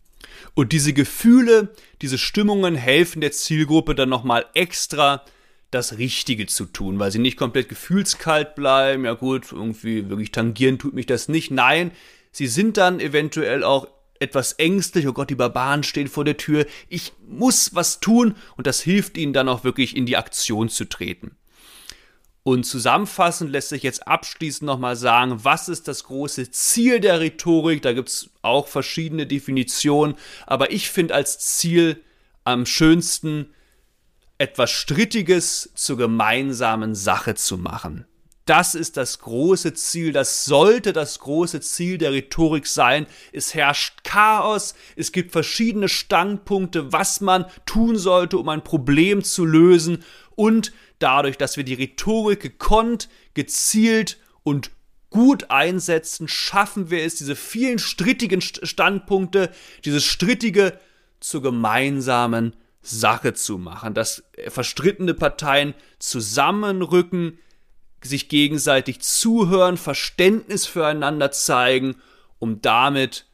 und 0.53 0.71
diese 0.71 0.93
Gefühle, 0.93 1.69
diese 2.01 2.17
Stimmungen 2.17 2.75
helfen 2.75 3.21
der 3.21 3.31
Zielgruppe 3.31 3.95
dann 3.95 4.09
nochmal 4.09 4.45
extra, 4.53 5.23
das 5.71 5.97
Richtige 5.97 6.47
zu 6.47 6.65
tun, 6.65 6.99
weil 6.99 7.11
sie 7.11 7.19
nicht 7.19 7.37
komplett 7.37 7.69
gefühlskalt 7.69 8.55
bleiben. 8.55 9.05
Ja 9.05 9.13
gut, 9.13 9.51
irgendwie 9.51 10.09
wirklich 10.09 10.31
tangieren 10.31 10.79
tut 10.79 10.93
mich 10.93 11.05
das 11.05 11.29
nicht. 11.29 11.51
Nein, 11.51 11.91
sie 12.31 12.47
sind 12.47 12.77
dann 12.77 12.99
eventuell 12.99 13.63
auch 13.63 13.87
etwas 14.19 14.53
ängstlich, 14.53 15.07
oh 15.07 15.13
Gott, 15.13 15.29
die 15.29 15.35
Barbaren 15.35 15.83
stehen 15.83 16.07
vor 16.07 16.25
der 16.25 16.37
Tür, 16.37 16.65
ich 16.89 17.13
muss 17.25 17.73
was 17.73 17.99
tun 17.99 18.35
und 18.57 18.67
das 18.67 18.81
hilft 18.81 19.17
ihnen 19.17 19.31
dann 19.31 19.47
auch 19.47 19.63
wirklich 19.63 19.95
in 19.95 20.05
die 20.05 20.17
Aktion 20.17 20.69
zu 20.69 20.85
treten. 20.85 21.37
Und 22.49 22.63
zusammenfassend 22.63 23.51
lässt 23.51 23.69
sich 23.69 23.83
jetzt 23.83 24.07
abschließend 24.07 24.65
nochmal 24.65 24.95
sagen, 24.95 25.43
was 25.43 25.69
ist 25.69 25.87
das 25.87 26.05
große 26.05 26.49
Ziel 26.49 26.99
der 26.99 27.19
Rhetorik? 27.19 27.83
Da 27.83 27.93
gibt 27.93 28.09
es 28.09 28.31
auch 28.41 28.67
verschiedene 28.67 29.27
Definitionen, 29.27 30.15
aber 30.47 30.71
ich 30.71 30.89
finde 30.89 31.13
als 31.13 31.37
Ziel 31.37 32.01
am 32.45 32.65
schönsten, 32.65 33.53
etwas 34.39 34.71
Strittiges 34.71 35.69
zur 35.75 35.97
gemeinsamen 35.97 36.95
Sache 36.95 37.35
zu 37.35 37.59
machen. 37.59 38.07
Das 38.45 38.73
ist 38.73 38.97
das 38.97 39.19
große 39.19 39.75
Ziel, 39.75 40.11
das 40.11 40.45
sollte 40.45 40.91
das 40.91 41.19
große 41.19 41.61
Ziel 41.61 41.99
der 41.99 42.13
Rhetorik 42.13 42.65
sein. 42.65 43.05
Es 43.31 43.53
herrscht 43.53 44.03
Chaos, 44.03 44.73
es 44.95 45.11
gibt 45.11 45.33
verschiedene 45.33 45.87
Standpunkte, 45.87 46.91
was 46.91 47.21
man 47.21 47.45
tun 47.67 47.95
sollte, 47.95 48.39
um 48.39 48.49
ein 48.49 48.63
Problem 48.63 49.23
zu 49.23 49.45
lösen 49.45 50.03
und 50.35 50.71
dadurch, 50.99 51.37
dass 51.37 51.57
wir 51.57 51.63
die 51.63 51.73
Rhetorik 51.73 52.39
gekonnt, 52.39 53.09
gezielt 53.33 54.17
und 54.43 54.71
gut 55.09 55.49
einsetzen, 55.49 56.27
schaffen 56.27 56.89
wir 56.89 57.03
es, 57.03 57.15
diese 57.15 57.35
vielen 57.35 57.79
strittigen 57.79 58.41
Standpunkte, 58.41 59.51
dieses 59.85 60.05
strittige 60.05 60.79
zur 61.19 61.41
gemeinsamen 61.41 62.55
Sache 62.81 63.33
zu 63.33 63.57
machen, 63.57 63.93
dass 63.93 64.23
verstrittene 64.47 65.13
Parteien 65.13 65.73
zusammenrücken, 65.99 67.39
sich 68.01 68.29
gegenseitig 68.29 69.01
zuhören, 69.01 69.75
Verständnis 69.75 70.65
füreinander 70.65 71.31
zeigen, 71.31 71.95
um 72.37 72.61
damit 72.61 73.25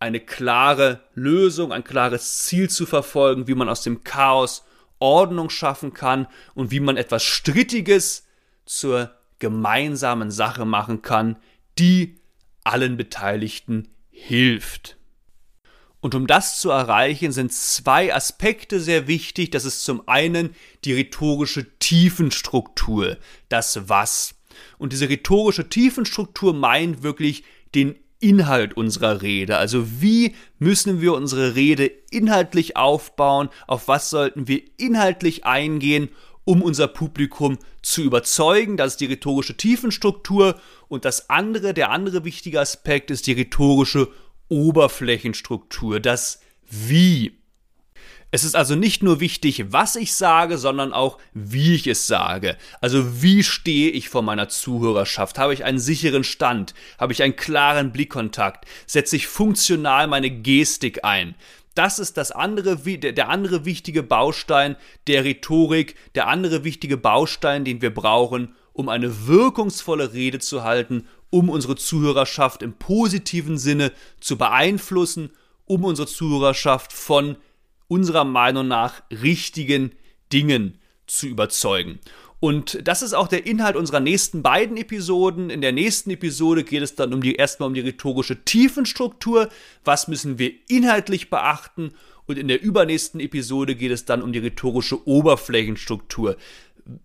eine 0.00 0.20
klare 0.20 1.00
Lösung, 1.14 1.72
ein 1.72 1.84
klares 1.84 2.38
Ziel 2.38 2.70
zu 2.70 2.86
verfolgen, 2.86 3.48
wie 3.48 3.54
man 3.54 3.68
aus 3.68 3.82
dem 3.82 4.04
Chaos 4.04 4.64
Ordnung 4.98 5.50
schaffen 5.50 5.94
kann 5.94 6.26
und 6.54 6.70
wie 6.70 6.80
man 6.80 6.96
etwas 6.96 7.24
Strittiges 7.24 8.26
zur 8.64 9.14
gemeinsamen 9.38 10.30
Sache 10.30 10.64
machen 10.64 11.02
kann, 11.02 11.36
die 11.78 12.20
allen 12.64 12.96
Beteiligten 12.96 13.88
hilft. 14.10 14.96
Und 16.00 16.14
um 16.14 16.26
das 16.26 16.60
zu 16.60 16.70
erreichen, 16.70 17.32
sind 17.32 17.52
zwei 17.52 18.14
Aspekte 18.14 18.80
sehr 18.80 19.08
wichtig. 19.08 19.50
Das 19.50 19.64
ist 19.64 19.84
zum 19.84 20.06
einen 20.06 20.54
die 20.84 20.92
rhetorische 20.92 21.78
Tiefenstruktur, 21.78 23.16
das 23.48 23.88
Was. 23.88 24.34
Und 24.78 24.92
diese 24.92 25.08
rhetorische 25.08 25.68
Tiefenstruktur 25.68 26.54
meint 26.54 27.02
wirklich 27.02 27.44
den 27.74 27.96
Inhalt 28.20 28.76
unserer 28.76 29.22
Rede. 29.22 29.56
Also 29.56 30.00
wie 30.00 30.34
müssen 30.58 31.00
wir 31.00 31.14
unsere 31.14 31.54
Rede 31.54 31.90
inhaltlich 32.10 32.76
aufbauen? 32.76 33.48
Auf 33.66 33.88
was 33.88 34.10
sollten 34.10 34.48
wir 34.48 34.62
inhaltlich 34.76 35.44
eingehen, 35.44 36.08
um 36.44 36.62
unser 36.62 36.88
Publikum 36.88 37.58
zu 37.82 38.02
überzeugen? 38.02 38.76
Das 38.76 38.92
ist 38.92 39.00
die 39.00 39.06
rhetorische 39.06 39.56
Tiefenstruktur. 39.56 40.60
Und 40.88 41.04
das 41.04 41.30
andere, 41.30 41.74
der 41.74 41.90
andere 41.90 42.24
wichtige 42.24 42.60
Aspekt 42.60 43.10
ist 43.10 43.26
die 43.26 43.32
rhetorische 43.32 44.08
Oberflächenstruktur, 44.48 46.00
das 46.00 46.40
Wie. 46.68 47.37
Es 48.30 48.44
ist 48.44 48.54
also 48.54 48.74
nicht 48.74 49.02
nur 49.02 49.20
wichtig, 49.20 49.72
was 49.72 49.96
ich 49.96 50.14
sage, 50.14 50.58
sondern 50.58 50.92
auch, 50.92 51.18
wie 51.32 51.74
ich 51.74 51.86
es 51.86 52.06
sage. 52.06 52.56
Also 52.80 53.22
wie 53.22 53.42
stehe 53.42 53.90
ich 53.90 54.08
vor 54.08 54.22
meiner 54.22 54.48
Zuhörerschaft? 54.48 55.38
Habe 55.38 55.54
ich 55.54 55.64
einen 55.64 55.78
sicheren 55.78 56.24
Stand? 56.24 56.74
Habe 56.98 57.12
ich 57.12 57.22
einen 57.22 57.36
klaren 57.36 57.90
Blickkontakt? 57.90 58.66
Setze 58.86 59.16
ich 59.16 59.26
funktional 59.26 60.06
meine 60.08 60.30
Gestik 60.30 61.04
ein? 61.04 61.34
Das 61.74 61.98
ist 61.98 62.16
das 62.16 62.32
andere, 62.32 62.76
der 62.76 63.28
andere 63.28 63.64
wichtige 63.64 64.02
Baustein 64.02 64.76
der 65.06 65.24
Rhetorik, 65.24 65.94
der 66.14 66.26
andere 66.26 66.64
wichtige 66.64 66.96
Baustein, 66.96 67.64
den 67.64 67.80
wir 67.80 67.94
brauchen, 67.94 68.56
um 68.72 68.88
eine 68.88 69.26
wirkungsvolle 69.26 70.12
Rede 70.12 70.38
zu 70.38 70.64
halten 70.64 71.06
um 71.30 71.50
unsere 71.50 71.76
Zuhörerschaft 71.76 72.62
im 72.62 72.74
positiven 72.74 73.58
Sinne 73.58 73.92
zu 74.20 74.38
beeinflussen, 74.38 75.30
um 75.66 75.84
unsere 75.84 76.08
Zuhörerschaft 76.08 76.92
von 76.92 77.36
unserer 77.88 78.24
Meinung 78.24 78.68
nach 78.68 79.02
richtigen 79.10 79.92
Dingen 80.32 80.78
zu 81.06 81.26
überzeugen. 81.26 81.98
Und 82.40 82.86
das 82.86 83.02
ist 83.02 83.14
auch 83.14 83.26
der 83.26 83.46
Inhalt 83.46 83.74
unserer 83.74 83.98
nächsten 83.98 84.42
beiden 84.42 84.76
Episoden. 84.76 85.50
In 85.50 85.60
der 85.60 85.72
nächsten 85.72 86.10
Episode 86.10 86.62
geht 86.62 86.82
es 86.82 86.94
dann 86.94 87.12
um 87.12 87.20
die, 87.20 87.34
erstmal 87.34 87.66
um 87.66 87.74
die 87.74 87.80
rhetorische 87.80 88.44
Tiefenstruktur. 88.44 89.48
Was 89.84 90.06
müssen 90.06 90.38
wir 90.38 90.52
inhaltlich 90.68 91.30
beachten? 91.30 91.94
Und 92.26 92.38
in 92.38 92.46
der 92.46 92.62
übernächsten 92.62 93.20
Episode 93.20 93.74
geht 93.74 93.90
es 93.90 94.04
dann 94.04 94.22
um 94.22 94.32
die 94.32 94.38
rhetorische 94.38 95.08
Oberflächenstruktur 95.08 96.36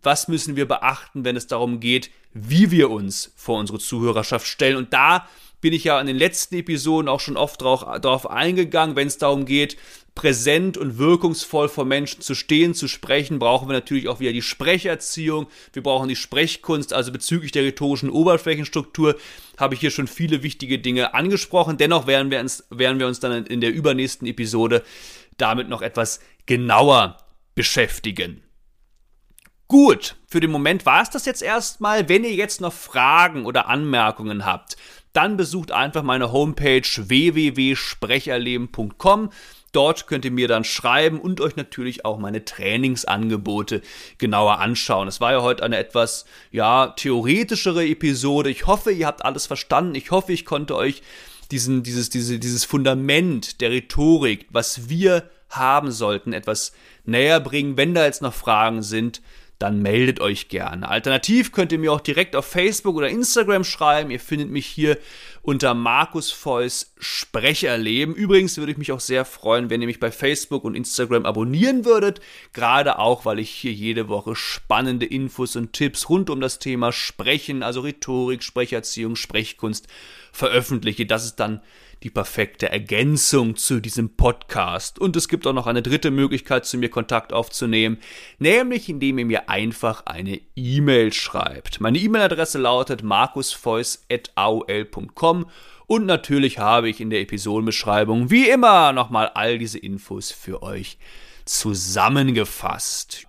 was 0.02 0.28
müssen 0.28 0.56
wir 0.56 0.68
beachten, 0.68 1.26
wenn 1.26 1.36
es 1.36 1.48
darum 1.48 1.80
geht, 1.80 2.10
wie 2.34 2.72
wir 2.72 2.90
uns 2.90 3.34
vor 3.36 3.60
unsere 3.60 3.80
Zuhörerschaft 3.80 4.48
stellen. 4.48 4.78
Und 4.78 4.94
da 4.94 5.28
bin 5.62 5.74
ich 5.74 5.84
ja 5.84 6.00
in 6.00 6.08
den 6.08 6.18
letzten 6.18 6.56
Episoden 6.56 7.08
auch 7.08 7.20
schon 7.20 7.38
oft 7.38 7.62
darauf 7.62 8.30
eingegangen, 8.30 8.96
wenn 8.96 9.08
es 9.08 9.18
darum 9.18 9.46
geht, 9.46 9.78
präsent 10.16 10.78
und 10.78 10.98
wirkungsvoll 10.98 11.70
vor 11.70 11.86
Menschen 11.86 12.22
zu 12.22 12.36
stehen, 12.36 12.74
zu 12.74 12.88
sprechen, 12.88 13.40
brauchen 13.40 13.68
wir 13.68 13.74
natürlich 13.74 14.08
auch 14.08 14.20
wieder 14.20 14.32
die 14.32 14.44
Sprecherziehung, 14.44 15.48
wir 15.74 15.82
brauchen 15.82 16.08
die 16.08 16.16
Sprechkunst, 16.16 16.94
also 16.94 17.12
bezüglich 17.12 17.52
der 17.52 17.64
rhetorischen 17.64 18.10
Oberflächenstruktur 18.10 19.16
habe 19.58 19.74
ich 19.74 19.82
hier 19.82 19.92
schon 19.92 20.08
viele 20.08 20.44
wichtige 20.44 20.80
Dinge 20.80 21.14
angesprochen. 21.14 21.78
Dennoch 21.78 22.08
werden 22.08 22.32
wir 22.32 22.40
uns, 22.40 22.64
werden 22.70 23.00
wir 23.00 23.08
uns 23.08 23.20
dann 23.20 23.46
in 23.46 23.62
der 23.62 23.74
übernächsten 23.74 24.28
Episode 24.28 24.84
damit 25.38 25.70
noch 25.70 25.82
etwas 25.82 26.20
genauer 26.46 27.18
beschäftigen. 27.56 28.44
Gut, 29.68 30.16
für 30.28 30.40
den 30.40 30.52
Moment 30.52 30.86
war 30.86 31.02
es 31.02 31.10
das 31.10 31.26
jetzt 31.26 31.42
erstmal. 31.42 32.08
Wenn 32.08 32.24
ihr 32.24 32.36
jetzt 32.36 32.62
noch 32.62 32.74
Fragen 32.74 33.46
oder 33.46 33.68
Anmerkungen 33.68 34.46
habt, 34.46 34.78
dann 35.14 35.38
besucht 35.38 35.72
einfach 35.72 36.04
meine 36.04 36.32
Homepage 36.32 36.84
www.sprecherleben.com. 36.84 39.32
Dort 39.74 40.08
könnt 40.08 40.24
ihr 40.24 40.32
mir 40.32 40.48
dann 40.48 40.64
schreiben 40.64 41.20
und 41.20 41.42
euch 41.42 41.56
natürlich 41.56 42.06
auch 42.06 42.20
meine 42.20 42.46
Trainingsangebote 42.46 43.82
genauer 44.20 44.60
anschauen. 44.60 45.08
Es 45.08 45.20
war 45.20 45.34
ja 45.34 45.42
heute 45.42 45.64
eine 45.64 45.78
etwas, 45.78 46.26
ja, 46.52 46.94
theoretischere 46.96 47.86
Episode. 47.86 48.50
Ich 48.50 48.68
hoffe, 48.68 48.92
ihr 48.92 49.08
habt 49.08 49.26
alles 49.26 49.48
verstanden. 49.48 49.96
Ich 49.96 50.12
hoffe, 50.12 50.32
ich 50.32 50.46
konnte 50.46 50.76
euch 50.76 51.02
diesen, 51.52 51.84
dieses, 51.84 52.10
diese, 52.10 52.40
dieses 52.40 52.66
Fundament 52.66 53.62
der 53.62 53.72
Rhetorik, 53.72 54.46
was 54.52 54.90
wir 54.90 55.30
haben 55.50 55.92
sollten, 55.92 56.34
etwas 56.34 56.74
näher 57.04 57.40
bringen. 57.40 57.76
Wenn 57.76 57.94
da 57.94 58.06
jetzt 58.06 58.22
noch 58.22 58.34
Fragen 58.34 58.84
sind, 58.84 59.22
dann 59.60 59.82
meldet 59.82 60.20
euch 60.20 60.50
gerne. 60.50 60.90
Alternativ 60.90 61.52
könnt 61.52 61.72
ihr 61.72 61.80
mir 61.80 61.94
auch 61.94 62.02
direkt 62.02 62.36
auf 62.36 62.46
Facebook 62.46 62.96
oder 62.96 63.08
Instagram 63.08 63.64
schreiben. 63.64 64.12
Ihr 64.12 64.20
findet 64.20 64.50
mich 64.50 64.66
hier 64.66 64.98
unter 65.44 65.74
Markus 65.74 66.32
Feuss 66.32 66.94
Sprecherleben. 66.98 68.16
Übrigens 68.16 68.58
würde 68.58 68.72
ich 68.72 68.78
mich 68.78 68.94
auch 68.94 69.02
sehr 69.02 69.26
freuen, 69.26 69.70
wenn 69.70 69.82
ihr 69.82 69.88
mich 69.88 70.00
bei 70.00 70.10
Facebook 70.10 70.64
und 70.64 70.74
Instagram 70.74 71.26
abonnieren 71.26 71.84
würdet. 71.84 72.22
Gerade 72.54 72.98
auch, 72.98 73.26
weil 73.26 73.40
ich 73.40 73.52
hier 73.52 73.74
jede 73.74 74.08
Woche 74.08 74.38
spannende 74.38 75.06
Infos 75.06 75.58
und 75.58 75.74
Tipps 75.74 76.10
rund 76.10 76.30
um 76.30 76.40
das 76.40 76.60
Thema 76.60 76.94
Sprechen, 76.94 77.62
also 77.62 77.82
Rhetorik, 77.82 78.42
Sprecherziehung, 78.42 79.18
Sprechkunst 79.18 79.88
veröffentliche. 80.32 81.06
Das 81.06 81.26
ist 81.26 81.36
dann 81.36 81.62
die 82.04 82.10
perfekte 82.10 82.70
Ergänzung 82.70 83.56
zu 83.56 83.80
diesem 83.80 84.16
Podcast. 84.16 85.00
Und 85.00 85.16
es 85.16 85.30
gibt 85.30 85.48
auch 85.48 85.54
noch 85.54 85.68
eine 85.68 85.82
dritte 85.82 86.12
Möglichkeit, 86.12 86.66
zu 86.66 86.78
mir 86.78 86.90
Kontakt 86.90 87.32
aufzunehmen, 87.34 87.98
nämlich 88.40 88.90
indem 88.90 89.20
ihr 89.20 89.26
mir 89.26 89.48
einfach 89.50 90.06
eine 90.06 90.42
E-Mail 90.56 91.14
schreibt. 91.14 91.80
Meine 91.82 91.98
E-Mail-Adresse 91.98 92.60
lautet 92.60 93.04
markusfeuss.aol.com 93.04 95.46
und 95.88 96.06
natürlich 96.06 96.60
habe 96.60 96.90
ich 96.90 97.00
in 97.00 97.10
der 97.10 97.22
Episodenbeschreibung 97.22 98.30
wie 98.30 98.50
immer 98.50 98.92
nochmal 98.94 99.32
all 99.34 99.58
diese 99.58 99.80
Infos 99.80 100.32
für 100.32 100.62
euch 100.62 101.00
zusammengefasst. 101.46 103.28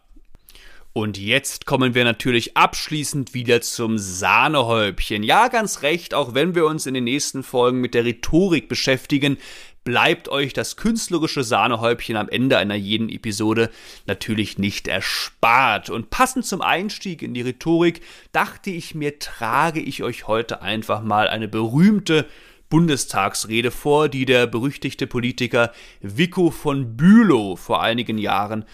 Und 0.97 1.18
jetzt 1.18 1.66
kommen 1.66 1.97
wir 1.97 2.05
natürlich 2.05 2.57
abschließend 2.57 3.34
wieder 3.34 3.61
zum 3.61 3.99
Sahnehäubchen. 3.99 5.24
Ja, 5.24 5.49
ganz 5.49 5.82
recht, 5.82 6.14
auch 6.14 6.34
wenn 6.34 6.55
wir 6.55 6.66
uns 6.66 6.86
in 6.86 6.95
den 6.95 7.03
nächsten 7.03 7.42
Folgen 7.42 7.80
mit 7.80 7.95
der 7.95 8.05
Rhetorik 8.05 8.68
beschäftigen, 8.68 9.38
bleibt 9.82 10.28
euch 10.28 10.53
das 10.53 10.76
künstlerische 10.76 11.42
Sahnehäubchen 11.42 12.14
am 12.14 12.28
Ende 12.28 12.59
einer 12.59 12.76
jeden 12.76 13.09
Episode 13.09 13.70
natürlich 14.07 14.57
nicht 14.57 14.86
erspart. 14.86 15.90
Und 15.90 16.11
passend 16.11 16.47
zum 16.47 16.62
Einstieg 16.62 17.22
in 17.22 17.34
die 17.34 17.42
Rhetorik 17.42 18.01
dachte 18.30 18.70
ich 18.70 18.95
mir, 18.95 19.18
trage 19.18 19.80
ich 19.80 20.05
euch 20.05 20.28
heute 20.28 20.62
einfach 20.62 21.03
mal 21.03 21.26
eine 21.26 21.49
berühmte 21.49 22.24
Bundestagsrede 22.68 23.72
vor, 23.72 24.09
die 24.09 24.26
der 24.26 24.47
berüchtigte 24.47 25.09
Politiker 25.09 25.72
Vico 26.01 26.53
von 26.53 26.97
Bülow 26.97 27.57
vor 27.57 27.82
einigen 27.82 28.16
Jahren 28.16 28.64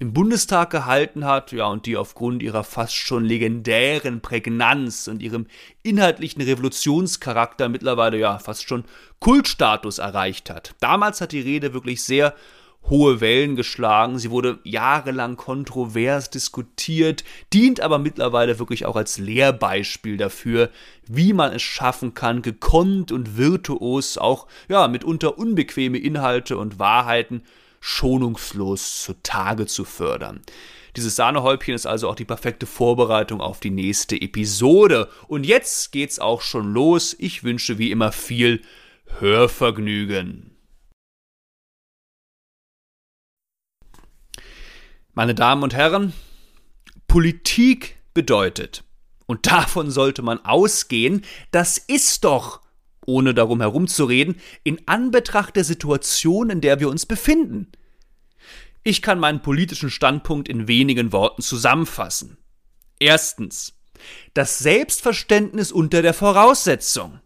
im 0.00 0.14
Bundestag 0.14 0.70
gehalten 0.70 1.26
hat, 1.26 1.52
ja, 1.52 1.66
und 1.66 1.84
die 1.84 1.98
aufgrund 1.98 2.42
ihrer 2.42 2.64
fast 2.64 2.94
schon 2.94 3.22
legendären 3.22 4.22
Prägnanz 4.22 5.08
und 5.08 5.20
ihrem 5.20 5.46
inhaltlichen 5.82 6.40
Revolutionscharakter 6.40 7.68
mittlerweile 7.68 8.18
ja 8.18 8.38
fast 8.38 8.66
schon 8.66 8.84
Kultstatus 9.18 9.98
erreicht 9.98 10.48
hat. 10.48 10.74
Damals 10.80 11.20
hat 11.20 11.32
die 11.32 11.40
Rede 11.40 11.74
wirklich 11.74 12.02
sehr 12.02 12.34
hohe 12.88 13.20
Wellen 13.20 13.56
geschlagen. 13.56 14.18
Sie 14.18 14.30
wurde 14.30 14.58
jahrelang 14.64 15.36
kontrovers 15.36 16.30
diskutiert, 16.30 17.22
dient 17.52 17.82
aber 17.82 17.98
mittlerweile 17.98 18.58
wirklich 18.58 18.86
auch 18.86 18.96
als 18.96 19.18
Lehrbeispiel 19.18 20.16
dafür, 20.16 20.70
wie 21.08 21.34
man 21.34 21.52
es 21.52 21.60
schaffen 21.60 22.14
kann, 22.14 22.40
gekonnt 22.40 23.12
und 23.12 23.36
virtuos 23.36 24.16
auch 24.16 24.46
ja 24.66 24.88
mitunter 24.88 25.36
unbequeme 25.36 25.98
Inhalte 25.98 26.56
und 26.56 26.78
Wahrheiten 26.78 27.42
schonungslos 27.80 29.02
zutage 29.02 29.66
zu 29.66 29.84
fördern. 29.84 30.42
Dieses 30.96 31.16
Sahnehäubchen 31.16 31.74
ist 31.74 31.86
also 31.86 32.08
auch 32.08 32.14
die 32.14 32.24
perfekte 32.24 32.66
Vorbereitung 32.66 33.40
auf 33.40 33.60
die 33.60 33.70
nächste 33.70 34.20
Episode. 34.20 35.08
Und 35.28 35.46
jetzt 35.46 35.92
geht's 35.92 36.18
auch 36.18 36.42
schon 36.42 36.72
los. 36.72 37.14
Ich 37.18 37.44
wünsche 37.44 37.78
wie 37.78 37.90
immer 37.90 38.12
viel 38.12 38.62
Hörvergnügen. 39.18 40.56
Meine 45.12 45.34
Damen 45.34 45.62
und 45.62 45.74
Herren, 45.74 46.12
Politik 47.06 47.96
bedeutet, 48.14 48.84
und 49.26 49.46
davon 49.46 49.90
sollte 49.90 50.22
man 50.22 50.44
ausgehen, 50.44 51.24
das 51.50 51.78
ist 51.78 52.24
doch, 52.24 52.62
ohne 53.06 53.34
darum 53.34 53.60
herumzureden, 53.60 54.36
in 54.64 54.80
Anbetracht 54.86 55.56
der 55.56 55.64
Situation, 55.64 56.50
in 56.50 56.60
der 56.60 56.80
wir 56.80 56.88
uns 56.88 57.06
befinden. 57.06 57.72
Ich 58.82 59.02
kann 59.02 59.18
meinen 59.18 59.42
politischen 59.42 59.90
Standpunkt 59.90 60.48
in 60.48 60.68
wenigen 60.68 61.12
Worten 61.12 61.42
zusammenfassen. 61.42 62.38
Erstens, 62.98 63.74
das 64.34 64.58
Selbstverständnis 64.58 65.72
unter 65.72 66.02
der 66.02 66.14
Voraussetzung. 66.14 67.20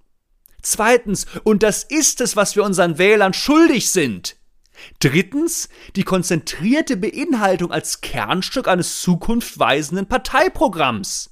Zweitens, 0.63 1.27
und 1.45 1.63
das 1.63 1.85
ist 1.85 2.21
es, 2.21 2.37
was 2.37 2.57
wir 2.57 2.65
unseren 2.65 2.99
Wählern 2.99 3.35
schuldig 3.35 3.91
sind, 3.91 4.37
Drittens 5.01 5.69
die 5.97 6.03
konzentrierte 6.03 6.97
Beinhaltung 6.97 7.71
als 7.71 8.01
Kernstück 8.01 8.69
eines 8.69 9.01
zukunftsweisenden 9.03 10.07
Parteiprogramms. 10.07 11.31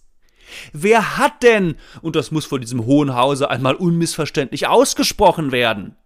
Wer 0.72 1.18
hat 1.18 1.42
denn, 1.42 1.76
und 2.00 2.16
das 2.16 2.30
muss 2.30 2.44
vor 2.44 2.58
diesem 2.58 2.84
Hohen 2.86 3.14
Hause 3.14 3.50
einmal 3.50 3.74
unmissverständlich 3.74 4.66
ausgesprochen 4.66 5.52
werden, 5.52 5.96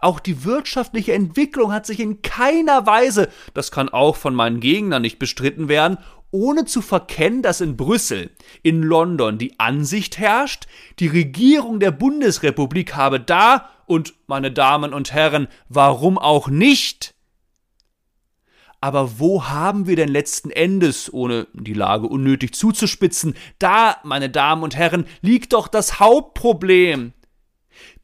auch 0.00 0.20
die 0.20 0.44
wirtschaftliche 0.44 1.12
Entwicklung 1.12 1.72
hat 1.72 1.86
sich 1.86 2.00
in 2.00 2.22
keiner 2.22 2.86
Weise, 2.86 3.28
das 3.52 3.70
kann 3.70 3.88
auch 3.88 4.16
von 4.16 4.34
meinen 4.34 4.60
Gegnern 4.60 5.02
nicht 5.02 5.18
bestritten 5.18 5.68
werden, 5.68 5.98
ohne 6.30 6.64
zu 6.64 6.82
verkennen, 6.82 7.42
dass 7.42 7.60
in 7.60 7.76
Brüssel, 7.76 8.30
in 8.62 8.82
London 8.82 9.38
die 9.38 9.58
Ansicht 9.60 10.18
herrscht, 10.18 10.66
die 10.98 11.06
Regierung 11.06 11.78
der 11.78 11.92
Bundesrepublik 11.92 12.96
habe 12.96 13.20
da 13.20 13.70
und, 13.86 14.14
meine 14.26 14.50
Damen 14.50 14.92
und 14.92 15.12
Herren, 15.12 15.46
warum 15.68 16.18
auch 16.18 16.48
nicht? 16.48 17.13
Aber 18.84 19.18
wo 19.18 19.46
haben 19.46 19.86
wir 19.86 19.96
denn 19.96 20.10
letzten 20.10 20.50
Endes, 20.50 21.10
ohne 21.10 21.46
die 21.54 21.72
Lage 21.72 22.06
unnötig 22.06 22.54
zuzuspitzen, 22.54 23.34
da, 23.58 23.96
meine 24.04 24.28
Damen 24.28 24.62
und 24.62 24.76
Herren, 24.76 25.06
liegt 25.22 25.54
doch 25.54 25.68
das 25.68 26.00
Hauptproblem. 26.00 27.14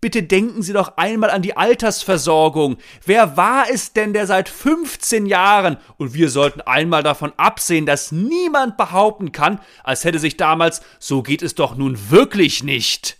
Bitte 0.00 0.22
denken 0.22 0.62
Sie 0.62 0.72
doch 0.72 0.96
einmal 0.96 1.28
an 1.28 1.42
die 1.42 1.54
Altersversorgung. 1.54 2.78
Wer 3.04 3.36
war 3.36 3.66
es 3.70 3.92
denn, 3.92 4.14
der 4.14 4.26
seit 4.26 4.48
15 4.48 5.26
Jahren, 5.26 5.76
und 5.98 6.14
wir 6.14 6.30
sollten 6.30 6.62
einmal 6.62 7.02
davon 7.02 7.34
absehen, 7.36 7.84
dass 7.84 8.10
niemand 8.10 8.78
behaupten 8.78 9.32
kann, 9.32 9.60
als 9.84 10.04
hätte 10.04 10.18
sich 10.18 10.38
damals, 10.38 10.80
so 10.98 11.22
geht 11.22 11.42
es 11.42 11.54
doch 11.54 11.76
nun 11.76 12.08
wirklich 12.08 12.62
nicht. 12.62 13.19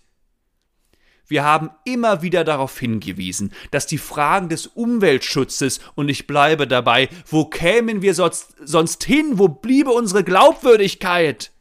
Wir 1.30 1.44
haben 1.44 1.70
immer 1.84 2.22
wieder 2.22 2.42
darauf 2.42 2.76
hingewiesen, 2.78 3.52
dass 3.70 3.86
die 3.86 3.98
Fragen 3.98 4.48
des 4.48 4.66
Umweltschutzes, 4.66 5.78
und 5.94 6.08
ich 6.08 6.26
bleibe 6.26 6.66
dabei, 6.66 7.08
wo 7.26 7.44
kämen 7.44 8.02
wir 8.02 8.14
sonst, 8.14 8.56
sonst 8.64 9.04
hin, 9.04 9.38
wo 9.38 9.46
bliebe 9.46 9.92
unsere 9.92 10.24
Glaubwürdigkeit? 10.24 11.52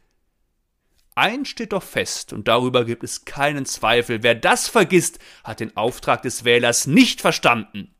Eins 1.14 1.48
steht 1.50 1.72
doch 1.72 1.84
fest, 1.84 2.32
und 2.32 2.48
darüber 2.48 2.84
gibt 2.84 3.04
es 3.04 3.24
keinen 3.24 3.64
Zweifel, 3.64 4.24
wer 4.24 4.34
das 4.34 4.66
vergisst, 4.66 5.20
hat 5.44 5.60
den 5.60 5.76
Auftrag 5.76 6.22
des 6.22 6.44
Wählers 6.44 6.88
nicht 6.88 7.20
verstanden. 7.20 7.94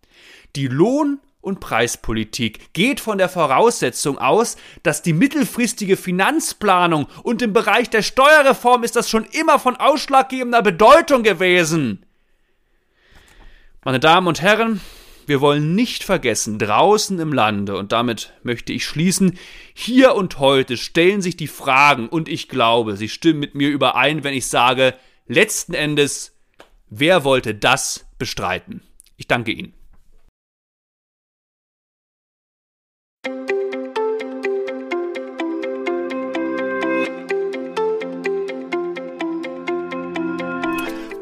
Die 0.57 0.67
Lohn- 0.67 1.21
und 1.41 1.61
Preispolitik 1.61 2.73
geht 2.73 3.01
von 3.01 3.19
der 3.19 3.29
Voraussetzung 3.29 4.19
aus, 4.19 4.57
dass 4.83 5.03
die 5.03 5.13
mittelfristige 5.13 5.97
Finanzplanung 5.97 7.07
und 7.23 7.43
im 7.43 7.53
Bereich 7.53 7.91
der 7.91 8.03
Steuerreform 8.03 8.85
ist 8.85 8.97
das 8.97 9.09
schon 9.09 9.25
immer 9.25 9.59
von 9.59 9.77
ausschlaggebender 9.77 10.63
Bedeutung 10.63 11.23
gewesen. 11.23 12.05
Meine 13.83 14.01
Damen 14.01 14.27
und 14.27 14.43
Herren, 14.43 14.81
wir 15.27 15.41
wollen 15.41 15.75
nicht 15.75 16.03
vergessen, 16.03 16.59
draußen 16.59 17.19
im 17.19 17.33
Lande, 17.33 17.77
und 17.77 17.93
damit 17.93 18.33
möchte 18.43 18.73
ich 18.73 18.85
schließen, 18.85 19.39
hier 19.73 20.15
und 20.15 20.39
heute 20.39 20.77
stellen 20.77 21.23
sich 21.23 21.37
die 21.37 21.47
Fragen, 21.47 22.09
und 22.09 22.29
ich 22.29 22.49
glaube, 22.49 22.97
Sie 22.97 23.09
stimmen 23.09 23.41
mit 23.41 23.55
mir 23.55 23.69
überein, 23.69 24.25
wenn 24.25 24.35
ich 24.35 24.49
sage, 24.49 24.95
letzten 25.29 25.73
Endes, 25.73 26.37
wer 26.89 27.25
wollte 27.25 27.55
das 27.55 28.07
bestreiten? 28.19 28.83
Ich 29.17 29.29
danke 29.29 29.53
Ihnen. 29.53 29.80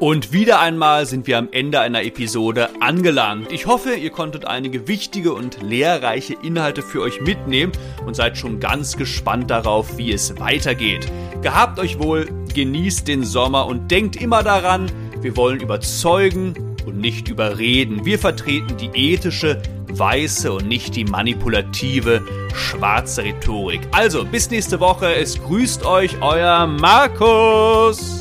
Und 0.00 0.32
wieder 0.32 0.60
einmal 0.60 1.06
sind 1.06 1.26
wir 1.26 1.38
am 1.38 1.48
Ende 1.50 1.80
einer 1.80 2.04
Episode 2.04 2.68
angelangt. 2.78 3.50
Ich 3.50 3.66
hoffe, 3.66 3.94
ihr 3.94 4.10
konntet 4.10 4.44
einige 4.44 4.86
wichtige 4.86 5.32
und 5.32 5.60
lehrreiche 5.60 6.36
Inhalte 6.40 6.82
für 6.82 7.00
euch 7.00 7.20
mitnehmen 7.20 7.72
und 8.06 8.14
seid 8.14 8.38
schon 8.38 8.60
ganz 8.60 8.96
gespannt 8.96 9.50
darauf, 9.50 9.98
wie 9.98 10.12
es 10.12 10.38
weitergeht. 10.38 11.10
Gehabt 11.42 11.80
euch 11.80 11.98
wohl, 11.98 12.28
genießt 12.54 13.08
den 13.08 13.24
Sommer 13.24 13.66
und 13.66 13.90
denkt 13.90 14.14
immer 14.14 14.44
daran, 14.44 14.88
wir 15.20 15.36
wollen 15.36 15.58
überzeugen 15.58 16.76
und 16.86 17.00
nicht 17.00 17.28
überreden. 17.28 18.04
Wir 18.04 18.20
vertreten 18.20 18.76
die 18.76 19.12
ethische, 19.12 19.60
weiße 19.88 20.52
und 20.52 20.68
nicht 20.68 20.94
die 20.94 21.06
manipulative, 21.06 22.22
schwarze 22.54 23.24
Rhetorik. 23.24 23.80
Also, 23.90 24.24
bis 24.24 24.48
nächste 24.48 24.78
Woche. 24.78 25.12
Es 25.12 25.42
grüßt 25.42 25.84
euch 25.84 26.22
euer 26.22 26.68
Markus. 26.68 28.20